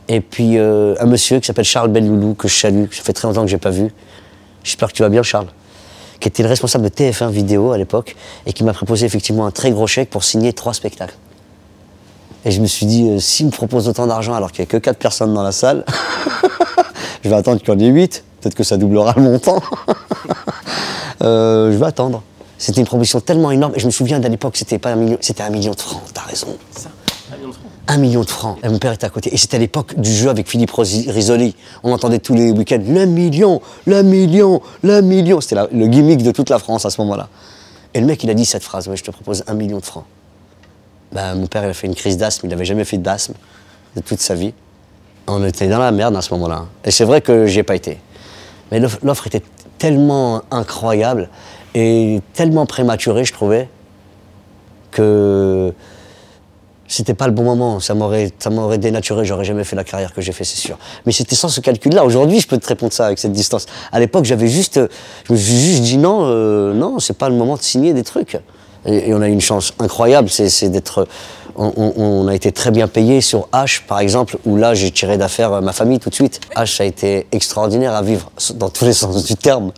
Et 0.07 0.19
puis 0.19 0.57
euh, 0.57 0.95
un 0.99 1.05
monsieur 1.05 1.39
qui 1.39 1.47
s'appelle 1.47 1.65
Charles 1.65 1.89
Belloulou, 1.89 2.33
que 2.35 2.47
je 2.47 2.53
salue, 2.53 2.85
ça 2.91 3.01
fait 3.01 3.13
très 3.13 3.27
longtemps 3.27 3.43
que 3.43 3.47
je 3.47 3.55
n'ai 3.55 3.59
pas 3.59 3.69
vu. 3.69 3.91
J'espère 4.63 4.89
que 4.89 4.93
tu 4.93 5.03
vas 5.03 5.09
bien, 5.09 5.23
Charles. 5.23 5.47
Qui 6.19 6.27
était 6.27 6.43
le 6.43 6.49
responsable 6.49 6.83
de 6.83 6.89
TF1 6.89 7.31
Vidéo 7.31 7.71
à 7.71 7.77
l'époque 7.77 8.15
et 8.45 8.53
qui 8.53 8.63
m'a 8.63 8.73
proposé 8.73 9.05
effectivement 9.05 9.45
un 9.45 9.51
très 9.51 9.71
gros 9.71 9.87
chèque 9.87 10.09
pour 10.09 10.23
signer 10.23 10.53
trois 10.53 10.73
spectacles. 10.73 11.15
Et 12.45 12.51
je 12.51 12.61
me 12.61 12.67
suis 12.67 12.85
dit, 12.85 13.09
euh, 13.09 13.19
s'il 13.19 13.47
me 13.47 13.51
propose 13.51 13.87
autant 13.87 14.07
d'argent 14.07 14.33
alors 14.33 14.51
qu'il 14.51 14.63
n'y 14.63 14.67
a 14.67 14.71
que 14.71 14.77
quatre 14.77 14.97
personnes 14.97 15.33
dans 15.33 15.43
la 15.43 15.51
salle, 15.51 15.85
je 17.23 17.29
vais 17.29 17.35
attendre 17.35 17.59
qu'il 17.59 17.69
y 17.69 17.71
en 17.71 17.79
ait 17.79 17.87
huit. 17.87 18.23
Peut-être 18.39 18.55
que 18.55 18.63
ça 18.63 18.77
doublera 18.77 19.13
le 19.15 19.23
montant. 19.23 19.61
Euh, 21.23 21.71
je 21.71 21.77
vais 21.77 21.85
attendre. 21.85 22.23
C'était 22.57 22.79
une 22.79 22.87
proposition 22.87 23.19
tellement 23.19 23.51
énorme. 23.51 23.73
Et 23.75 23.79
je 23.79 23.85
me 23.85 23.91
souviens 23.91 24.19
d'à 24.19 24.27
l'époque, 24.27 24.57
c'était 24.57 24.79
pas 24.79 24.89
un 24.89 24.95
million, 24.95 25.17
c'était 25.21 25.43
un 25.43 25.51
million 25.51 25.71
de 25.71 25.79
francs. 25.79 26.01
T'as 26.15 26.21
raison. 26.21 26.57
Un 27.29 27.37
million 27.37 27.49
de 27.49 27.53
francs. 27.53 27.71
Un 27.87 27.97
million 27.97 28.21
de 28.21 28.29
francs. 28.29 28.57
Et 28.63 28.69
mon 28.69 28.77
père 28.79 28.91
était 28.93 29.05
à 29.05 29.09
côté. 29.09 29.33
Et 29.33 29.37
c'était 29.37 29.57
à 29.57 29.59
l'époque 29.59 29.99
du 29.99 30.11
jeu 30.11 30.29
avec 30.29 30.47
Philippe 30.49 30.71
Risoli. 30.71 31.55
On 31.83 31.91
entendait 31.93 32.19
tous 32.19 32.33
les 32.33 32.51
week-ends 32.51 32.81
le 32.85 33.05
million, 33.05 33.61
le 33.85 34.01
million, 34.03 34.61
le 34.83 35.01
million. 35.01 35.41
C'était 35.41 35.55
le 35.71 35.87
gimmick 35.87 36.23
de 36.23 36.31
toute 36.31 36.49
la 36.49 36.59
France 36.59 36.85
à 36.85 36.89
ce 36.89 36.99
moment-là. 37.01 37.29
Et 37.93 37.99
le 37.99 38.05
mec, 38.05 38.23
il 38.23 38.29
a 38.29 38.33
dit 38.33 38.45
cette 38.45 38.63
phrase 38.63 38.87
Ouais, 38.87 38.97
je 38.97 39.03
te 39.03 39.11
propose 39.11 39.43
un 39.47 39.53
million 39.53 39.77
de 39.79 39.85
francs. 39.85 40.05
Ben, 41.11 41.35
mon 41.35 41.47
père, 41.47 41.63
il 41.65 41.69
a 41.69 41.73
fait 41.73 41.87
une 41.87 41.95
crise 41.95 42.17
d'asthme. 42.17 42.47
Il 42.47 42.49
n'avait 42.49 42.65
jamais 42.65 42.85
fait 42.85 42.97
d'asthme 42.97 43.33
de 43.95 44.01
toute 44.01 44.19
sa 44.19 44.35
vie. 44.35 44.53
On 45.27 45.43
était 45.45 45.67
dans 45.67 45.79
la 45.79 45.91
merde 45.91 46.15
à 46.15 46.21
ce 46.21 46.33
moment-là. 46.33 46.65
Et 46.85 46.91
c'est 46.91 47.03
vrai 47.05 47.21
que 47.21 47.45
j'y 47.45 47.59
ai 47.59 47.63
pas 47.63 47.75
été. 47.75 47.97
Mais 48.71 48.79
l'off- 48.79 48.99
l'offre 49.03 49.27
était 49.27 49.43
tellement 49.77 50.41
incroyable 50.51 51.29
et 51.75 52.21
tellement 52.33 52.65
prématurée, 52.65 53.25
je 53.25 53.33
trouvais, 53.33 53.67
que 54.91 55.73
c'était 56.91 57.13
pas 57.13 57.27
le 57.27 57.33
bon 57.33 57.43
moment. 57.43 57.79
Ça 57.79 57.93
m'aurait, 57.93 58.31
ça 58.37 58.49
m'aurait 58.49 58.77
dénaturé. 58.77 59.23
J'aurais 59.23 59.45
jamais 59.45 59.63
fait 59.63 59.75
la 59.75 59.83
carrière 59.83 60.13
que 60.13 60.21
j'ai 60.21 60.33
fait, 60.33 60.43
c'est 60.43 60.57
sûr. 60.57 60.77
Mais 61.05 61.13
c'était 61.13 61.35
sans 61.35 61.47
ce 61.47 61.61
calcul-là. 61.61 62.03
Aujourd'hui, 62.03 62.41
je 62.41 62.47
peux 62.47 62.57
te 62.57 62.67
répondre 62.67 62.91
ça 62.91 63.05
avec 63.05 63.17
cette 63.17 63.31
distance. 63.31 63.65
À 63.91 63.99
l'époque, 63.99 64.25
j'avais 64.25 64.49
juste, 64.49 64.77
euh, 64.77 64.87
je 65.25 65.33
me 65.33 65.37
suis 65.37 65.57
juste 65.57 65.83
dit 65.83 65.97
non, 65.97 66.23
euh, 66.23 66.73
non, 66.73 66.99
c'est 66.99 67.17
pas 67.17 67.29
le 67.29 67.35
moment 67.35 67.55
de 67.55 67.61
signer 67.61 67.93
des 67.93 68.03
trucs. 68.03 68.37
Et, 68.85 69.13
on 69.13 69.21
a 69.21 69.29
eu 69.29 69.31
une 69.31 69.41
chance 69.41 69.73
incroyable, 69.79 70.29
c'est, 70.29 70.69
d'être. 70.69 71.07
On, 71.55 72.27
a 72.27 72.35
été 72.35 72.51
très 72.51 72.71
bien 72.71 72.87
payé 72.87 73.21
sur 73.21 73.47
H, 73.53 73.81
par 73.85 73.99
exemple, 73.99 74.37
où 74.45 74.55
là, 74.57 74.73
j'ai 74.73 74.89
tiré 74.91 75.17
d'affaire 75.17 75.53
euh, 75.53 75.61
ma 75.61 75.73
famille 75.73 75.99
tout 75.99 76.09
de 76.09 76.15
suite. 76.15 76.41
H, 76.55 76.81
a 76.81 76.85
été 76.85 77.27
extraordinaire 77.31 77.93
à 77.93 78.01
vivre, 78.01 78.31
dans 78.55 78.69
tous 78.69 78.85
les 78.85 78.93
sens 78.93 79.23
du 79.25 79.35
terme. 79.35 79.71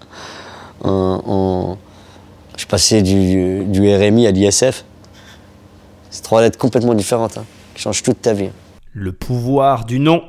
On- 0.84 1.78
je 2.56 2.68
passais 2.68 3.02
du, 3.02 3.64
du 3.66 3.96
RMI 3.96 4.28
à 4.28 4.32
l'ISF. 4.32 4.86
C'est 6.14 6.22
trois 6.22 6.42
lettres 6.42 6.60
complètement 6.60 6.94
différentes, 6.94 7.40
hein, 7.40 7.46
qui 7.74 7.82
changent 7.82 8.04
toute 8.04 8.22
ta 8.22 8.34
vie. 8.34 8.52
Le 8.94 9.12
pouvoir 9.14 9.84
du 9.84 10.00
non. 10.00 10.24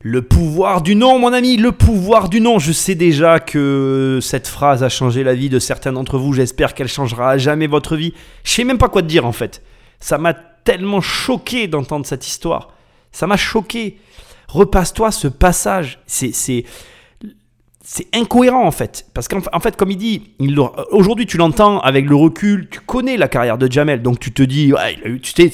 Le 0.00 0.22
pouvoir 0.22 0.82
du 0.82 0.96
non, 0.96 1.20
mon 1.20 1.32
ami, 1.32 1.56
le 1.56 1.70
pouvoir 1.70 2.28
du 2.28 2.40
non. 2.40 2.58
Je 2.58 2.72
sais 2.72 2.96
déjà 2.96 3.38
que 3.38 4.18
cette 4.20 4.48
phrase 4.48 4.82
a 4.82 4.88
changé 4.88 5.22
la 5.22 5.34
vie 5.34 5.48
de 5.48 5.60
certains 5.60 5.92
d'entre 5.92 6.18
vous. 6.18 6.32
J'espère 6.32 6.74
qu'elle 6.74 6.88
changera 6.88 7.30
à 7.30 7.38
jamais 7.38 7.68
votre 7.68 7.94
vie. 7.94 8.12
Je 8.42 8.50
sais 8.50 8.64
même 8.64 8.78
pas 8.78 8.88
quoi 8.88 9.02
te 9.02 9.06
dire 9.06 9.24
en 9.24 9.30
fait. 9.30 9.62
Ça 10.00 10.18
m'a 10.18 10.34
tellement 10.34 11.00
choqué 11.00 11.68
d'entendre 11.68 12.04
cette 12.04 12.26
histoire. 12.26 12.70
Ça 13.12 13.28
m'a 13.28 13.36
choqué. 13.36 14.00
Repasse-toi 14.48 15.12
ce 15.12 15.28
passage. 15.28 16.00
C'est, 16.08 16.32
c'est, 16.32 16.64
c'est 17.90 18.14
incohérent 18.14 18.66
en 18.66 18.70
fait. 18.70 19.06
Parce 19.14 19.28
qu'en 19.28 19.40
en 19.50 19.60
fait, 19.60 19.74
comme 19.74 19.90
il 19.90 19.96
dit, 19.96 20.34
aujourd'hui 20.90 21.24
tu 21.24 21.38
l'entends 21.38 21.80
avec 21.80 22.06
le 22.06 22.14
recul, 22.14 22.68
tu 22.70 22.80
connais 22.80 23.16
la 23.16 23.28
carrière 23.28 23.56
de 23.56 23.70
Jamel, 23.72 24.02
donc 24.02 24.20
tu 24.20 24.30
te 24.30 24.42
dis, 24.42 24.74
ouais, 24.74 24.96
il 24.98 25.04
a 25.04 25.08
eu, 25.08 25.20
tu 25.22 25.32
sais, 25.32 25.50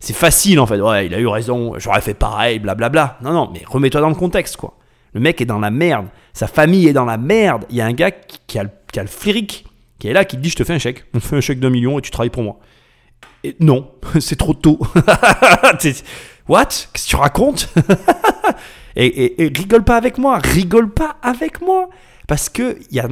c'est, 0.00 0.12
facile 0.12 0.58
en 0.58 0.66
fait, 0.66 0.80
ouais, 0.80 1.06
il 1.06 1.14
a 1.14 1.20
eu 1.20 1.26
raison, 1.28 1.74
j'aurais 1.78 2.00
fait 2.00 2.14
pareil, 2.14 2.58
blablabla. 2.58 3.18
Non, 3.22 3.32
non, 3.32 3.50
mais 3.54 3.62
remets-toi 3.64 4.00
dans 4.00 4.08
le 4.08 4.16
contexte 4.16 4.56
quoi. 4.56 4.76
Le 5.12 5.20
mec 5.20 5.40
est 5.40 5.44
dans 5.44 5.60
la 5.60 5.70
merde, 5.70 6.06
sa 6.32 6.48
famille 6.48 6.88
est 6.88 6.92
dans 6.92 7.04
la 7.04 7.16
merde. 7.16 7.64
Il 7.70 7.76
y 7.76 7.80
a 7.80 7.86
un 7.86 7.92
gars 7.92 8.10
qui, 8.10 8.58
a, 8.58 8.64
le- 8.64 8.70
qui 8.92 8.98
a 8.98 9.04
le 9.04 9.08
qui 10.00 10.08
est 10.08 10.12
là, 10.12 10.24
qui 10.24 10.36
te 10.36 10.42
dit, 10.42 10.50
je 10.50 10.56
te 10.56 10.64
fais 10.64 10.72
un 10.72 10.80
chèque, 10.80 11.04
on 11.14 11.20
fait 11.20 11.36
un 11.36 11.40
chèque 11.40 11.60
d'un 11.60 11.70
million 11.70 11.96
et 11.96 12.02
tu 12.02 12.10
travailles 12.10 12.30
pour 12.30 12.42
moi. 12.42 12.58
Et 13.44 13.54
non, 13.60 13.88
c'est 14.18 14.34
trop 14.36 14.54
tôt. 14.54 14.80
What? 16.48 16.64
Qu'est-ce 16.66 17.04
que 17.04 17.08
tu 17.10 17.14
racontes? 17.14 17.72
et, 18.96 19.52
rigole 19.56 19.84
pas 19.84 19.96
avec 19.96 20.18
moi, 20.18 20.38
rigole 20.38 20.90
pas 20.90 21.16
avec 21.22 21.60
moi. 21.60 21.88
Parce 22.28 22.48
que 22.48 22.78
il 22.90 22.96
y 22.96 23.00
a, 23.00 23.08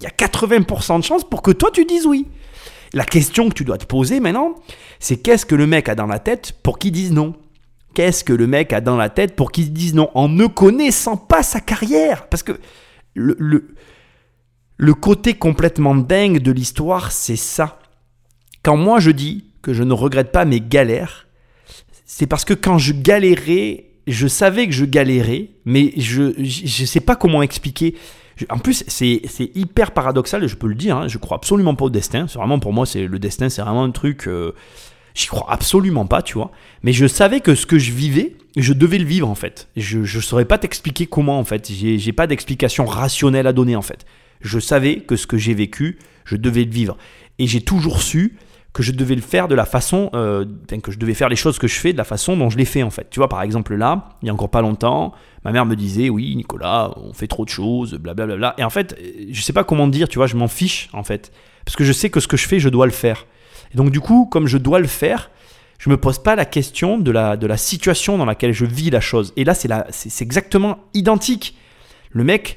y 0.00 0.06
a 0.06 0.10
80% 0.10 0.98
de 0.98 1.04
chances 1.04 1.24
pour 1.24 1.42
que 1.42 1.50
toi 1.50 1.70
tu 1.72 1.84
dises 1.84 2.06
oui. 2.06 2.26
La 2.92 3.04
question 3.04 3.48
que 3.48 3.54
tu 3.54 3.64
dois 3.64 3.78
te 3.78 3.86
poser 3.86 4.20
maintenant, 4.20 4.54
c'est 5.00 5.16
qu'est-ce 5.16 5.46
que 5.46 5.54
le 5.54 5.66
mec 5.66 5.88
a 5.88 5.94
dans 5.94 6.06
la 6.06 6.18
tête 6.18 6.52
pour 6.62 6.78
qu'il 6.78 6.92
dise 6.92 7.12
non? 7.12 7.34
Qu'est-ce 7.94 8.24
que 8.24 8.32
le 8.32 8.46
mec 8.46 8.72
a 8.72 8.80
dans 8.80 8.96
la 8.96 9.08
tête 9.08 9.36
pour 9.36 9.52
qu'il 9.52 9.72
dise 9.72 9.94
non 9.94 10.10
En 10.14 10.28
ne 10.28 10.46
connaissant 10.46 11.16
pas 11.16 11.42
sa 11.42 11.60
carrière? 11.60 12.28
Parce 12.28 12.42
que 12.42 12.52
le, 13.14 13.36
le, 13.38 13.74
le 14.76 14.94
côté 14.94 15.34
complètement 15.34 15.94
dingue 15.94 16.38
de 16.38 16.52
l'histoire, 16.52 17.12
c'est 17.12 17.36
ça. 17.36 17.78
Quand 18.62 18.76
moi 18.76 19.00
je 19.00 19.10
dis 19.10 19.44
que 19.62 19.72
je 19.72 19.82
ne 19.82 19.92
regrette 19.92 20.32
pas 20.32 20.44
mes 20.44 20.60
galères, 20.60 21.26
c'est 22.04 22.26
parce 22.26 22.44
que 22.44 22.54
quand 22.54 22.78
je 22.78 22.92
galérais, 22.92 23.91
je 24.06 24.26
savais 24.26 24.66
que 24.66 24.72
je 24.72 24.84
galérais, 24.84 25.50
mais 25.64 25.92
je 25.96 26.22
ne 26.38 26.86
sais 26.86 27.00
pas 27.00 27.16
comment 27.16 27.42
expliquer. 27.42 27.94
En 28.50 28.58
plus, 28.58 28.84
c'est 28.88 29.20
hyper 29.54 29.92
paradoxal, 29.92 30.46
je 30.46 30.56
peux 30.56 30.66
le 30.66 30.74
dire, 30.74 30.96
hein, 30.96 31.08
je 31.08 31.18
crois 31.18 31.36
absolument 31.36 31.74
pas 31.74 31.84
au 31.84 31.90
destin. 31.90 32.26
C'est 32.28 32.38
vraiment 32.38 32.58
pour 32.58 32.72
moi, 32.72 32.86
c'est 32.86 33.06
le 33.06 33.18
destin, 33.18 33.48
c'est 33.48 33.62
vraiment 33.62 33.84
un 33.84 33.90
truc. 33.90 34.26
euh, 34.26 34.52
J'y 35.14 35.26
crois 35.26 35.46
absolument 35.52 36.06
pas, 36.06 36.22
tu 36.22 36.34
vois. 36.34 36.50
Mais 36.82 36.92
je 36.92 37.06
savais 37.06 37.40
que 37.40 37.54
ce 37.54 37.66
que 37.66 37.78
je 37.78 37.92
vivais, 37.92 38.36
je 38.56 38.72
devais 38.72 38.98
le 38.98 39.04
vivre 39.04 39.28
en 39.28 39.34
fait. 39.34 39.68
Je 39.76 39.98
ne 39.98 40.22
saurais 40.22 40.46
pas 40.46 40.56
t'expliquer 40.58 41.06
comment 41.06 41.38
en 41.38 41.44
fait. 41.44 41.70
J'ai 41.70 42.12
pas 42.12 42.26
d'explication 42.26 42.86
rationnelle 42.86 43.46
à 43.46 43.52
donner 43.52 43.76
en 43.76 43.82
fait. 43.82 44.06
Je 44.40 44.58
savais 44.58 44.96
que 45.00 45.16
ce 45.16 45.26
que 45.26 45.36
j'ai 45.36 45.54
vécu, 45.54 45.98
je 46.24 46.36
devais 46.36 46.64
le 46.64 46.70
vivre. 46.70 46.96
Et 47.38 47.46
j'ai 47.46 47.60
toujours 47.60 48.00
su 48.02 48.36
que 48.72 48.82
je 48.82 48.92
devais 48.92 49.14
le 49.14 49.20
faire 49.20 49.48
de 49.48 49.54
la 49.54 49.66
façon, 49.66 50.10
euh, 50.14 50.46
que 50.82 50.90
je 50.90 50.98
devais 50.98 51.14
faire 51.14 51.28
les 51.28 51.36
choses 51.36 51.58
que 51.58 51.68
je 51.68 51.78
fais 51.78 51.92
de 51.92 51.98
la 51.98 52.04
façon 52.04 52.36
dont 52.36 52.48
je 52.48 52.56
les 52.56 52.64
fais 52.64 52.82
en 52.82 52.90
fait. 52.90 53.08
Tu 53.10 53.20
vois, 53.20 53.28
par 53.28 53.42
exemple 53.42 53.74
là, 53.74 54.08
il 54.22 54.26
y 54.26 54.30
a 54.30 54.34
encore 54.34 54.50
pas 54.50 54.62
longtemps, 54.62 55.12
ma 55.44 55.52
mère 55.52 55.66
me 55.66 55.76
disait, 55.76 56.08
oui 56.08 56.34
Nicolas, 56.34 56.92
on 56.96 57.12
fait 57.12 57.26
trop 57.26 57.44
de 57.44 57.50
choses, 57.50 57.94
blablabla. 57.94 58.54
Et 58.56 58.64
en 58.64 58.70
fait, 58.70 58.94
euh, 58.98 59.26
je 59.30 59.42
sais 59.42 59.52
pas 59.52 59.64
comment 59.64 59.88
dire, 59.88 60.08
tu 60.08 60.18
vois, 60.18 60.26
je 60.26 60.36
m'en 60.36 60.48
fiche 60.48 60.88
en 60.92 61.02
fait. 61.02 61.32
Parce 61.64 61.76
que 61.76 61.84
je 61.84 61.92
sais 61.92 62.08
que 62.08 62.18
ce 62.18 62.28
que 62.28 62.36
je 62.36 62.48
fais, 62.48 62.58
je 62.58 62.68
dois 62.70 62.86
le 62.86 62.92
faire. 62.92 63.26
Et 63.74 63.76
donc 63.76 63.90
du 63.90 64.00
coup, 64.00 64.26
comme 64.30 64.46
je 64.46 64.58
dois 64.58 64.80
le 64.80 64.86
faire, 64.86 65.30
je 65.78 65.90
me 65.90 65.96
pose 65.96 66.22
pas 66.22 66.34
la 66.34 66.44
question 66.46 66.96
de 66.98 67.10
la, 67.10 67.36
de 67.36 67.46
la 67.46 67.56
situation 67.56 68.16
dans 68.16 68.24
laquelle 68.24 68.52
je 68.52 68.64
vis 68.64 68.88
la 68.88 69.00
chose. 69.00 69.32
Et 69.36 69.44
là, 69.44 69.52
c'est 69.54 69.68
c'est 69.90 70.24
exactement 70.24 70.78
identique. 70.94 71.58
Le 72.10 72.24
mec 72.24 72.56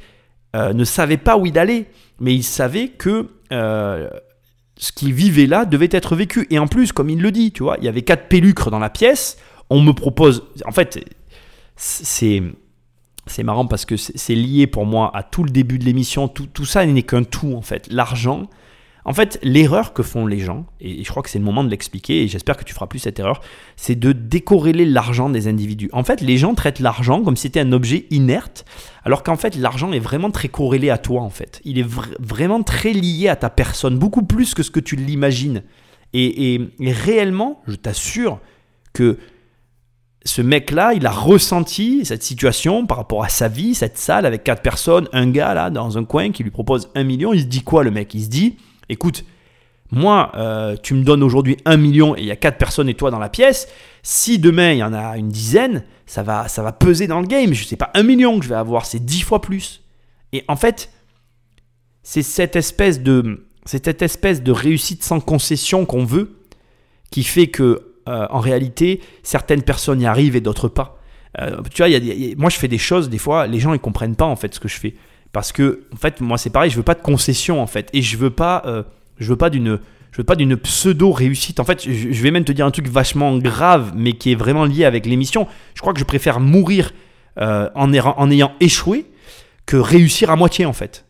euh, 0.56 0.71
ne 0.73 0.86
savait 0.86 1.17
pas 1.17 1.36
où 1.36 1.45
il 1.45 1.58
allait, 1.60 1.88
mais 2.19 2.34
il 2.34 2.43
savait 2.43 2.89
que 2.89 3.32
ce 4.77 4.91
qu'il 4.91 5.13
vivait 5.13 5.45
là 5.45 5.65
devait 5.65 5.89
être 5.91 6.15
vécu. 6.15 6.47
Et 6.49 6.59
en 6.59 6.67
plus, 6.67 6.91
comme 6.91 7.09
il 7.09 7.21
le 7.21 7.31
dit, 7.31 7.51
tu 7.51 7.63
vois, 7.63 7.77
il 7.79 7.85
y 7.85 7.88
avait 7.88 8.01
quatre 8.01 8.27
pélucres 8.27 8.71
dans 8.71 8.79
la 8.79 8.89
pièce. 8.89 9.38
On 9.69 9.81
me 9.81 9.93
propose. 9.93 10.43
En 10.65 10.71
fait, 10.71 11.03
c'est. 11.75 12.43
C'est 13.27 13.41
marrant 13.41 13.65
parce 13.65 13.85
que 13.85 13.97
c'est 13.97 14.35
lié 14.35 14.67
pour 14.67 14.85
moi 14.85 15.09
à 15.15 15.23
tout 15.23 15.43
le 15.43 15.49
début 15.49 15.79
de 15.79 15.83
l'émission. 15.83 16.27
Tout, 16.27 16.45
tout 16.45 16.65
ça 16.65 16.85
n'est 16.85 17.01
qu'un 17.01 17.23
tout 17.23 17.55
en 17.55 17.63
fait. 17.63 17.88
L'argent. 17.91 18.47
En 19.07 19.13
fait, 19.13 19.37
l'erreur 19.43 19.93
que 19.93 20.01
font 20.01 20.25
les 20.25 20.39
gens, 20.39 20.65
et 20.81 21.03
je 21.03 21.09
crois 21.09 21.21
que 21.21 21.29
c'est 21.29 21.37
le 21.37 21.45
moment 21.45 21.63
de 21.63 21.69
l'expliquer, 21.69 22.23
et 22.23 22.27
j'espère 22.27 22.57
que 22.57 22.63
tu 22.63 22.73
feras 22.73 22.87
plus 22.87 22.97
cette 22.97 23.19
erreur, 23.19 23.39
c'est 23.75 23.93
de 23.95 24.11
décorréler 24.11 24.83
l'argent 24.83 25.29
des 25.29 25.47
individus. 25.47 25.89
En 25.93 26.03
fait, 26.03 26.21
les 26.21 26.37
gens 26.37 26.55
traitent 26.55 26.79
l'argent 26.79 27.21
comme 27.21 27.35
si 27.35 27.43
c'était 27.43 27.59
un 27.59 27.71
objet 27.71 28.07
inerte, 28.09 28.65
alors 29.03 29.21
qu'en 29.21 29.35
fait, 29.37 29.55
l'argent 29.57 29.91
est 29.93 29.99
vraiment 29.99 30.31
très 30.31 30.47
corrélé 30.47 30.89
à 30.89 30.97
toi, 30.97 31.21
en 31.21 31.29
fait. 31.29 31.61
Il 31.65 31.77
est 31.77 31.87
vra- 31.87 32.15
vraiment 32.19 32.63
très 32.63 32.93
lié 32.93 33.27
à 33.27 33.35
ta 33.35 33.51
personne, 33.51 33.99
beaucoup 33.99 34.23
plus 34.23 34.55
que 34.55 34.63
ce 34.63 34.71
que 34.71 34.79
tu 34.79 34.95
l'imagines. 34.95 35.61
Et, 36.13 36.55
et- 36.55 36.69
et 36.79 36.91
réellement, 36.91 37.61
je 37.67 37.75
t'assure 37.75 38.39
que 38.91 39.19
ce 40.23 40.41
mec-là, 40.41 40.93
il 40.95 41.05
a 41.05 41.11
ressenti 41.11 42.03
cette 42.05 42.23
situation 42.23 42.87
par 42.87 42.97
rapport 42.97 43.23
à 43.23 43.29
sa 43.29 43.47
vie, 43.47 43.75
cette 43.75 43.99
salle 43.99 44.25
avec 44.25 44.43
quatre 44.43 44.63
personnes, 44.63 45.07
un 45.13 45.29
gars 45.29 45.53
là 45.53 45.69
dans 45.69 45.99
un 45.99 46.05
coin 46.05 46.31
qui 46.31 46.41
lui 46.41 46.49
propose 46.49 46.89
un 46.95 47.03
million. 47.03 47.33
Il 47.33 47.41
se 47.41 47.45
dit 47.45 47.61
quoi 47.61 47.83
le 47.83 47.91
mec? 47.91 48.15
Il 48.15 48.23
se 48.23 48.29
dit, 48.29 48.57
écoute, 48.89 49.24
moi, 49.91 50.32
euh, 50.36 50.76
tu 50.82 50.93
me 50.95 51.04
donnes 51.04 51.24
aujourd'hui 51.24 51.58
un 51.65 51.78
million 51.78 52.15
et 52.15 52.21
il 52.21 52.26
y 52.26 52.32
a 52.32 52.36
quatre 52.36 52.58
personnes 52.58 52.89
et 52.89 52.95
toi 52.95 53.12
dans 53.12 53.19
la 53.19 53.30
pièce. 53.30 53.67
Si 54.04 54.39
demain 54.39 54.71
il 54.71 54.80
y 54.80 54.84
en 54.84 54.93
a 54.93 55.17
une 55.17 55.30
dizaine, 55.30 55.84
ça 56.06 56.24
va, 56.24 56.48
ça 56.48 56.63
va 56.63 56.71
peser 56.71 57.08
dans 57.08 57.19
le 57.21 57.28
game. 57.28 57.54
Je 57.54 57.63
sais 57.65 57.76
pas 57.76 57.91
un 57.93 58.04
million 58.04 58.38
que 58.39 58.45
je 58.45 58.50
vais 58.50 58.56
avoir, 58.56 58.86
c'est 58.86 59.04
dix 59.04 59.21
fois 59.21 59.41
plus. 59.41 59.84
Et 60.34 60.43
en 60.48 60.56
fait, 60.56 60.89
c'est 62.04 62.24
cette 62.24 62.56
espèce 62.56 63.02
de, 63.02 63.48
cette 63.65 64.02
espèce 64.02 64.43
de 64.43 64.52
réussite 64.52 65.04
sans 65.04 65.19
concession 65.19 65.86
qu'on 65.86 66.04
veut, 66.04 66.39
qui 67.12 67.24
fait 67.24 67.48
que 67.48 67.93
euh, 68.08 68.28
en 68.30 68.39
réalité, 68.39 69.02
certaines 69.24 69.63
personnes 69.63 70.02
y 70.02 70.06
arrivent 70.06 70.36
et 70.36 70.41
d'autres 70.41 70.67
pas. 70.67 71.00
Euh, 71.41 71.62
tu 71.74 71.78
vois, 71.82 71.89
y 71.89 71.93
y 71.93 72.32
a- 72.32 72.36
moi 72.38 72.50
je 72.50 72.58
fais 72.58 72.67
des 72.67 72.78
choses, 72.78 73.10
des 73.10 73.17
fois, 73.17 73.48
les 73.48 73.60
gens 73.60 73.74
ils 73.74 73.80
comprennent 73.80 74.15
pas 74.15 74.26
en 74.26 74.36
fait 74.36 74.54
ce 74.54 74.60
que 74.60 74.67
je 74.67 74.78
fais. 74.78 74.95
Parce 75.36 75.52
que, 75.52 75.82
en 75.93 75.98
fait, 75.98 76.21
moi 76.21 76.38
c'est 76.38 76.50
pareil, 76.50 76.71
je 76.71 76.78
veux 76.78 76.84
pas 76.84 76.93
de 76.93 77.02
concession 77.02 77.62
en 77.62 77.67
fait. 77.67 77.89
Et 77.91 78.02
je 78.02 78.15
veux 78.15 78.30
pas, 78.30 78.63
euh, 78.67 78.84
veux 79.19 79.36
pas 79.36 79.50
d'une. 79.50 79.80
Pseudo-réussite. 80.63 81.60
En 81.60 81.65
fait, 81.65 81.84
je 81.84 82.24
vais 82.24 82.32
même 82.32 82.45
te 82.45 82.54
dire 82.54 82.65
un 82.65 82.71
truc 82.71 82.88
vachement 82.88 83.38
grave, 83.38 83.91
mais 83.98 84.13
qui 84.13 84.32
est 84.32 84.36
vraiment 84.36 84.63
lié 84.63 84.86
avec 84.86 85.06
l'émission. 85.06 85.45
Je 85.74 85.82
crois 85.82 85.91
que 85.91 86.00
je 86.00 86.06
préfère 86.06 86.39
mourir 86.39 86.93
euh, 87.38 87.69
en, 87.76 87.91
ayant 88.32 88.54
échoué 88.62 89.08
que 89.65 89.76
réussir 89.76 90.32
à 90.32 90.38
moitié, 90.38 90.65
en 90.65 90.71
fait. 90.71 91.04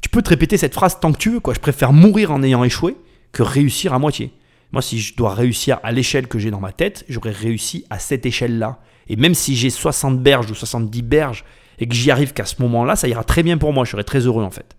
Tu 0.00 0.08
peux 0.08 0.22
te 0.22 0.28
répéter 0.28 0.56
cette 0.56 0.74
phrase 0.74 1.00
tant 1.00 1.10
que 1.12 1.18
tu 1.18 1.30
veux. 1.30 1.40
Je 1.52 1.58
préfère 1.58 1.92
mourir 1.92 2.30
en 2.30 2.44
ayant 2.44 2.62
échoué 2.62 2.96
que 3.32 3.42
réussir 3.42 3.92
à 3.92 3.98
moitié. 3.98 4.30
Moi, 4.70 4.82
si 4.82 5.00
je 5.00 5.16
dois 5.16 5.34
réussir 5.34 5.80
à 5.82 5.90
l'échelle 5.90 6.28
que 6.28 6.38
j'ai 6.38 6.52
dans 6.52 6.60
ma 6.60 6.70
tête, 6.70 7.04
j'aurais 7.08 7.32
réussi 7.32 7.84
à 7.90 7.98
cette 7.98 8.24
échelle-là. 8.24 8.78
Et 9.08 9.16
même 9.16 9.34
si 9.34 9.56
j'ai 9.56 9.70
60 9.70 10.22
berges 10.22 10.48
ou 10.48 10.54
70 10.54 11.02
berges 11.02 11.44
et 11.78 11.86
que 11.88 11.94
j'y 11.94 12.10
arrive 12.10 12.32
qu'à 12.32 12.44
ce 12.44 12.60
moment-là, 12.62 12.96
ça 12.96 13.08
ira 13.08 13.24
très 13.24 13.42
bien 13.42 13.58
pour 13.58 13.72
moi. 13.72 13.84
Je 13.84 13.90
serai 13.90 14.04
très 14.04 14.20
heureux, 14.20 14.44
en 14.44 14.50
fait. 14.50 14.76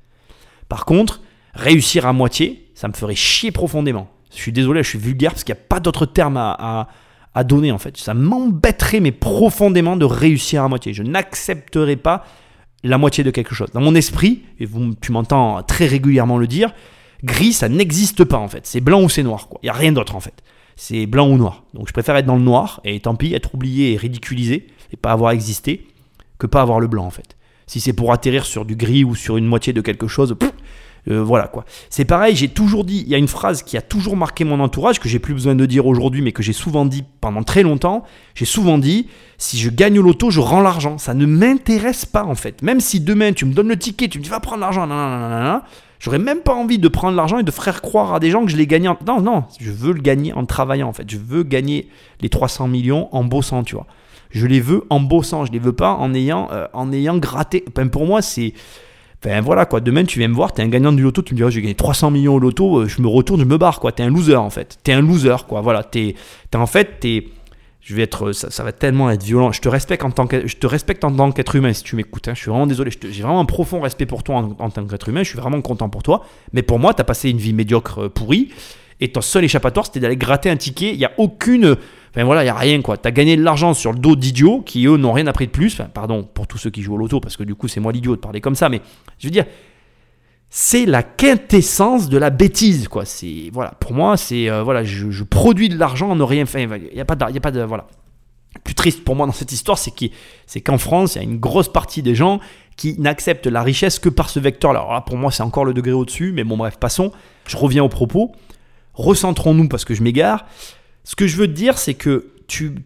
Par 0.70 0.86
contre, 0.86 1.22
réussir 1.54 2.06
à 2.06 2.14
moitié, 2.14 2.70
ça 2.74 2.88
me 2.88 2.94
ferait 2.94 3.16
chier 3.16 3.52
profondément. 3.52 4.08
Je 4.32 4.38
suis 4.42 4.52
désolé, 4.52 4.84
je 4.84 4.90
suis 4.90 5.00
vulgaire 5.00 5.32
parce 5.32 5.44
qu'il 5.44 5.54
n'y 5.56 5.60
a 5.62 5.64
pas 5.70 5.80
d'autre 5.80 6.06
terme 6.06 6.38
à, 6.38 6.88
à- 7.34 7.44
donner 7.44 7.72
en 7.72 7.78
fait. 7.78 7.98
Ça 7.98 8.14
m'embêterait 8.14 9.00
mais 9.02 9.12
profondément 9.12 9.98
de 9.98 10.06
réussir 10.06 10.64
à 10.64 10.70
moitié. 10.70 10.94
Je 10.94 11.04
n'accepterai 11.04 11.96
pas 11.98 12.26
la 12.84 12.98
moitié 12.98 13.24
de 13.24 13.32
quelque 13.32 13.54
chose. 13.54 13.70
Dans 13.74 13.82
mon 13.82 13.94
esprit, 13.96 14.44
et 14.60 14.66
vous, 14.66 14.94
tu 15.02 15.12
m'entends 15.12 15.62
très 15.64 15.86
régulièrement 15.86 16.38
le 16.38 16.48
dire, 16.48 16.74
gris 17.24 17.54
ça 17.54 17.68
n'existe 17.70 18.24
pas 18.24 18.38
en 18.38 18.48
fait. 18.48 18.66
C'est 18.66 18.80
blanc 18.82 19.02
ou 19.04 19.10
c'est 19.10 19.24
noir. 19.24 19.50
Il 19.62 19.66
n'y 19.66 19.70
a 19.70 19.74
rien 19.74 19.92
d'autre 19.92 20.16
en 20.16 20.20
fait. 20.22 20.44
C'est 20.78 21.06
blanc 21.06 21.28
ou 21.30 21.38
noir. 21.38 21.64
Donc 21.74 21.88
je 21.88 21.94
préfère 21.94 22.16
être 22.18 22.26
dans 22.26 22.38
le 22.38 22.42
noir 22.44 22.82
et 22.86 23.00
tant 23.02 23.16
pis 23.16 23.34
être 23.34 23.54
oublié 23.54 23.94
et 23.94 23.98
ridiculisé 23.98 24.68
et 24.92 24.98
pas 24.98 25.12
avoir 25.12 25.32
existé 25.32 25.88
que 26.38 26.48
pas 26.48 26.62
avoir 26.62 26.80
le 26.80 26.88
blanc 26.88 27.06
en 27.06 27.12
fait. 27.12 27.36
Si 27.68 27.80
c'est 27.80 27.94
pour 27.94 28.12
atterrir 28.12 28.46
sur 28.46 28.66
du 28.66 28.76
gris 28.76 29.04
ou 29.04 29.16
sur 29.16 29.38
une 29.38 29.46
moitié 29.46 29.74
de 29.74 29.82
quelque 29.82 30.08
chose, 30.08 30.36
euh, 31.10 31.24
voilà 31.24 31.48
quoi. 31.48 31.66
C'est 31.90 32.06
pareil, 32.06 32.36
j'ai 32.36 32.48
toujours 32.48 32.84
dit, 32.84 33.04
il 33.06 33.10
y 33.10 33.16
a 33.16 33.18
une 33.18 33.28
phrase 33.28 33.62
qui 33.62 33.78
a 33.78 33.82
toujours 33.82 34.18
marqué 34.18 34.44
mon 34.44 34.60
entourage, 34.60 35.00
que 35.00 35.08
j'ai 35.08 35.20
plus 35.20 35.34
besoin 35.34 35.56
de 35.56 35.66
dire 35.66 35.86
aujourd'hui, 35.86 36.22
mais 36.22 36.32
que 36.32 36.42
j'ai 36.42 36.54
souvent 36.54 36.86
dit 36.86 37.04
pendant 37.22 37.44
très 37.44 37.64
longtemps. 37.64 38.04
J'ai 38.34 38.46
souvent 38.46 38.78
dit, 38.78 39.08
si 39.38 39.58
je 39.58 39.70
gagne 39.70 40.00
au 40.00 40.02
loto, 40.02 40.32
je 40.32 40.40
rends 40.40 40.62
l'argent. 40.62 40.98
Ça 40.98 41.14
ne 41.14 41.26
m'intéresse 41.26 42.06
pas 42.06 42.24
en 42.24 42.36
fait. 42.36 42.62
Même 42.64 42.80
si 42.80 43.00
demain 43.00 43.34
tu 43.34 43.46
me 43.46 43.54
donnes 43.54 43.68
le 43.68 43.78
ticket, 43.78 44.08
tu 44.08 44.18
me 44.18 44.24
dis 44.24 44.30
va 44.30 44.40
prendre 44.40 44.62
l'argent, 44.62 44.88
j'aurais 46.00 46.20
même 46.20 46.40
pas 46.40 46.54
envie 46.54 46.80
de 46.80 46.88
prendre 46.88 47.16
l'argent 47.16 47.40
et 47.40 47.44
de 47.44 47.52
faire 47.52 47.82
croire 47.82 48.14
à 48.14 48.20
des 48.20 48.32
gens 48.32 48.44
que 48.44 48.52
je 48.52 48.58
l'ai 48.58 48.68
gagné. 48.68 48.88
En... 48.88 48.98
Non, 49.06 49.22
non, 49.22 49.44
je 49.60 49.72
veux 49.72 49.94
le 49.94 50.02
gagner 50.02 50.34
en 50.34 50.46
travaillant 50.46 50.90
en 50.90 50.94
fait. 50.94 51.10
Je 51.10 51.18
veux 51.18 51.44
gagner 51.44 51.88
les 52.22 52.30
300 52.30 52.68
millions 52.68 53.10
en 53.12 53.24
bossant, 53.24 53.64
tu 53.64 53.76
vois. 53.76 53.86
Je 54.30 54.48
les 54.48 54.60
veux 54.60 54.84
en 54.90 55.00
bossant, 55.00 55.46
je 55.46 55.52
les 55.52 55.60
veux 55.60 55.74
pas 55.74 55.94
en 55.94 56.14
ayant, 56.14 56.50
euh, 56.52 56.68
en 56.74 56.92
ayant 56.92 57.18
gratté. 57.18 57.62
Pour 57.92 58.06
moi, 58.06 58.22
c'est. 58.22 58.54
Enfin 59.24 59.42
voilà 59.42 59.66
quoi, 59.66 59.80
demain 59.80 60.04
tu 60.04 60.20
viens 60.20 60.28
me 60.28 60.36
voir, 60.36 60.54
t'es 60.54 60.62
un 60.62 60.68
gagnant 60.68 60.92
du 60.92 61.02
loto, 61.02 61.22
tu 61.22 61.34
me 61.34 61.38
dis 61.38 61.44
oh, 61.44 61.50
j'ai 61.50 61.62
gagné 61.62 61.74
300 61.74 62.12
millions 62.12 62.36
au 62.36 62.40
loto, 62.40 62.82
euh, 62.82 62.88
je 62.88 63.02
me 63.02 63.08
retourne, 63.08 63.40
je 63.40 63.46
me 63.46 63.58
barre 63.58 63.80
quoi, 63.80 63.92
t'es 63.92 64.04
un 64.04 64.10
loser 64.10 64.36
en 64.36 64.50
fait, 64.50 64.78
t'es 64.84 64.94
un 64.94 65.02
loser 65.02 65.38
quoi, 65.48 65.62
voilà, 65.62 65.84
t'es, 65.84 66.16
t'es 66.52 66.58
en 66.58 66.68
fait, 66.68 67.00
t'es, 67.00 67.30
je 67.82 67.96
vais 67.96 68.04
être, 68.04 68.34
ça, 68.34 68.52
ça 68.52 68.64
va 68.64 68.72
tellement 68.72 69.10
être 69.10 69.24
violent, 69.24 69.52
je 69.52 69.62
te 69.62 69.70
respecte 69.70 70.04
en 70.04 70.12
tant 70.12 70.28
que, 70.28 70.46
je 70.48 70.58
te 70.58 70.68
respecte 70.68 71.04
en 71.04 71.12
tant 71.12 71.32
qu'être 71.32 71.56
humain 71.56 71.74
si 71.74 71.84
tu 71.84 71.96
m'écoutes, 71.96 72.28
hein. 72.28 72.34
je 72.36 72.42
suis 72.42 72.52
vraiment 72.52 72.68
désolé, 72.68 72.92
j'ai 72.92 73.24
vraiment 73.24 73.40
un 73.40 73.46
profond 73.46 73.82
respect 73.82 74.06
pour 74.06 74.22
toi 74.22 74.48
en, 74.60 74.70
tant 74.70 74.86
qu'être 74.86 75.10
humain, 75.10 75.24
je 75.24 75.30
suis 75.30 75.40
vraiment 75.40 75.62
content 75.62 75.90
pour 75.90 76.04
toi, 76.04 76.24
mais 76.54 76.62
pour 76.62 76.78
moi 76.78 76.94
t'as 76.94 77.04
passé 77.04 77.30
une 77.30 77.38
vie 77.38 77.54
médiocre 77.54 78.04
euh, 78.04 78.10
pourrie, 78.10 78.50
et 79.00 79.12
ton 79.12 79.22
seul 79.22 79.44
échappatoire 79.44 79.88
c'était 79.88 80.02
d'aller 80.02 80.18
gratter 80.18 80.52
un 80.52 80.58
ticket, 80.58 80.92
il 80.92 81.00
y 81.00 81.06
a 81.06 81.14
aucune, 81.18 81.78
Enfin 82.16 82.24
voilà, 82.24 82.44
il 82.44 82.46
n'y 82.46 82.50
a 82.50 82.56
rien 82.56 82.82
quoi. 82.82 82.96
Tu 82.96 83.06
as 83.08 83.12
gagné 83.12 83.36
de 83.36 83.44
l'argent 83.44 83.74
sur 83.74 83.92
le 83.92 84.00
dos 84.00 84.16
d'idiots 84.16 84.62
qui 84.62 84.86
eux 84.86 84.96
n'ont 84.96 85.12
rien 85.12 85.28
appris 85.28 85.48
de 85.48 85.52
plus. 85.52 85.82
Pardon 85.94 86.24
pour 86.24 86.48
tous 86.48 86.58
ceux 86.58 86.70
qui 86.70 86.82
jouent 86.82 86.94
au 86.94 86.98
loto 86.98 87.20
parce 87.20 87.36
que 87.36 87.44
du 87.44 87.56
coup 87.56 87.68
c'est 87.68 87.82
moi 87.82 87.92
l'idiot 87.92 88.16
de 88.16 88.22
parler 88.22 88.40
comme 88.40 88.56
ça. 88.56 88.70
Mais 88.70 88.82
je 89.20 89.28
veux 89.28 89.32
dire, 89.32 89.44
c'est 90.50 90.86
la 90.86 91.04
quintessence 91.04 92.08
de 92.08 92.18
la 92.18 92.30
bêtise 92.30 92.88
quoi. 92.88 93.04
C'est 93.04 93.50
voilà, 93.52 93.72
pour 93.72 93.92
moi 93.92 94.16
c'est 94.16 94.50
euh, 94.50 94.64
voilà, 94.64 94.86
je, 94.86 95.24
produis 95.24 95.68
de 95.68 95.78
l'argent 95.78 96.10
en 96.10 96.16
ne 96.16 96.24
rien 96.24 96.46
faire. 96.46 96.74
Il 96.78 96.94
n'y 96.94 97.02
a 97.02 97.06
pas 97.06 97.16
de, 97.16 97.34
y 97.34 97.38
a 97.38 97.42
pas 97.42 97.52
de 97.52 97.62
voilà. 97.62 97.86
Plus 98.64 98.76
triste 98.76 99.04
pour 99.04 99.18
moi 99.18 99.26
dans 99.26 99.34
cette 99.34 99.52
histoire, 99.52 99.78
c'est 99.78 100.62
qu'en 100.62 100.78
France, 100.78 101.16
il 101.16 101.18
y 101.18 101.22
a 101.22 101.24
une 101.26 101.40
grosse 101.40 101.68
partie 101.68 102.02
des 102.02 102.16
gens 102.16 102.40
qui 102.78 102.98
n'acceptent 102.98 103.48
la 103.48 103.62
richesse 103.62 104.00
que 104.00 104.08
par 104.08 104.30
ce 104.30 104.40
vecteur-là. 104.40 104.80
Alors 104.80 104.94
là, 104.94 105.02
pour 105.02 105.18
moi, 105.18 105.30
c'est 105.30 105.44
encore 105.44 105.66
le 105.66 105.74
degré 105.74 105.92
au-dessus, 105.92 106.32
mais 106.32 106.46
bon, 106.46 106.56
bref, 106.56 106.78
passons. 106.78 107.12
Je 107.48 107.58
reviens 107.58 107.84
au 107.84 107.90
propos. 107.90 108.32
Recentrons-nous 108.94 109.68
parce 109.68 109.84
que 109.84 109.94
je 109.94 110.02
m'égare. 110.02 110.46
Ce 111.06 111.16
que 111.16 111.28
je 111.28 111.38
veux 111.38 111.48
te 111.48 111.54
dire, 111.54 111.78
c'est 111.78 111.94
que 111.94 112.32
tu, 112.48 112.84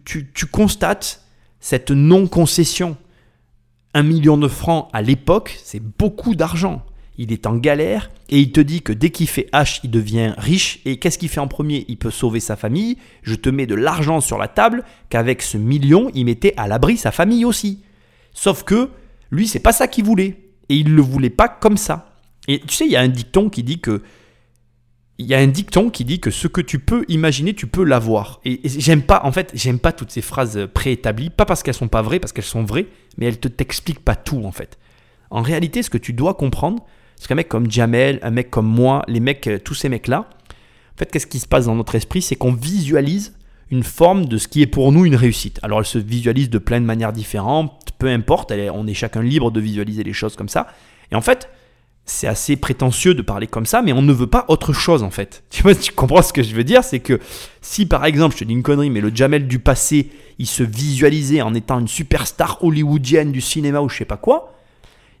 constates 0.52 1.24
cette 1.58 1.90
non-concession. 1.90 2.96
Un 3.94 4.02
million 4.02 4.36
de 4.36 4.46
francs 4.46 4.88
à 4.92 5.02
l'époque, 5.02 5.58
c'est 5.64 5.82
beaucoup 5.82 6.34
d'argent. 6.34 6.84
Il 7.16 7.32
est 7.32 7.46
en 7.46 7.56
galère 7.56 8.10
et 8.28 8.38
il 8.38 8.52
te 8.52 8.60
dit 8.60 8.82
que 8.82 8.92
dès 8.92 9.10
qu'il 9.10 9.26
fait 9.26 9.48
H, 9.52 9.80
il 9.82 9.90
devient 9.90 10.34
riche. 10.38 10.80
Et 10.84 10.98
qu'est-ce 10.98 11.18
qu'il 11.18 11.28
fait 11.28 11.40
en 11.40 11.48
premier? 11.48 11.86
Il 11.88 11.96
peut 11.96 12.10
sauver 12.10 12.40
sa 12.40 12.56
famille. 12.56 12.98
Je 13.22 13.34
te 13.34 13.48
mets 13.48 13.66
de 13.66 13.74
l'argent 13.74 14.20
sur 14.20 14.38
la 14.38 14.48
table 14.48 14.84
qu'avec 15.08 15.42
ce 15.42 15.56
million, 15.56 16.10
il 16.14 16.26
mettait 16.26 16.54
à 16.56 16.68
l'abri 16.68 16.96
sa 16.96 17.10
famille 17.10 17.44
aussi. 17.44 17.82
Sauf 18.32 18.62
que 18.62 18.90
lui, 19.30 19.48
c'est 19.48 19.58
pas 19.60 19.72
ça 19.72 19.88
qu'il 19.88 20.04
voulait. 20.04 20.38
Et 20.68 20.76
il 20.76 20.94
le 20.94 21.02
voulait 21.02 21.30
pas 21.30 21.48
comme 21.48 21.76
ça. 21.76 22.14
Et 22.48 22.60
tu 22.60 22.74
sais, 22.74 22.84
il 22.84 22.92
y 22.92 22.96
a 22.96 23.00
un 23.00 23.08
dicton 23.08 23.48
qui 23.48 23.62
dit 23.62 23.80
que 23.80 24.02
il 25.20 25.26
y 25.26 25.34
a 25.34 25.38
un 25.38 25.46
dicton 25.46 25.90
qui 25.90 26.06
dit 26.06 26.18
que 26.18 26.30
ce 26.30 26.48
que 26.48 26.62
tu 26.62 26.78
peux 26.78 27.04
imaginer, 27.08 27.52
tu 27.52 27.66
peux 27.66 27.84
l'avoir. 27.84 28.40
Et, 28.46 28.60
j'aime 28.64 29.02
pas, 29.02 29.20
en 29.24 29.32
fait, 29.32 29.50
j'aime 29.54 29.78
pas 29.78 29.92
toutes 29.92 30.10
ces 30.10 30.22
phrases 30.22 30.66
préétablies, 30.72 31.28
pas 31.28 31.44
parce 31.44 31.62
qu'elles 31.62 31.74
sont 31.74 31.88
pas 31.88 32.00
vraies, 32.00 32.18
parce 32.18 32.32
qu'elles 32.32 32.42
sont 32.42 32.64
vraies, 32.64 32.86
mais 33.18 33.26
elles 33.26 33.38
te 33.38 33.48
t'expliquent 33.48 34.02
pas 34.02 34.16
tout 34.16 34.42
en 34.44 34.50
fait. 34.50 34.78
En 35.30 35.42
réalité, 35.42 35.82
ce 35.82 35.90
que 35.90 35.98
tu 35.98 36.14
dois 36.14 36.32
comprendre, 36.34 36.82
c'est 37.16 37.28
qu'un 37.28 37.34
mec 37.34 37.48
comme 37.48 37.70
Jamel, 37.70 38.18
un 38.22 38.30
mec 38.30 38.50
comme 38.50 38.66
moi, 38.66 39.04
les 39.08 39.20
mecs, 39.20 39.46
euh, 39.46 39.58
tous 39.58 39.74
ces 39.74 39.90
mecs-là, 39.90 40.20
en 40.20 40.98
fait, 40.98 41.12
qu'est-ce 41.12 41.26
qui 41.26 41.38
se 41.38 41.46
passe 41.46 41.66
dans 41.66 41.74
notre 41.74 41.94
esprit, 41.96 42.22
c'est 42.22 42.36
qu'on 42.36 42.54
visualise 42.54 43.34
une 43.70 43.84
forme 43.84 44.24
de 44.24 44.38
ce 44.38 44.48
qui 44.48 44.62
est 44.62 44.66
pour 44.66 44.90
nous 44.90 45.04
une 45.04 45.16
réussite. 45.16 45.60
Alors, 45.62 45.80
elle 45.80 45.86
se 45.86 45.98
visualise 45.98 46.48
de 46.48 46.58
plein 46.58 46.80
de 46.80 46.86
manières 46.86 47.12
différentes, 47.12 47.90
peu 47.98 48.08
importe, 48.08 48.52
on 48.72 48.86
est 48.86 48.94
chacun 48.94 49.22
libre 49.22 49.50
de 49.50 49.60
visualiser 49.60 50.02
les 50.02 50.14
choses 50.14 50.34
comme 50.34 50.48
ça. 50.48 50.68
Et 51.12 51.14
en 51.14 51.20
fait, 51.20 51.50
c'est 52.04 52.26
assez 52.26 52.56
prétentieux 52.56 53.14
de 53.14 53.22
parler 53.22 53.46
comme 53.46 53.66
ça, 53.66 53.82
mais 53.82 53.92
on 53.92 54.02
ne 54.02 54.12
veut 54.12 54.26
pas 54.26 54.44
autre 54.48 54.72
chose 54.72 55.02
en 55.02 55.10
fait. 55.10 55.44
Tu 55.50 55.62
vois, 55.62 55.74
tu 55.74 55.92
comprends 55.92 56.22
ce 56.22 56.32
que 56.32 56.42
je 56.42 56.54
veux 56.54 56.64
dire? 56.64 56.82
C'est 56.84 57.00
que 57.00 57.20
si 57.60 57.86
par 57.86 58.04
exemple, 58.04 58.34
je 58.34 58.40
te 58.40 58.44
dis 58.44 58.54
une 58.54 58.62
connerie, 58.62 58.90
mais 58.90 59.00
le 59.00 59.14
Jamel 59.14 59.46
du 59.46 59.58
passé, 59.58 60.10
il 60.38 60.46
se 60.46 60.62
visualisait 60.62 61.42
en 61.42 61.54
étant 61.54 61.78
une 61.78 61.88
superstar 61.88 62.58
hollywoodienne 62.62 63.32
du 63.32 63.40
cinéma 63.40 63.80
ou 63.80 63.88
je 63.88 63.98
sais 63.98 64.04
pas 64.04 64.16
quoi, 64.16 64.54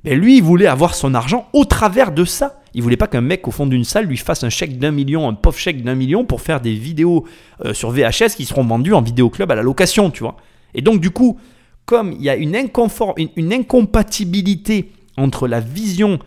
ben 0.02 0.18
lui, 0.18 0.38
il 0.38 0.42
voulait 0.42 0.66
avoir 0.66 0.94
son 0.94 1.14
argent 1.14 1.48
au 1.52 1.64
travers 1.64 2.12
de 2.12 2.24
ça. 2.24 2.60
Il 2.72 2.82
voulait 2.82 2.96
pas 2.96 3.06
qu'un 3.06 3.20
mec 3.20 3.46
au 3.46 3.50
fond 3.50 3.66
d'une 3.66 3.84
salle 3.84 4.06
lui 4.06 4.16
fasse 4.16 4.44
un 4.44 4.48
chèque 4.48 4.78
d'un 4.78 4.92
million, 4.92 5.28
un 5.28 5.34
pauvre 5.34 5.58
chèque 5.58 5.82
d'un 5.82 5.94
million 5.94 6.24
pour 6.24 6.40
faire 6.40 6.60
des 6.60 6.72
vidéos 6.72 7.26
euh, 7.64 7.74
sur 7.74 7.90
VHS 7.90 8.34
qui 8.36 8.46
seront 8.46 8.64
vendues 8.64 8.94
en 8.94 9.02
vidéoclub 9.02 9.50
à 9.50 9.54
la 9.54 9.62
location, 9.62 10.10
tu 10.10 10.22
vois. 10.22 10.36
Et 10.74 10.80
donc 10.80 11.00
du 11.00 11.10
coup, 11.10 11.38
comme 11.84 12.12
il 12.12 12.22
y 12.22 12.30
a 12.30 12.36
une, 12.36 12.56
inconfort, 12.56 13.14
une 13.36 13.52
incompatibilité 13.52 14.92
entre 15.16 15.48
la 15.48 15.60
vision 15.60 16.18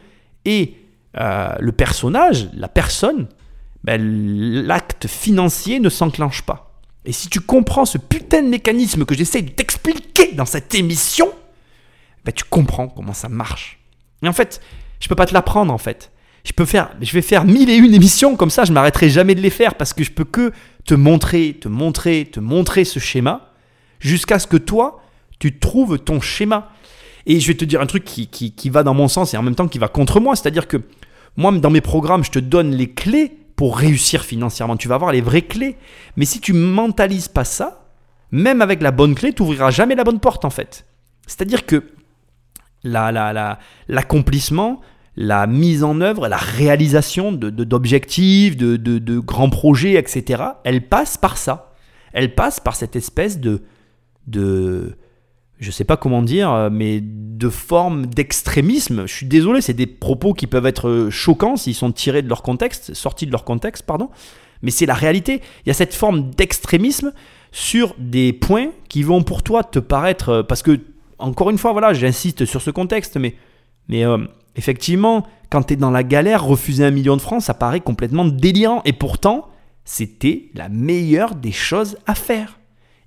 et 0.45 0.75
euh, 1.17 1.55
le 1.59 1.71
personnage, 1.71 2.49
la 2.53 2.67
personne, 2.67 3.27
ben, 3.83 4.01
l'acte 4.65 5.07
financier 5.07 5.79
ne 5.79 5.89
s'enclenche 5.89 6.41
pas. 6.41 6.79
Et 7.05 7.11
si 7.11 7.27
tu 7.27 7.41
comprends 7.41 7.85
ce 7.85 7.97
putain 7.97 8.41
de 8.43 8.47
mécanisme 8.47 9.05
que 9.05 9.13
j'essaie 9.13 9.41
de 9.41 9.49
t'expliquer 9.49 10.33
dans 10.33 10.45
cette 10.45 10.73
émission, 10.73 11.29
ben, 12.23 12.31
tu 12.31 12.43
comprends 12.45 12.87
comment 12.87 13.13
ça 13.13 13.29
marche. 13.29 13.79
Et 14.21 14.27
en 14.27 14.33
fait, 14.33 14.61
je 14.99 15.09
peux 15.09 15.15
pas 15.15 15.25
te 15.25 15.33
l'apprendre 15.33 15.73
en 15.73 15.77
fait. 15.77 16.11
Je 16.45 16.51
peux 16.51 16.65
faire, 16.65 16.91
je 17.01 17.11
vais 17.13 17.21
faire 17.21 17.45
mille 17.45 17.69
et 17.69 17.75
une 17.75 17.93
émissions 17.93 18.35
comme 18.35 18.49
ça, 18.49 18.65
je 18.65 18.73
m'arrêterai 18.73 19.09
jamais 19.09 19.35
de 19.35 19.41
les 19.41 19.49
faire 19.49 19.75
parce 19.75 19.93
que 19.93 20.03
je 20.03 20.11
peux 20.11 20.25
que 20.25 20.51
te 20.85 20.93
montrer, 20.93 21.57
te 21.59 21.69
montrer, 21.69 22.25
te 22.25 22.39
montrer 22.39 22.83
ce 22.83 22.99
schéma 22.99 23.53
jusqu'à 23.99 24.39
ce 24.39 24.47
que 24.47 24.57
toi, 24.57 25.01
tu 25.39 25.57
trouves 25.59 25.99
ton 25.99 26.19
schéma. 26.19 26.71
Et 27.25 27.39
je 27.39 27.47
vais 27.47 27.53
te 27.55 27.65
dire 27.65 27.79
un 27.81 27.85
truc 27.85 28.03
qui, 28.03 28.27
qui, 28.27 28.51
qui 28.51 28.69
va 28.69 28.83
dans 28.83 28.93
mon 28.93 29.07
sens 29.07 29.33
et 29.33 29.37
en 29.37 29.43
même 29.43 29.55
temps 29.55 29.67
qui 29.67 29.79
va 29.79 29.87
contre 29.87 30.19
moi. 30.19 30.35
C'est-à-dire 30.35 30.67
que 30.67 30.77
moi, 31.37 31.51
dans 31.51 31.69
mes 31.69 31.81
programmes, 31.81 32.23
je 32.23 32.31
te 32.31 32.39
donne 32.39 32.71
les 32.71 32.91
clés 32.91 33.31
pour 33.55 33.77
réussir 33.77 34.23
financièrement. 34.23 34.75
Tu 34.77 34.87
vas 34.87 34.95
avoir 34.95 35.11
les 35.11 35.21
vraies 35.21 35.43
clés. 35.43 35.77
Mais 36.17 36.25
si 36.25 36.39
tu 36.41 36.53
mentalises 36.53 37.27
pas 37.27 37.43
ça, 37.45 37.85
même 38.31 38.61
avec 38.61 38.81
la 38.81 38.91
bonne 38.91 39.15
clé, 39.15 39.31
tu 39.33 39.41
n'ouvriras 39.43 39.71
jamais 39.71 39.95
la 39.95 40.03
bonne 40.03 40.19
porte 40.19 40.43
en 40.45 40.49
fait. 40.49 40.85
C'est-à-dire 41.27 41.65
que 41.65 41.83
la, 42.83 43.11
la, 43.11 43.31
la, 43.31 43.59
l'accomplissement, 43.87 44.81
la 45.15 45.47
mise 45.47 45.83
en 45.83 46.01
œuvre, 46.01 46.27
la 46.27 46.37
réalisation 46.37 47.31
de, 47.31 47.49
de- 47.49 47.63
d'objectifs, 47.63 48.57
de, 48.57 48.75
de, 48.75 48.97
de 48.97 49.19
grands 49.19 49.49
projets, 49.49 49.93
etc., 49.93 50.43
elle 50.63 50.87
passe 50.87 51.17
par 51.17 51.37
ça. 51.37 51.73
Elle 52.11 52.35
passe 52.35 52.59
par 52.59 52.75
cette 52.75 52.95
espèce 52.95 53.39
de, 53.39 53.61
de 54.27 54.97
je 55.63 55.71
sais 55.71 55.85
pas 55.85 55.97
comment 55.97 56.21
dire, 56.21 56.51
euh, 56.51 56.69
mais 56.71 56.99
de 57.01 57.49
forme 57.49 58.05
d'extrémisme. 58.05 59.07
Je 59.07 59.13
suis 59.13 59.25
désolé, 59.25 59.61
c'est 59.61 59.73
des 59.73 59.87
propos 59.87 60.33
qui 60.33 60.45
peuvent 60.45 60.65
être 60.65 60.89
euh, 60.89 61.09
choquants 61.09 61.55
s'ils 61.55 61.75
sont 61.75 61.91
tirés 61.91 62.21
de 62.21 62.29
leur 62.29 62.43
contexte, 62.43 62.93
sortis 62.93 63.25
de 63.25 63.31
leur 63.31 63.43
contexte, 63.43 63.85
pardon. 63.85 64.09
Mais 64.61 64.71
c'est 64.71 64.85
la 64.85 64.93
réalité. 64.93 65.41
Il 65.65 65.69
y 65.69 65.71
a 65.71 65.73
cette 65.73 65.93
forme 65.93 66.29
d'extrémisme 66.31 67.13
sur 67.51 67.95
des 67.97 68.33
points 68.33 68.69
qui 68.89 69.03
vont 69.03 69.23
pour 69.23 69.43
toi 69.43 69.63
te 69.63 69.79
paraître, 69.79 70.29
euh, 70.29 70.43
parce 70.43 70.61
que 70.61 70.79
encore 71.17 71.49
une 71.49 71.57
fois, 71.57 71.71
voilà, 71.71 71.93
j'insiste 71.93 72.45
sur 72.45 72.61
ce 72.61 72.69
contexte, 72.69 73.17
mais 73.17 73.35
mais 73.89 74.03
effectivement, 74.55 75.27
quand 75.49 75.63
tu 75.63 75.73
es 75.73 75.75
dans 75.75 75.91
la 75.91 76.03
galère, 76.03 76.45
refuser 76.45 76.85
un 76.85 76.91
million 76.91 77.17
de 77.17 77.21
francs, 77.21 77.41
ça 77.41 77.53
paraît 77.53 77.81
complètement 77.81 78.25
délirant. 78.25 78.81
Et 78.85 78.93
pourtant, 78.93 79.49
c'était 79.83 80.49
la 80.53 80.69
meilleure 80.69 81.35
des 81.35 81.51
choses 81.51 81.97
à 82.07 82.15
faire. 82.15 82.59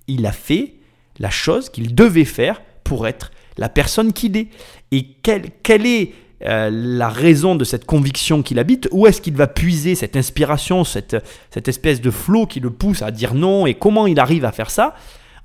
Il 0.07 0.25
a 0.25 0.31
fait 0.31 0.76
la 1.19 1.29
chose 1.29 1.69
qu'il 1.69 1.95
devait 1.95 2.25
faire 2.25 2.61
pour 2.83 3.07
être 3.07 3.31
la 3.57 3.69
personne 3.69 4.13
qu'il 4.13 4.37
est. 4.37 4.47
Et 4.91 5.05
quelle, 5.23 5.49
quelle 5.63 5.85
est 5.85 6.13
euh, 6.45 6.69
la 6.71 7.09
raison 7.09 7.55
de 7.55 7.63
cette 7.63 7.85
conviction 7.85 8.43
qu'il 8.43 8.59
habite? 8.59 8.87
Où 8.91 9.07
est-ce 9.07 9.21
qu'il 9.21 9.35
va 9.35 9.47
puiser 9.47 9.95
cette 9.95 10.15
inspiration, 10.15 10.83
cette, 10.83 11.17
cette 11.49 11.67
espèce 11.67 12.01
de 12.01 12.11
flot 12.11 12.45
qui 12.45 12.59
le 12.59 12.69
pousse 12.69 13.01
à 13.01 13.11
dire 13.11 13.33
non? 13.33 13.65
Et 13.65 13.73
comment 13.73 14.07
il 14.07 14.19
arrive 14.19 14.45
à 14.45 14.51
faire 14.51 14.69
ça? 14.69 14.95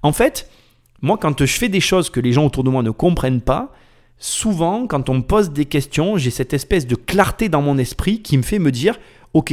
En 0.03 0.12
fait, 0.12 0.51
moi, 1.01 1.18
quand 1.20 1.45
je 1.45 1.53
fais 1.53 1.68
des 1.68 1.81
choses 1.81 2.11
que 2.11 2.20
les 2.20 2.33
gens 2.33 2.47
autour 2.47 2.64
de 2.64 2.70
moi 2.70 2.83
ne 2.83 2.91
comprennent 2.91 3.41
pas, 3.41 3.73
souvent, 4.18 4.87
quand 4.87 5.09
on 5.09 5.14
me 5.14 5.23
pose 5.23 5.51
des 5.51 5.64
questions, 5.64 6.16
j'ai 6.16 6.31
cette 6.31 6.53
espèce 6.53 6.87
de 6.87 6.95
clarté 6.95 7.49
dans 7.49 7.62
mon 7.62 7.79
esprit 7.79 8.23
qui 8.23 8.37
me 8.37 8.43
fait 8.43 8.59
me 8.59 8.70
dire, 8.70 8.99
ok, 9.33 9.53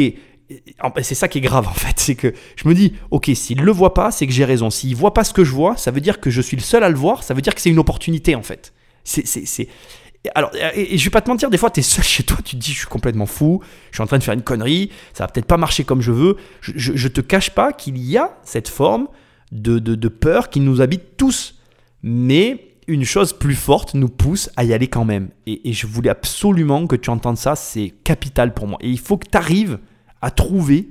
c'est 1.01 1.15
ça 1.15 1.27
qui 1.27 1.37
est 1.37 1.41
grave 1.41 1.67
en 1.67 1.73
fait, 1.73 1.99
c'est 1.99 2.15
que 2.15 2.33
je 2.55 2.67
me 2.67 2.73
dis, 2.73 2.93
ok, 3.11 3.29
s'il 3.33 3.57
ne 3.57 3.63
le 3.63 3.71
voit 3.71 3.93
pas, 3.93 4.11
c'est 4.11 4.25
que 4.27 4.33
j'ai 4.33 4.45
raison. 4.45 4.69
S'il 4.69 4.95
voit 4.95 5.13
pas 5.13 5.23
ce 5.23 5.33
que 5.33 5.43
je 5.43 5.51
vois, 5.51 5.77
ça 5.77 5.91
veut 5.91 6.01
dire 6.01 6.19
que 6.19 6.29
je 6.29 6.41
suis 6.41 6.57
le 6.57 6.61
seul 6.61 6.83
à 6.83 6.89
le 6.89 6.95
voir, 6.95 7.23
ça 7.23 7.33
veut 7.33 7.41
dire 7.41 7.53
que 7.53 7.61
c'est 7.61 7.69
une 7.69 7.79
opportunité 7.79 8.35
en 8.35 8.43
fait. 8.43 8.73
C'est, 9.03 9.67
alors, 10.35 10.51
et, 10.75 10.97
je 10.97 11.03
vais 11.03 11.09
pas 11.09 11.21
te 11.21 11.29
mentir, 11.29 11.49
des 11.49 11.57
fois, 11.57 11.69
tu 11.69 11.79
es 11.79 11.83
seul 11.83 12.03
chez 12.15 12.23
toi, 12.23 12.37
tu 12.43 12.55
te 12.55 12.61
dis, 12.61 12.73
je 12.73 12.79
suis 12.79 12.87
complètement 12.87 13.25
fou, 13.25 13.61
je 13.91 13.97
suis 13.97 14.03
en 14.03 14.07
train 14.07 14.17
de 14.17 14.23
faire 14.23 14.33
une 14.33 14.41
connerie, 14.41 14.91
ça 15.13 15.23
va 15.23 15.27
peut-être 15.29 15.45
pas 15.45 15.57
marcher 15.57 15.83
comme 15.83 16.01
je 16.01 16.11
veux. 16.11 16.37
Je, 16.61 16.73
je, 16.75 17.07
te 17.07 17.21
cache 17.21 17.51
pas 17.51 17.71
qu'il 17.73 17.97
y 17.97 18.17
a 18.17 18.37
cette 18.43 18.67
forme 18.67 19.07
de, 19.51 19.79
de, 19.79 20.07
peur 20.07 20.49
qui 20.49 20.59
nous 20.59 20.81
habite 20.81 21.17
tous. 21.17 21.55
Mais 22.03 22.65
une 22.87 23.03
chose 23.03 23.33
plus 23.33 23.55
forte 23.55 23.93
nous 23.93 24.09
pousse 24.09 24.49
à 24.55 24.63
y 24.63 24.73
aller 24.73 24.87
quand 24.87 25.05
même. 25.05 25.29
Et, 25.45 25.69
et 25.69 25.73
je 25.73 25.87
voulais 25.87 26.09
absolument 26.09 26.87
que 26.87 26.95
tu 26.95 27.09
entendes 27.09 27.37
ça, 27.37 27.55
c'est 27.55 27.93
capital 28.03 28.53
pour 28.53 28.67
moi. 28.67 28.77
Et 28.81 28.89
il 28.89 28.99
faut 28.99 29.17
que 29.17 29.27
tu 29.29 29.37
arrives 29.37 29.79
à 30.21 30.31
trouver 30.31 30.89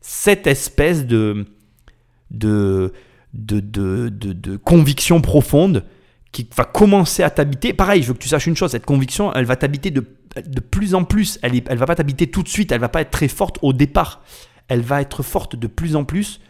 cette 0.00 0.46
espèce 0.46 1.06
de, 1.06 1.46
de, 2.30 2.92
de, 3.34 3.60
de, 3.60 4.08
de 4.08 4.56
conviction 4.56 5.20
profonde 5.20 5.84
qui 6.32 6.48
va 6.56 6.64
commencer 6.64 7.22
à 7.22 7.30
t'habiter. 7.30 7.72
Pareil, 7.72 8.02
je 8.02 8.08
veux 8.08 8.14
que 8.14 8.22
tu 8.22 8.28
saches 8.28 8.46
une 8.46 8.56
chose, 8.56 8.70
cette 8.70 8.86
conviction, 8.86 9.32
elle 9.34 9.44
va 9.44 9.56
t'habiter 9.56 9.90
de, 9.90 10.04
de, 10.36 10.60
plus 10.60 10.94
en 10.94 11.04
plus. 11.04 11.38
Elle 11.42 11.54
ne 11.54 11.60
elle 11.66 11.78
va 11.78 11.86
pas 11.86 11.96
t'habiter 11.96 12.28
tout 12.28 12.42
de 12.42 12.48
suite, 12.48 12.72
elle 12.72 12.80
va 12.80 12.88
pas 12.88 13.00
être 13.00 13.10
très 13.10 13.28
forte 13.28 13.58
au 13.62 13.72
départ. 13.72 14.22
Elle 14.68 14.82
va 14.82 15.00
être 15.00 15.22
forte 15.22 15.56
de 15.56 15.66
plus 15.66 15.96
en 15.96 16.04
plus 16.04 16.40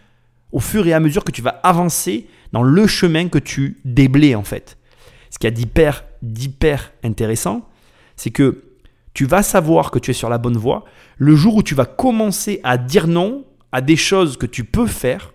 au 0.52 0.60
fur 0.60 0.86
et 0.86 0.92
à 0.92 1.00
mesure 1.00 1.24
que 1.24 1.32
tu 1.32 1.42
vas 1.42 1.60
avancer 1.62 2.26
dans 2.52 2.62
le 2.62 2.86
chemin 2.86 3.28
que 3.28 3.38
tu 3.38 3.78
déblais 3.84 4.34
en 4.34 4.42
fait. 4.42 4.76
Ce 5.30 5.38
qui 5.38 5.46
a 5.46 5.50
d'hyper, 5.50 6.04
d'hyper 6.22 6.92
intéressant, 7.04 7.68
c'est 8.16 8.30
que 8.30 8.64
tu 9.20 9.26
vas 9.26 9.42
savoir 9.42 9.90
que 9.90 9.98
tu 9.98 10.12
es 10.12 10.14
sur 10.14 10.30
la 10.30 10.38
bonne 10.38 10.56
voie 10.56 10.86
le 11.18 11.36
jour 11.36 11.56
où 11.56 11.62
tu 11.62 11.74
vas 11.74 11.84
commencer 11.84 12.58
à 12.64 12.78
dire 12.78 13.06
non 13.06 13.44
à 13.70 13.82
des 13.82 13.96
choses 13.96 14.38
que 14.38 14.46
tu 14.46 14.64
peux 14.64 14.86
faire, 14.86 15.34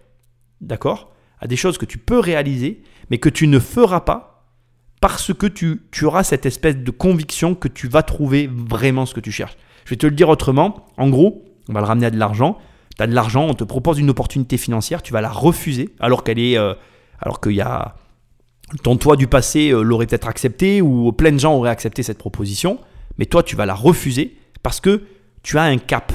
d'accord 0.59 1.13
À 1.39 1.45
des 1.45 1.55
choses 1.55 1.77
que 1.77 1.85
tu 1.85 1.99
peux 1.99 2.17
réaliser, 2.17 2.81
mais 3.11 3.19
que 3.19 3.29
tu 3.29 3.45
ne 3.45 3.59
feras 3.59 3.99
pas 3.99 4.47
parce 5.01 5.35
que 5.35 5.45
tu, 5.45 5.79
auras 6.01 6.23
cette 6.23 6.47
espèce 6.47 6.77
de 6.77 6.89
conviction 6.89 7.53
que 7.53 7.67
tu 7.67 7.87
vas 7.87 8.01
trouver 8.01 8.49
vraiment 8.51 9.05
ce 9.05 9.13
que 9.13 9.19
tu 9.19 9.31
cherches. 9.31 9.55
Je 9.83 9.91
vais 9.91 9.97
te 9.97 10.07
le 10.07 10.15
dire 10.15 10.29
autrement. 10.29 10.87
En 10.97 11.09
gros, 11.09 11.45
on 11.69 11.73
va 11.73 11.81
le 11.81 11.85
ramener 11.85 12.07
à 12.07 12.09
de 12.09 12.17
l'argent. 12.17 12.57
Tu 12.97 13.03
as 13.03 13.05
de 13.05 13.13
l'argent, 13.13 13.45
on 13.47 13.53
te 13.53 13.63
propose 13.63 13.99
une 13.99 14.09
opportunité 14.09 14.57
financière, 14.57 15.03
tu 15.03 15.13
vas 15.13 15.21
la 15.21 15.29
refuser 15.29 15.93
alors 15.99 16.23
qu'elle 16.23 16.39
est. 16.39 16.57
Euh, 16.57 16.73
alors 17.19 17.39
qu'il 17.39 17.51
y 17.51 17.61
a. 17.61 17.93
Ton 18.81 18.97
toit 18.97 19.15
du 19.15 19.27
passé 19.27 19.69
euh, 19.69 19.83
l'aurait 19.83 20.07
peut-être 20.07 20.27
accepté 20.27 20.81
ou 20.81 21.11
plein 21.11 21.31
de 21.31 21.37
gens 21.37 21.53
auraient 21.53 21.69
accepté 21.69 22.01
cette 22.01 22.17
proposition, 22.17 22.79
mais 23.17 23.25
toi 23.25 23.43
tu 23.43 23.55
vas 23.55 23.65
la 23.65 23.73
refuser 23.73 24.37
parce 24.63 24.79
que 24.81 25.03
tu 25.43 25.57
as 25.57 25.63
un 25.63 25.77
cap, 25.77 26.11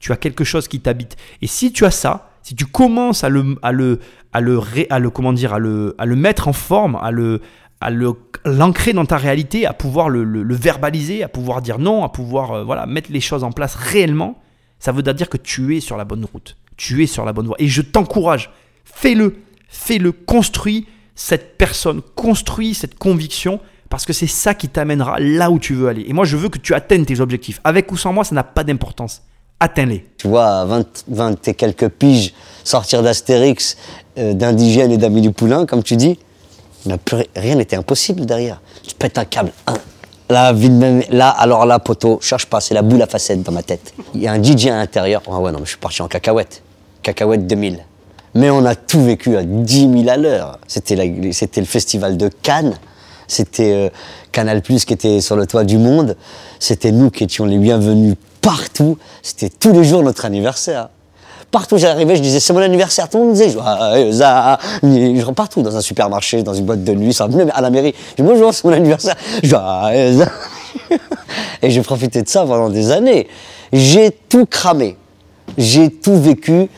tu 0.00 0.12
as 0.12 0.16
quelque 0.16 0.44
chose 0.44 0.68
qui 0.68 0.80
t'habite. 0.80 1.16
Et 1.42 1.46
si 1.46 1.72
tu 1.72 1.84
as 1.84 1.90
ça, 1.90 2.30
si 2.42 2.54
tu 2.54 2.64
commences 2.64 3.24
à 3.24 3.28
le, 3.28 3.56
à 3.62 3.72
le, 3.72 4.00
à 4.32 4.40
le, 4.40 4.60
à 4.90 4.98
le 4.98 5.10
comment 5.10 5.32
dire, 5.32 5.52
à 5.52 5.58
le, 5.58 5.94
à 5.98 6.06
le 6.06 6.16
mettre 6.16 6.48
en 6.48 6.52
forme, 6.52 6.96
à 6.96 7.10
le, 7.10 7.40
à 7.80 7.90
l'ancrer 7.90 8.92
dans 8.92 9.04
ta 9.04 9.16
réalité, 9.16 9.66
à 9.66 9.72
pouvoir 9.72 10.08
le, 10.08 10.54
verbaliser, 10.54 11.22
à 11.22 11.28
pouvoir 11.28 11.62
dire 11.62 11.78
non, 11.78 12.04
à 12.04 12.08
pouvoir 12.08 12.52
euh, 12.52 12.64
voilà, 12.64 12.86
mettre 12.86 13.12
les 13.12 13.20
choses 13.20 13.44
en 13.44 13.52
place 13.52 13.74
réellement, 13.74 14.40
ça 14.78 14.92
veut 14.92 15.02
dire 15.02 15.28
que 15.28 15.36
tu 15.36 15.76
es 15.76 15.80
sur 15.80 15.96
la 15.96 16.04
bonne 16.04 16.24
route. 16.24 16.56
Tu 16.76 17.02
es 17.02 17.06
sur 17.06 17.24
la 17.24 17.32
bonne 17.32 17.46
voie. 17.46 17.56
Et 17.58 17.66
je 17.66 17.82
t'encourage, 17.82 18.50
fais-le, 18.84 19.36
fais-le, 19.68 20.12
construis 20.12 20.86
cette 21.14 21.58
personne, 21.58 22.00
construis 22.14 22.74
cette 22.74 22.96
conviction, 22.96 23.60
parce 23.88 24.04
que 24.04 24.12
c'est 24.12 24.26
ça 24.26 24.54
qui 24.54 24.68
t'amènera 24.68 25.18
là 25.18 25.50
où 25.50 25.58
tu 25.58 25.74
veux 25.74 25.88
aller. 25.88 26.04
Et 26.06 26.12
moi, 26.12 26.24
je 26.24 26.36
veux 26.36 26.48
que 26.48 26.58
tu 26.58 26.74
atteignes 26.74 27.04
tes 27.04 27.20
objectifs. 27.20 27.60
Avec 27.64 27.90
ou 27.92 27.96
sans 27.96 28.12
moi, 28.12 28.24
ça 28.24 28.34
n'a 28.34 28.44
pas 28.44 28.64
d'importance. 28.64 29.22
Atteins-les. 29.60 30.04
Tu 30.18 30.28
vois, 30.28 30.60
à 30.60 30.64
20, 31.08 31.48
et 31.48 31.54
quelques 31.54 31.88
piges, 31.88 32.32
sortir 32.64 33.02
d'Astérix, 33.02 33.76
euh, 34.18 34.32
d'indigène 34.34 34.92
et 34.92 34.98
d'Amélie 34.98 35.32
Poulain, 35.32 35.66
comme 35.66 35.82
tu 35.82 35.96
dis, 35.96 36.18
rien 37.34 37.56
n'était 37.56 37.76
impossible 37.76 38.24
derrière. 38.24 38.60
Tu 38.86 38.94
pètes 38.94 39.18
un 39.18 39.24
câble, 39.24 39.50
Là, 40.30 40.52
là, 41.10 41.30
alors 41.30 41.64
là, 41.64 41.78
poteau, 41.78 42.18
cherche 42.20 42.46
pas, 42.46 42.60
c'est 42.60 42.74
la 42.74 42.82
boule 42.82 43.00
à 43.00 43.06
facettes 43.06 43.42
dans 43.42 43.52
ma 43.52 43.62
tête. 43.62 43.94
Il 44.12 44.20
y 44.20 44.28
a 44.28 44.32
un 44.32 44.42
DJ 44.42 44.66
à 44.66 44.76
l'intérieur. 44.76 45.22
Ah 45.26 45.38
ouais, 45.38 45.52
non, 45.52 45.58
mais 45.58 45.64
je 45.64 45.70
suis 45.70 45.78
parti 45.78 46.02
en 46.02 46.08
cacahuète. 46.08 46.62
Cacahuète 47.02 47.46
2000. 47.46 47.78
Mais 48.34 48.50
on 48.50 48.64
a 48.66 48.74
tout 48.74 49.02
vécu 49.02 49.38
à 49.38 49.42
10 49.42 50.02
000 50.04 50.08
à 50.10 50.18
l'heure. 50.18 50.58
C'était 50.66 50.96
le 50.96 51.64
festival 51.64 52.18
de 52.18 52.28
Cannes. 52.28 52.78
C'était 53.28 53.72
euh, 53.72 53.88
Canal 54.32 54.62
Plus 54.62 54.84
qui 54.84 54.94
était 54.94 55.20
sur 55.20 55.36
le 55.36 55.46
toit 55.46 55.64
du 55.64 55.78
monde. 55.78 56.16
C'était 56.58 56.90
nous 56.90 57.10
qui 57.10 57.24
étions 57.24 57.44
les 57.44 57.58
bienvenus 57.58 58.16
partout. 58.40 58.98
C'était 59.22 59.50
tous 59.50 59.72
les 59.72 59.84
jours 59.84 60.02
notre 60.02 60.24
anniversaire. 60.24 60.88
Partout 61.50 61.78
j'arrivais, 61.78 62.16
je 62.16 62.22
disais 62.22 62.40
c'est 62.40 62.52
mon 62.52 62.60
anniversaire. 62.60 63.08
Tout 63.08 63.18
le 63.18 63.24
monde 63.24 63.36
me 63.36 63.40
disait 63.40 65.32
partout, 65.34 65.62
dans 65.62 65.76
un 65.76 65.80
supermarché, 65.80 66.42
dans 66.42 66.54
une 66.54 66.66
boîte 66.66 66.84
de 66.84 66.92
nuit, 66.92 67.16
à 67.54 67.60
la 67.60 67.70
mairie. 67.70 67.94
Je 68.10 68.22
dis 68.22 68.28
bonjour, 68.28 68.52
c'est 68.52 68.64
mon 68.64 68.72
anniversaire. 68.72 69.16
Et 71.62 71.70
j'ai 71.70 71.82
profité 71.82 72.22
de 72.22 72.28
ça 72.28 72.44
pendant 72.44 72.68
des 72.68 72.90
années. 72.90 73.28
J'ai 73.72 74.10
tout 74.10 74.46
cramé. 74.46 74.96
J'ai 75.56 75.90
tout 75.90 76.20
vécu 76.20 76.68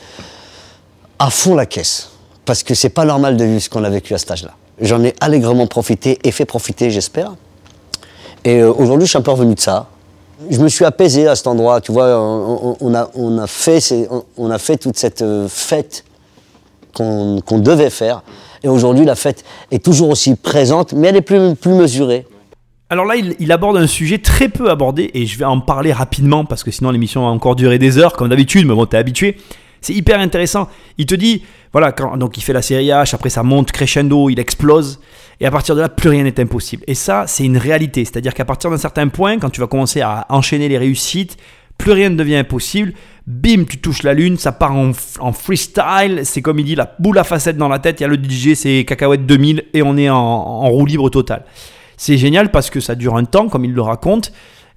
à 1.19 1.31
fond 1.31 1.55
la 1.55 1.67
caisse. 1.67 2.11
Parce 2.45 2.63
que 2.63 2.75
c'est 2.75 2.91
pas 2.91 3.05
normal 3.05 3.37
de 3.37 3.45
vivre 3.45 3.61
ce 3.61 3.69
qu'on 3.69 3.85
a 3.85 3.91
vécu 3.91 4.15
à 4.15 4.19
cet 4.19 4.31
âge-là. 4.31 4.53
J'en 4.81 5.03
ai 5.05 5.15
allègrement 5.21 5.67
profité 5.67 6.19
et 6.25 6.31
fait 6.31 6.45
profiter, 6.45 6.91
j'espère. 6.91 7.35
Et 8.45 8.61
euh, 8.61 8.73
aujourd'hui, 8.73 9.07
je 9.07 9.11
suis 9.11 9.19
un 9.19 9.23
peu 9.23 9.31
revenu 9.31 9.55
de 9.55 9.61
ça 9.61 9.89
je 10.49 10.59
me 10.59 10.69
suis 10.69 10.85
apaisé 10.85 11.27
à 11.27 11.37
cet 11.37 11.47
endroit, 11.47 11.81
tu 11.81 11.93
vois, 11.93 12.19
on, 12.19 12.95
a, 12.95 13.11
on 13.15 13.39
a, 13.39 13.47
fait, 13.47 13.81
on 14.37 14.51
a 14.51 14.59
fait 14.59 14.79
toute 14.79 14.97
cette 14.97 15.23
euh, 15.23 15.49
fête 15.49 16.05
qu'on 16.95 17.59
devait 17.59 17.91
faire. 17.91 18.23
Et 18.63 18.69
aujourd'hui, 18.69 19.05
la 19.05 19.15
fête 19.15 19.45
est 19.71 19.83
toujours 19.85 20.11
aussi 20.11 20.35
présente, 20.37 20.93
mais 20.93 21.09
elle 21.09 21.17
est 21.17 21.23
plus, 21.23 21.55
plus 21.55 21.75
mesurée. 21.75 22.27
Alors 22.89 23.05
là, 23.05 23.15
il, 23.17 23.53
aborde 23.53 23.77
un 23.77 23.87
sujet 23.87 24.19
très 24.19 24.49
peu 24.49 24.71
abordé, 24.71 25.11
et 25.15 25.27
je 25.27 25.39
vais 25.39 25.45
en 25.45 25.61
parler 25.61 25.93
rapidement, 25.93 26.45
parce 26.45 26.65
que 26.65 26.71
sinon 26.71 26.91
l'émission 26.91 27.23
va 27.23 27.29
encore 27.29 27.55
durer 27.55 27.79
des 27.79 27.99
heures, 27.99 28.15
comme 28.15 28.29
d'habitude, 28.29 28.67
mais 28.67 28.75
bon, 28.75 28.87
t'es 28.87 28.97
habitué. 28.97 29.37
C'est 29.81 29.95
hyper 29.95 30.21
intéressant. 30.21 30.69
Il 30.99 31.07
te 31.07 31.15
dit, 31.15 31.43
voilà, 31.73 31.93
quand, 31.93 32.17
donc 32.17 32.37
il 32.37 32.43
fait 32.43 32.53
la 32.53 32.63
série 32.63 32.89
H, 32.89 33.15
après 33.15 33.31
ça 33.31 33.43
monte 33.43 33.73
crescendo, 33.73 34.29
il 34.29 34.39
explose. 34.39 35.01
Et 35.41 35.47
à 35.47 35.51
partir 35.51 35.75
de 35.75 35.81
là, 35.81 35.89
plus 35.89 36.11
rien 36.11 36.25
n'est 36.25 36.39
impossible. 36.39 36.85
Et 36.87 36.95
ça, 36.95 37.25
c'est 37.27 37.45
une 37.45 37.57
réalité. 37.57 38.05
C'est-à-dire 38.05 38.35
qu'à 38.35 38.45
partir 38.45 38.71
d'un 38.71 38.77
certain 38.77 39.09
point, 39.09 39.39
quand 39.39 39.51
tu 39.51 39.61
vas 39.61 39.67
commencer 39.67 40.03
à 40.03 40.27
enchaîner 40.29 40.69
les 40.69 40.77
réussites, 40.77 41.39
plus 41.81 41.93
rien 41.93 42.11
ne 42.11 42.17
devient 42.17 42.37
impossible. 42.37 42.93
Bim, 43.27 43.65
tu 43.65 43.79
touches 43.79 44.03
la 44.03 44.13
lune, 44.13 44.37
ça 44.37 44.53
part 44.53 44.73
en, 44.73 44.93
freestyle. 45.33 46.21
C'est 46.25 46.43
comme 46.43 46.59
il 46.59 46.65
dit, 46.65 46.75
la 46.75 46.95
boule 46.99 47.19
à 47.19 47.25
facettes 47.25 47.57
dans 47.57 47.69
la 47.69 47.79
tête. 47.79 48.01
Il 48.01 48.03
y 48.03 48.05
a 48.05 48.09
le 48.09 48.17
DJ, 48.17 48.55
c'est 48.55 48.85
Cacahuète 48.85 49.25
2000 49.25 49.65
et 49.73 49.83
on 49.83 49.97
est 49.97 50.11
en, 50.11 50.17
en 50.17 50.69
roue 50.69 50.85
libre 50.85 51.09
totale. 51.09 51.45
C'est 51.97 52.19
génial 52.19 52.51
parce 52.51 52.69
que 52.69 52.81
ça 52.81 52.95
dure 52.95 53.17
un 53.17 53.25
temps, 53.25 53.49
comme 53.49 53.65
il 53.65 53.73
le 53.73 53.83
raconte. 53.83 54.33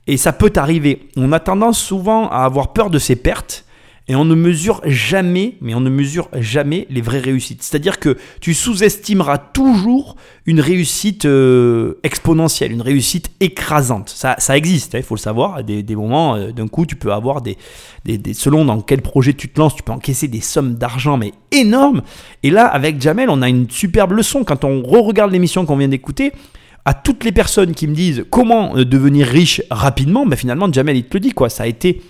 Et 0.08 0.16
ça 0.16 0.32
peut 0.32 0.54
arriver. 0.56 1.10
On 1.18 1.32
a 1.34 1.40
tendance 1.40 1.78
souvent 1.78 2.30
à 2.30 2.46
avoir 2.46 2.72
peur 2.72 2.90
de 2.90 3.00
ces 3.00 3.18
pertes 3.18 3.66
et 4.10 4.16
on 4.16 4.26
ne 4.26 4.36
mesure 4.36 4.82
jamais, 4.86 5.56
mais 5.62 5.74
on 5.76 5.80
ne 5.80 5.90
mesure 5.90 6.28
jamais 6.34 6.86
les 6.90 7.00
vraies 7.00 7.22
réussites. 7.22 7.64
C'est-à-dire 7.64 8.00
que 8.00 8.18
tu 8.42 8.54
sous-estimeras 8.54 9.38
toujours 9.38 10.18
une 10.46 10.60
réussite 10.60 11.24
euh, 11.24 12.00
exponentielle, 12.04 12.74
une 12.74 12.82
réussite 12.82 13.32
écrasante. 13.40 14.10
Ça, 14.10 14.36
ça 14.40 14.58
existe, 14.58 14.94
hein, 14.94 14.98
il 14.98 15.06
faut 15.06 15.16
le 15.16 15.22
savoir. 15.22 15.56
À 15.56 15.64
des, 15.64 15.96
moments, 15.96 16.36
euh, 16.36 16.52
d'un 16.52 16.68
coup, 16.68 16.86
tu 16.86 16.98
peux 16.98 17.14
avoir 17.14 17.42
des, 17.42 17.58
des, 18.04 18.34
Selon 18.34 18.66
dans 18.66 18.82
quel 18.82 19.02
projet 19.02 19.34
tu 19.34 19.48
te 19.48 19.58
lances, 19.58 19.76
tu 19.76 19.84
peux 19.84 19.94
encaisser 19.94 20.28
des 20.28 20.42
sommes 20.42 20.76
d'argent, 20.76 21.16
mais 21.16 21.32
énormes. 21.52 22.02
Et 22.44 22.50
là, 22.50 22.66
avec 22.66 23.02
Jamel, 23.02 23.30
on 23.30 23.42
a 23.42 23.48
une 23.48 23.70
superbe 23.70 24.12
leçon. 24.12 24.44
Quand 24.44 24.66
on 24.66 24.84
re-regarde 24.84 25.32
l'émission 25.32 25.66
qu'on 25.66 25.78
vient 25.78 25.88
d'écouter, 25.88 26.34
à 26.84 26.94
toutes 26.94 27.24
les 27.24 27.32
personnes 27.32 27.74
qui 27.74 27.88
me 27.88 27.96
disent 27.96 28.26
comment 28.30 28.76
euh, 28.76 28.84
devenir 28.84 29.28
riche 29.28 29.62
rapidement, 29.72 30.26
ben 30.26 30.36
finalement, 30.36 30.70
Jamel, 30.70 30.98
il 30.98 31.06
te 31.06 31.14
le 31.14 31.22
dit, 31.22 31.32
quoi. 31.32 31.50
Ça 31.50 31.64
a 31.64 31.68
été 31.68 32.02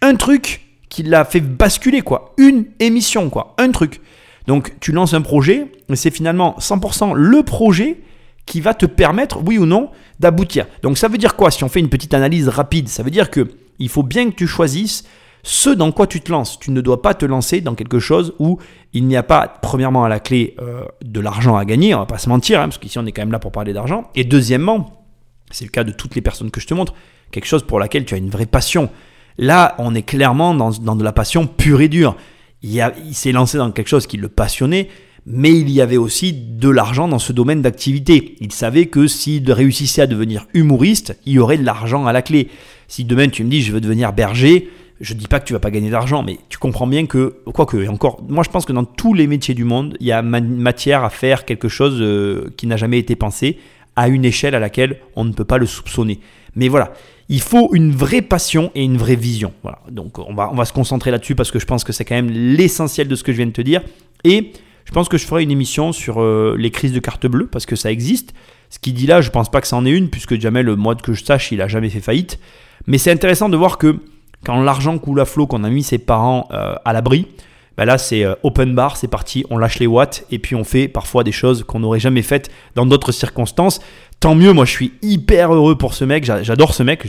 un 0.00 0.14
truc 0.14 0.60
qui 0.92 1.02
l'a 1.02 1.24
fait 1.24 1.40
basculer, 1.40 2.02
quoi. 2.02 2.34
Une 2.36 2.66
émission, 2.78 3.30
quoi. 3.30 3.54
Un 3.56 3.70
truc. 3.70 4.02
Donc, 4.46 4.74
tu 4.78 4.92
lances 4.92 5.14
un 5.14 5.22
projet, 5.22 5.72
mais 5.88 5.96
c'est 5.96 6.10
finalement 6.10 6.54
100% 6.58 7.14
le 7.14 7.42
projet 7.42 8.00
qui 8.44 8.60
va 8.60 8.74
te 8.74 8.84
permettre, 8.84 9.40
oui 9.42 9.56
ou 9.56 9.64
non, 9.64 9.88
d'aboutir. 10.20 10.66
Donc 10.82 10.98
ça 10.98 11.08
veut 11.08 11.16
dire 11.16 11.34
quoi 11.34 11.50
Si 11.50 11.64
on 11.64 11.70
fait 11.70 11.80
une 11.80 11.88
petite 11.88 12.12
analyse 12.12 12.48
rapide, 12.48 12.88
ça 12.88 13.02
veut 13.02 13.10
dire 13.10 13.30
que 13.30 13.48
il 13.78 13.88
faut 13.88 14.02
bien 14.02 14.28
que 14.30 14.34
tu 14.34 14.46
choisisses 14.46 15.04
ce 15.42 15.70
dans 15.70 15.92
quoi 15.92 16.06
tu 16.06 16.20
te 16.20 16.30
lances. 16.30 16.58
Tu 16.58 16.70
ne 16.70 16.82
dois 16.82 17.00
pas 17.00 17.14
te 17.14 17.24
lancer 17.24 17.62
dans 17.62 17.74
quelque 17.74 17.98
chose 17.98 18.34
où 18.38 18.58
il 18.92 19.06
n'y 19.06 19.16
a 19.16 19.22
pas, 19.22 19.48
premièrement, 19.48 20.04
à 20.04 20.10
la 20.10 20.20
clé 20.20 20.56
euh, 20.60 20.84
de 21.02 21.20
l'argent 21.20 21.56
à 21.56 21.64
gagner, 21.64 21.94
on 21.94 22.00
va 22.00 22.06
pas 22.06 22.18
se 22.18 22.28
mentir, 22.28 22.60
hein, 22.60 22.64
parce 22.64 22.76
qu'ici 22.76 22.98
on 22.98 23.06
est 23.06 23.12
quand 23.12 23.22
même 23.22 23.32
là 23.32 23.38
pour 23.38 23.52
parler 23.52 23.72
d'argent. 23.72 24.10
Et 24.14 24.24
deuxièmement, 24.24 25.06
c'est 25.50 25.64
le 25.64 25.70
cas 25.70 25.84
de 25.84 25.92
toutes 25.92 26.16
les 26.16 26.20
personnes 26.20 26.50
que 26.50 26.60
je 26.60 26.66
te 26.66 26.74
montre, 26.74 26.92
quelque 27.30 27.46
chose 27.46 27.62
pour 27.62 27.78
laquelle 27.78 28.04
tu 28.04 28.12
as 28.12 28.18
une 28.18 28.28
vraie 28.28 28.44
passion. 28.44 28.90
Là, 29.38 29.74
on 29.78 29.94
est 29.94 30.02
clairement 30.02 30.54
dans, 30.54 30.70
de 30.70 31.04
la 31.04 31.12
passion 31.12 31.46
pure 31.46 31.80
et 31.80 31.88
dure. 31.88 32.16
Il, 32.62 32.80
s'est 33.12 33.32
lancé 33.32 33.58
dans 33.58 33.70
quelque 33.72 33.88
chose 33.88 34.06
qui 34.06 34.16
le 34.16 34.28
passionnait, 34.28 34.88
mais 35.26 35.52
il 35.52 35.70
y 35.70 35.80
avait 35.80 35.96
aussi 35.96 36.32
de 36.32 36.68
l'argent 36.68 37.08
dans 37.08 37.18
ce 37.18 37.32
domaine 37.32 37.62
d'activité. 37.62 38.36
Il 38.40 38.52
savait 38.52 38.86
que 38.86 39.06
s'il 39.06 39.50
réussissait 39.50 40.02
à 40.02 40.06
devenir 40.06 40.46
humoriste, 40.54 41.18
il 41.26 41.34
y 41.34 41.38
aurait 41.38 41.58
de 41.58 41.64
l'argent 41.64 42.06
à 42.06 42.12
la 42.12 42.22
clé. 42.22 42.48
Si 42.88 43.04
demain 43.04 43.28
tu 43.28 43.42
me 43.42 43.50
dis 43.50 43.62
je 43.62 43.72
veux 43.72 43.80
devenir 43.80 44.12
berger, 44.12 44.68
je 45.00 45.14
ne 45.14 45.18
dis 45.18 45.26
pas 45.26 45.40
que 45.40 45.46
tu 45.46 45.52
vas 45.52 45.58
pas 45.58 45.72
gagner 45.72 45.90
d'argent, 45.90 46.22
mais 46.22 46.38
tu 46.48 46.58
comprends 46.58 46.86
bien 46.86 47.06
que, 47.06 47.36
quoique, 47.52 47.88
encore, 47.88 48.22
moi 48.28 48.44
je 48.44 48.50
pense 48.50 48.64
que 48.64 48.72
dans 48.72 48.84
tous 48.84 49.14
les 49.14 49.26
métiers 49.26 49.54
du 49.54 49.64
monde, 49.64 49.96
il 49.98 50.06
y 50.06 50.12
a 50.12 50.22
matière 50.22 51.02
à 51.02 51.10
faire 51.10 51.44
quelque 51.44 51.68
chose 51.68 51.98
euh, 52.00 52.52
qui 52.56 52.68
n'a 52.68 52.76
jamais 52.76 53.00
été 53.00 53.16
pensé 53.16 53.58
à 53.96 54.08
une 54.08 54.24
échelle 54.24 54.54
à 54.54 54.60
laquelle 54.60 54.98
on 55.16 55.24
ne 55.24 55.32
peut 55.32 55.44
pas 55.44 55.58
le 55.58 55.66
soupçonner. 55.66 56.20
Mais 56.54 56.68
voilà, 56.68 56.92
il 57.28 57.40
faut 57.40 57.70
une 57.72 57.92
vraie 57.92 58.22
passion 58.22 58.70
et 58.74 58.84
une 58.84 58.96
vraie 58.96 59.16
vision. 59.16 59.52
Donc 59.90 60.18
on 60.18 60.34
va, 60.34 60.64
se 60.64 60.72
concentrer 60.72 61.10
là-dessus 61.10 61.34
parce 61.34 61.50
que 61.50 61.58
je 61.58 61.66
pense 61.66 61.84
que 61.84 61.92
c'est 61.92 62.04
quand 62.04 62.14
même 62.14 62.30
l'essentiel 62.30 63.08
de 63.08 63.14
ce 63.14 63.24
que 63.24 63.32
je 63.32 63.38
viens 63.38 63.46
de 63.46 63.52
te 63.52 63.62
dire. 63.62 63.82
Et 64.24 64.52
je 64.84 64.92
pense 64.92 65.08
que 65.08 65.18
je 65.18 65.26
ferai 65.26 65.42
une 65.42 65.50
émission 65.50 65.92
sur 65.92 66.20
euh, 66.20 66.56
les 66.58 66.70
crises 66.70 66.92
de 66.92 66.98
carte 66.98 67.26
bleue 67.26 67.46
parce 67.46 67.66
que 67.66 67.76
ça 67.76 67.90
existe. 67.90 68.34
Ce 68.70 68.78
qu'il 68.78 68.94
dit 68.94 69.06
là, 69.06 69.20
je 69.20 69.30
pense 69.30 69.50
pas 69.50 69.60
que 69.60 69.66
c'en 69.66 69.84
est 69.84 69.90
une 69.90 70.08
puisque 70.08 70.38
jamais 70.40 70.62
le 70.62 70.76
mois 70.76 70.94
que 70.94 71.12
je 71.12 71.24
sache, 71.24 71.52
il 71.52 71.60
a 71.60 71.68
jamais 71.68 71.90
fait 71.90 72.00
faillite. 72.00 72.38
Mais 72.86 72.98
c'est 72.98 73.10
intéressant 73.10 73.48
de 73.48 73.56
voir 73.56 73.78
que 73.78 73.98
quand 74.44 74.60
l'argent 74.60 74.98
coule 74.98 75.20
à 75.20 75.24
flot, 75.24 75.46
qu'on 75.46 75.64
a 75.64 75.70
mis 75.70 75.82
ses 75.82 75.98
parents 75.98 76.48
euh, 76.52 76.74
à 76.84 76.92
l'abri, 76.92 77.28
ben 77.76 77.84
là 77.84 77.96
c'est 77.96 78.24
euh, 78.24 78.34
open 78.42 78.74
bar, 78.74 78.96
c'est 78.96 79.08
parti, 79.08 79.44
on 79.50 79.58
lâche 79.58 79.78
les 79.78 79.86
watts 79.86 80.24
et 80.30 80.38
puis 80.38 80.54
on 80.54 80.64
fait 80.64 80.88
parfois 80.88 81.24
des 81.24 81.32
choses 81.32 81.64
qu'on 81.64 81.80
n'aurait 81.80 82.00
jamais 82.00 82.22
faites 82.22 82.50
dans 82.74 82.86
d'autres 82.86 83.12
circonstances. 83.12 83.80
Tant 84.22 84.36
mieux, 84.36 84.52
moi 84.52 84.64
je 84.64 84.70
suis 84.70 84.92
hyper 85.02 85.52
heureux 85.52 85.76
pour 85.76 85.94
ce 85.94 86.04
mec, 86.04 86.24
j'adore 86.24 86.74
ce 86.74 86.84
mec, 86.84 87.08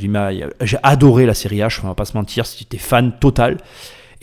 j'ai 0.61 0.77
adoré 0.81 1.27
la 1.27 1.35
série 1.35 1.59
H, 1.59 1.81
on 1.83 1.87
va 1.87 1.93
pas 1.93 2.05
se 2.05 2.17
mentir, 2.17 2.47
si 2.47 2.65
fan 2.79 3.13
total. 3.19 3.59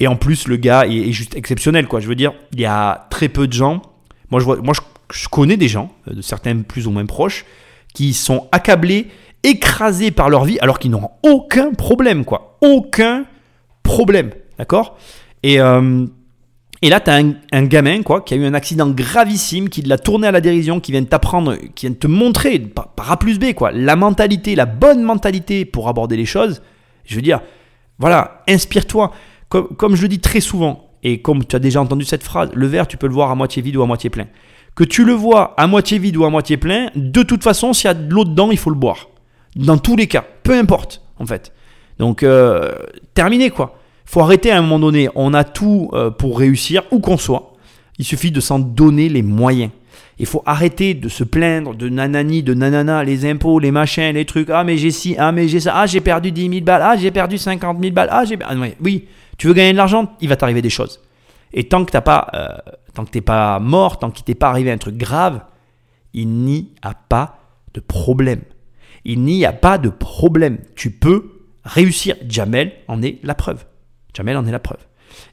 Et 0.01 0.09
en 0.09 0.16
plus, 0.16 0.49
le 0.49 0.57
gars 0.57 0.86
est, 0.86 1.12
juste 1.12 1.36
exceptionnel, 1.36 1.86
quoi. 1.86 2.01
Je 2.01 2.09
veux 2.09 2.16
dire, 2.16 2.32
il 2.53 2.59
y 2.59 2.64
a 2.64 3.07
très 3.09 3.28
peu 3.28 3.47
de 3.47 3.53
gens. 3.53 3.80
Moi, 4.32 4.41
je, 4.41 4.45
vois, 4.45 4.57
moi, 4.57 4.74
je, 5.12 5.28
connais 5.28 5.57
des 5.57 5.68
gens, 5.68 5.93
euh, 6.09 6.14
de 6.14 6.20
certains 6.20 6.62
plus 6.62 6.88
ou 6.88 6.91
moins 6.91 7.07
proches, 7.07 7.45
qui 7.95 8.12
sont 8.12 8.49
accablés, 8.51 9.07
écrasés 9.45 10.11
par 10.11 10.28
leur 10.28 10.45
vie, 10.45 10.59
alors 10.59 10.80
qu'ils 10.80 10.91
n'ont 10.91 11.11
aucun 11.22 11.72
problème, 11.72 12.24
quoi. 12.24 12.59
Aucun 12.61 13.24
problème, 13.84 14.32
d'accord? 14.59 14.99
Et 15.45 15.61
euh, 15.61 16.07
et 16.83 16.89
là, 16.89 17.01
tu 17.01 17.11
as 17.11 17.22
un, 17.53 17.62
gamin 17.64 18.03
quoi, 18.03 18.22
qui 18.22 18.35
a 18.35 18.37
eu 18.37 18.45
un 18.45 18.55
accident 18.55 18.89
gravissime, 18.89 19.68
qui 19.68 19.83
l'a 19.83 19.99
tourné 19.99 20.26
à 20.26 20.33
la 20.33 20.41
dérision, 20.41 20.81
qui 20.81 20.93
vient 20.93 21.05
t'apprendre, 21.05 21.57
qui 21.74 21.87
vient 21.87 21.95
te 21.95 22.07
montrer 22.07 22.59
par, 22.59 23.11
A 23.11 23.18
plus 23.18 23.39
B, 23.39 23.53
quoi, 23.53 23.70
la 23.70 23.97
mentalité, 23.97 24.55
la 24.55 24.66
bonne 24.66 25.03
mentalité 25.03 25.64
pour 25.64 25.89
aborder 25.89 26.16
les 26.16 26.24
choses. 26.24 26.62
Je 27.05 27.16
veux 27.16 27.22
dire, 27.22 27.41
voilà, 27.99 28.43
inspire-toi 28.49 29.12
comme, 29.51 29.97
je 29.97 30.03
le 30.03 30.09
dis 30.09 30.20
très 30.20 30.41
souvent, 30.41 30.95
et 31.03 31.20
comme 31.20 31.45
tu 31.45 31.57
as 31.57 31.59
déjà 31.59 31.81
entendu 31.81 32.05
cette 32.05 32.22
phrase, 32.22 32.51
le 32.55 32.66
verre, 32.68 32.87
tu 32.87 32.97
peux 32.97 33.09
le 33.09 33.12
voir 33.12 33.31
à 33.33 33.35
moitié 33.35 33.62
vide 33.62 33.76
ou 33.76 33.83
à 33.83 33.87
moitié 33.87 34.09
plein. 34.09 34.28
Que 34.76 34.85
tu 34.85 35.05
le 35.05 35.12
vois 35.12 35.55
à 35.57 35.66
moitié 35.66 35.99
vide 35.99 36.16
ou 36.16 36.24
à 36.24 36.31
moitié 36.31 36.57
plein, 36.57 36.91
de 36.95 37.22
toute 37.24 37.43
façon, 37.43 37.72
s'il 37.72 37.89
y 37.89 37.91
a 37.91 37.95
de 37.95 38.14
l'eau 38.14 38.24
dedans, 38.24 38.53
il 38.53 38.59
faut 38.59 38.70
le 38.70 38.76
boire. 38.76 39.09
Dans 39.57 39.76
tous 39.76 39.97
les 39.97 40.07
cas, 40.07 40.24
peu 40.45 40.57
importe, 40.57 41.03
en 41.18 41.26
fait. 41.26 41.53
Donc, 41.99 42.22
euh, 42.22 42.72
terminé 43.12 43.51
quoi. 43.51 43.80
Faut 44.11 44.20
arrêter 44.20 44.50
à 44.50 44.58
un 44.58 44.62
moment 44.62 44.80
donné. 44.80 45.08
On 45.14 45.34
a 45.34 45.44
tout 45.44 45.90
euh, 45.92 46.11
pour 46.11 46.38
réussir, 46.38 46.82
où 46.90 46.98
qu'on 46.98 47.16
soit. 47.16 47.54
Il 47.98 48.04
suffit 48.04 48.32
de 48.32 48.40
s'en 48.40 48.58
donner 48.58 49.08
les 49.08 49.22
moyens. 49.22 49.70
Il 50.18 50.26
faut 50.26 50.42
arrêter 50.46 50.94
de 50.94 51.08
se 51.08 51.22
plaindre 51.22 51.76
de 51.76 51.88
nanani, 51.88 52.42
de 52.42 52.52
nanana, 52.52 53.04
les 53.04 53.24
impôts, 53.24 53.61
les 53.61 53.70
machins, 53.70 54.12
les 54.14 54.24
trucs. 54.24 54.50
Ah, 54.50 54.64
mais 54.64 54.76
j'ai 54.76 54.90
ci, 54.90 55.14
ah, 55.16 55.30
mais 55.30 55.46
j'ai 55.46 55.61
ça. 55.61 55.74
Ah, 55.76 55.86
j'ai 55.86 56.00
perdu 56.00 56.32
10 56.32 56.48
000 56.50 56.64
balles. 56.64 56.82
Ah, 56.84 56.96
j'ai 56.96 57.12
perdu 57.12 57.38
50 57.38 57.80
000 57.80 57.94
balles. 57.94 58.08
Ah, 58.11 58.24
j'ai. 58.24 58.36
Ah, 58.44 58.54
oui, 58.80 59.06
tu 59.38 59.46
veux 59.46 59.54
gagner 59.54 59.72
de 59.72 59.76
l'argent, 59.76 60.12
il 60.20 60.28
va 60.28 60.34
t'arriver 60.34 60.61
des 60.61 60.70
choses. 60.70 61.00
Et 61.52 61.64
tant 61.64 61.84
que 61.84 61.92
t'as 61.92 62.00
pas, 62.00 62.26
euh, 62.34 62.48
tant 62.94 63.04
que 63.04 63.11
t'es 63.11 63.20
pas 63.20 63.61
mort, 63.61 64.00
tant 64.00 64.11
qu'il 64.11 64.24
t'est 64.24 64.34
pas 64.34 64.48
arrivé 64.48 64.72
un 64.72 64.78
truc 64.78 64.96
grave, 64.96 65.40
il 66.14 66.28
n'y 66.28 66.72
a 66.82 66.94
pas 66.94 67.38
de 67.74 67.80
problème. 67.80 68.42
Il 69.04 69.20
n'y 69.20 69.46
a 69.46 69.52
pas 69.52 69.78
de 69.78 69.88
problème. 69.88 70.58
Tu 70.74 70.90
peux 70.90 71.30
réussir. 71.64 72.16
Jamel 72.28 72.72
en 72.88 73.02
est 73.02 73.20
la 73.22 73.34
preuve. 73.34 73.64
Jamel 74.14 74.36
en 74.36 74.46
est 74.46 74.52
la 74.52 74.58
preuve. 74.58 74.78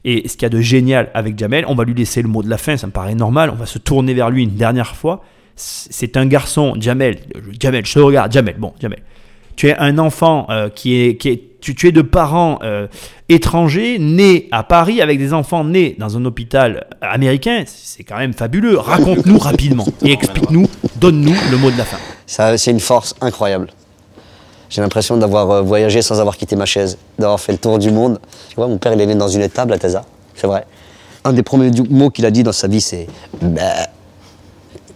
Et 0.04 0.28
ce 0.28 0.34
qu'il 0.34 0.42
y 0.42 0.46
a 0.46 0.50
de 0.50 0.60
génial 0.60 1.10
avec 1.14 1.38
Jamel, 1.38 1.64
on 1.68 1.74
va 1.74 1.84
lui 1.84 1.94
laisser 1.94 2.22
le 2.22 2.28
mot 2.28 2.42
de 2.42 2.48
la 2.48 2.58
fin, 2.58 2.76
ça 2.76 2.86
me 2.86 2.92
paraît 2.92 3.14
normal. 3.14 3.50
On 3.52 3.56
va 3.56 3.66
se 3.66 3.78
tourner 3.78 4.14
vers 4.14 4.30
lui 4.30 4.44
une 4.44 4.54
dernière 4.54 4.96
fois. 4.96 5.22
C'est 5.56 6.16
un 6.16 6.26
garçon, 6.26 6.74
Jamel. 6.78 7.18
Jamel, 7.58 7.84
je 7.84 7.94
te 7.94 7.98
regarde, 7.98 8.32
Jamel. 8.32 8.56
Bon, 8.58 8.72
Jamel. 8.80 9.02
Tu 9.56 9.68
es 9.68 9.76
un 9.76 9.98
enfant 9.98 10.46
euh, 10.50 10.68
qui 10.68 10.94
est, 10.94 11.20
tu, 11.60 11.88
es 11.88 11.92
de 11.92 12.02
parents 12.02 12.60
euh, 12.62 12.86
étrangers, 13.28 13.98
nés 13.98 14.46
à 14.52 14.62
Paris, 14.62 15.00
avec 15.00 15.18
des 15.18 15.32
enfants 15.32 15.64
nés 15.64 15.96
dans 15.98 16.16
un 16.16 16.24
hôpital 16.24 16.86
américain, 17.00 17.64
c'est 17.66 18.04
quand 18.04 18.18
même 18.18 18.34
fabuleux. 18.34 18.78
Raconte-nous 18.78 19.38
rapidement 19.38 19.84
et 20.04 20.12
explique-nous, 20.12 20.68
donne-nous 20.96 21.34
le 21.50 21.56
mot 21.56 21.72
de 21.72 21.76
la 21.76 21.84
fin. 21.84 21.98
Ça, 22.26 22.56
c'est 22.56 22.70
une 22.70 22.78
force 22.78 23.16
incroyable. 23.20 23.68
J'ai 24.68 24.82
l'impression 24.82 25.16
d'avoir 25.16 25.50
euh, 25.50 25.62
voyagé 25.62 26.02
sans 26.02 26.20
avoir 26.20 26.36
quitté 26.36 26.56
ma 26.56 26.66
chaise, 26.66 26.98
d'avoir 27.18 27.40
fait 27.40 27.52
le 27.52 27.58
tour 27.58 27.78
du 27.78 27.90
monde. 27.90 28.18
Tu 28.48 28.56
vois, 28.56 28.66
mon 28.66 28.78
père, 28.78 28.92
il 28.92 29.00
est 29.00 29.06
né 29.06 29.14
dans 29.14 29.28
une 29.28 29.40
étable 29.40 29.72
à 29.72 29.78
Tesa, 29.78 30.04
c'est 30.34 30.46
vrai. 30.46 30.66
Un 31.24 31.32
des 31.32 31.42
premiers 31.42 31.70
mots 31.90 32.10
qu'il 32.10 32.26
a 32.26 32.30
dit 32.30 32.42
dans 32.42 32.52
sa 32.52 32.68
vie, 32.68 32.80
c'est 32.80 33.06
bah. 33.40 33.62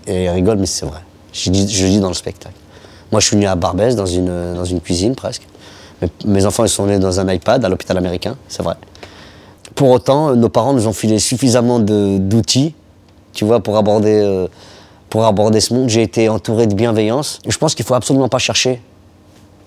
Et 0.06 0.24
il 0.24 0.28
rigole, 0.30 0.58
mais 0.58 0.66
c'est 0.66 0.86
vrai. 0.86 1.00
Je, 1.32 1.50
le 1.50 1.54
dis 1.54 2.00
dans 2.00 2.08
le 2.08 2.14
spectacle. 2.14 2.54
Moi, 3.10 3.20
je 3.20 3.26
suis 3.26 3.36
né 3.36 3.46
à 3.46 3.54
Barbès, 3.54 3.94
dans 3.96 4.06
une, 4.06 4.54
dans 4.54 4.64
une 4.64 4.80
cuisine 4.80 5.14
presque. 5.14 5.46
Mes 6.24 6.44
enfants, 6.46 6.64
ils 6.64 6.70
sont 6.70 6.86
nés 6.86 6.98
dans 6.98 7.20
un 7.20 7.32
iPad 7.32 7.64
à 7.64 7.68
l'hôpital 7.68 7.96
américain, 7.96 8.36
c'est 8.48 8.62
vrai. 8.62 8.74
Pour 9.74 9.90
autant, 9.90 10.34
nos 10.34 10.48
parents 10.48 10.72
nous 10.72 10.86
ont 10.86 10.92
filé 10.92 11.18
suffisamment 11.18 11.78
d'outils, 11.78 12.74
tu 13.32 13.44
vois, 13.44 13.60
pour 13.60 13.76
aborder, 13.76 14.20
euh, 14.20 14.48
pour 15.08 15.24
aborder 15.24 15.60
ce 15.60 15.72
monde. 15.72 15.88
J'ai 15.88 16.02
été 16.02 16.28
entouré 16.28 16.66
de 16.66 16.74
bienveillance. 16.74 17.38
je 17.46 17.56
pense 17.56 17.74
qu'il 17.74 17.84
ne 17.84 17.88
faut 17.88 17.94
absolument 17.94 18.28
pas 18.28 18.38
chercher 18.38 18.82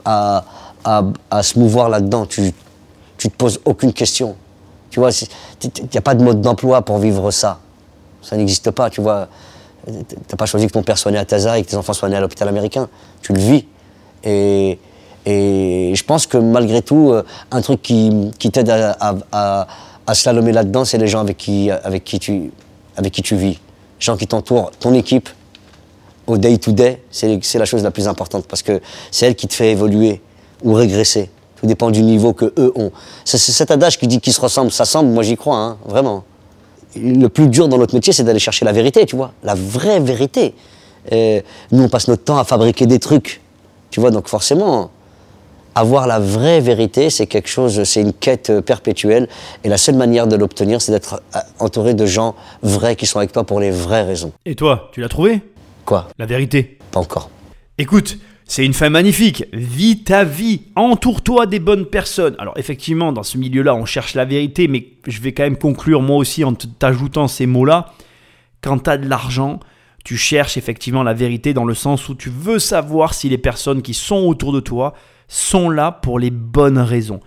à, 0.06 0.44
se 1.42 1.60
mouvoir 1.60 1.90
là-dedans. 1.90 2.26
Tu, 2.26 2.54
tu 3.18 3.30
te 3.30 3.36
poses 3.36 3.60
aucune 3.66 3.94
question. 3.94 4.36
Tu 4.90 5.00
vois, 5.00 5.10
il 5.12 5.70
n'y 5.92 5.98
a 5.98 6.02
pas 6.02 6.16
de 6.16 6.24
mode 6.24 6.42
d'emploi 6.42 6.82
pour 6.82 7.00
vivre 7.00 7.32
ça. 7.32 7.60
Ça 8.22 8.38
n'existe 8.38 8.72
pas, 8.72 8.90
tu 8.90 9.02
vois. 9.02 9.28
Tu 9.86 9.92
n'as 9.92 10.38
pas 10.38 10.46
choisi 10.46 10.68
que 10.68 10.72
ton 10.72 10.84
père 10.84 10.98
soit 10.98 11.12
né 11.12 11.18
à 11.18 11.26
Taza 11.26 11.60
et 11.60 11.64
que 11.64 11.70
tes 11.70 11.76
enfants 11.76 11.94
soient 11.94 12.10
nés 12.10 12.16
à 12.16 12.22
l'hôpital 12.22 12.48
américain. 12.48 12.88
Tu 13.22 13.34
le 13.34 13.40
vis. 13.40 13.66
Et, 14.24 14.80
je 15.26 16.04
pense 16.04 16.28
que 16.28 16.38
malgré 16.38 16.82
tout, 16.82 17.12
euh, 17.12 17.24
un 17.52 17.62
truc 17.62 17.82
qui, 17.82 18.34
t'aide 18.52 18.70
à, 18.70 18.96
à, 19.32 19.68
à, 20.08 20.34
là-dedans, 20.34 20.86
c'est 20.86 20.98
les 20.98 21.08
gens 21.08 21.22
avec 21.22 21.38
qui, 21.38 21.72
avec, 21.72 22.04
qui 22.04 22.20
tu, 22.20 22.52
avec 22.96 23.12
qui 23.12 23.22
tu 23.22 23.36
vis. 23.36 23.60
Les 24.00 24.06
gens 24.06 24.18
qui 24.18 24.28
t'entourent, 24.28 24.72
ton 24.80 24.94
équipe, 24.94 25.30
au 26.28 26.38
day-to-day, 26.38 27.02
c'est 27.12 27.58
la 27.58 27.66
chose 27.66 27.84
la 27.84 27.92
plus 27.92 28.08
importante 28.08 28.46
parce 28.48 28.64
que 28.64 28.82
c'est 29.12 29.28
elle 29.28 29.36
qui 29.36 29.48
te 29.48 29.54
fait 29.54 29.72
évoluer 29.72 30.22
ou 30.64 30.74
régresser. 30.74 31.30
Tout 31.58 31.68
dépend 31.68 31.92
du 31.92 32.02
niveau 32.02 32.34
que 32.34 32.54
eux 32.58 32.74
ont. 32.76 32.92
C'est 33.24 33.38
cet 33.38 33.72
adage 33.72 33.98
qui 33.98 34.08
dit 34.08 34.20
qu'ils 34.20 34.34
se 34.34 34.42
ressemblent, 34.42 34.72
ça 34.72 34.86
semble, 34.86 35.10
moi 35.10 35.24
j'y 35.24 35.38
crois, 35.38 35.58
hein, 35.58 35.78
vraiment. 35.86 36.24
Le 36.98 37.28
plus 37.28 37.48
dur 37.48 37.68
dans 37.68 37.78
notre 37.78 37.94
métier, 37.94 38.14
c'est 38.14 38.24
d'aller 38.24 38.40
chercher 38.40 38.66
la 38.66 38.72
vérité, 38.72 39.06
tu 39.06 39.16
vois, 39.16 39.34
la 39.44 39.56
vraie 39.56 40.00
vérité. 40.00 40.54
Nous, 41.12 41.84
on 41.84 41.90
passe 41.90 42.08
notre 42.08 42.24
temps 42.24 42.38
à 42.38 42.44
fabriquer 42.44 42.88
des 42.88 43.00
trucs, 43.00 43.42
tu 43.90 44.00
vois, 44.00 44.12
donc 44.12 44.28
forcément, 44.28 44.90
avoir 45.76 46.08
la 46.08 46.20
vraie 46.20 46.62
vérité, 46.62 47.10
c'est 47.10 47.28
quelque 47.28 47.50
chose, 47.50 47.84
c'est 47.84 48.02
une 48.02 48.14
quête 48.14 48.62
perpétuelle. 48.62 49.28
Et 49.64 49.70
la 49.70 49.78
seule 49.78 49.96
manière 49.96 50.26
de 50.26 50.36
l'obtenir, 50.36 50.82
c'est 50.82 50.94
d'être 50.94 51.22
entouré 51.60 51.94
de 51.94 52.06
gens 52.06 52.34
vrais 52.64 52.96
qui 52.96 53.06
sont 53.06 53.20
avec 53.20 53.34
toi 53.34 53.44
pour 53.44 53.60
les 53.60 53.72
vraies 53.72 54.04
raisons. 54.04 54.32
Et 54.46 54.56
toi, 54.56 54.90
tu 54.94 55.02
l'as 55.02 55.10
trouvé? 55.10 55.42
Quoi 55.86 56.08
La 56.18 56.26
vérité 56.26 56.80
Pas 56.92 57.00
encore. 57.00 57.30
Écoute, 57.78 58.18
c'est 58.46 58.66
une 58.66 58.74
fin 58.74 58.90
magnifique. 58.90 59.46
Vis 59.54 60.04
ta 60.04 60.24
vie. 60.24 60.64
Entoure-toi 60.76 61.46
des 61.46 61.60
bonnes 61.60 61.86
personnes. 61.86 62.36
Alors 62.40 62.58
effectivement, 62.58 63.14
dans 63.14 63.24
ce 63.24 63.38
milieu-là, 63.38 63.76
on 63.76 63.86
cherche 63.86 64.16
la 64.16 64.26
vérité, 64.26 64.68
mais 64.68 64.88
je 65.06 65.22
vais 65.22 65.34
quand 65.34 65.44
même 65.44 65.58
conclure 65.58 66.02
moi 66.02 66.18
aussi 66.18 66.44
en 66.44 66.54
t'ajoutant 66.54 67.28
ces 67.28 67.46
mots-là. 67.46 67.94
Quand 68.62 68.80
tu 68.80 68.90
as 68.90 68.98
de 68.98 69.08
l'argent, 69.08 69.60
tu 70.04 70.18
cherches 70.18 70.58
effectivement 70.58 71.04
la 71.04 71.14
vérité 71.14 71.54
dans 71.54 71.66
le 71.66 71.76
sens 71.76 72.10
où 72.10 72.16
tu 72.16 72.30
veux 72.30 72.60
savoir 72.60 73.14
si 73.14 73.30
les 73.30 73.38
personnes 73.38 73.82
qui 73.82 73.94
sont 73.94 74.26
autour 74.26 74.54
de 74.54 74.60
toi 74.60 74.94
sont 75.28 75.70
là 75.70 75.92
pour 75.92 76.18
les 76.20 76.32
bonnes 76.32 76.80
raisons. 76.80 77.20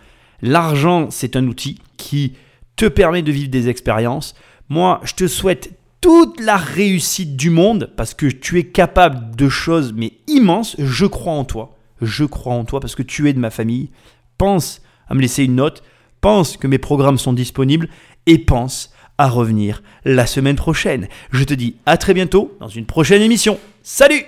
L'argent, 0.43 1.09
c'est 1.11 1.37
un 1.37 1.47
outil 1.47 1.81
qui 1.97 2.35
te 2.77 2.87
permet 2.87 3.23
de 3.23 3.33
vivre 3.33 3.51
des 3.51 3.69
expériences. 3.69 4.35
Moi, 4.69 5.01
je 5.03 5.15
te 5.15 5.27
souhaite 5.27 5.78
toute 6.01 6.41
la 6.41 6.57
réussite 6.57 7.37
du 7.37 7.51
monde 7.51 7.93
parce 7.97 8.15
que 8.15 8.27
tu 8.27 8.59
es 8.59 8.65
capable 8.65 9.35
de 9.37 9.49
choses 9.49 9.93
mais 9.93 10.13
immenses. 10.27 10.77
Je 10.79 11.07
crois 11.07 11.33
en 11.33 11.45
toi. 11.45 11.77
Je 12.01 12.25
crois 12.25 12.55
en 12.55 12.65
toi 12.65 12.81
parce 12.81 12.95
que 12.95 13.03
tu 13.03 13.29
es 13.29 13.33
de 13.33 13.41
ma 13.41 13.51
famille. 13.51 13.91
Pense 14.37 14.83
à 15.09 15.15
me 15.15 15.21
laisser 15.21 15.45
une 15.45 15.57
note. 15.57 15.83
Pense 16.21 16.57
que 16.57 16.67
mes 16.67 16.79
programmes 16.79 17.19
sont 17.19 17.33
disponibles 17.33 17.89
et 18.27 18.39
pense 18.39 18.93
à 19.19 19.29
revenir 19.29 19.83
la 20.05 20.27
semaine 20.27 20.57
prochaine. 20.57 21.09
Je 21.33 21.45
te 21.45 21.55
dis 21.55 21.77
à 21.87 21.97
très 21.97 22.15
bientôt 22.15 22.57
dans 22.61 22.69
une 22.69 22.87
prochaine 22.87 23.23
émission. 23.23 23.59
Salut 23.83 24.25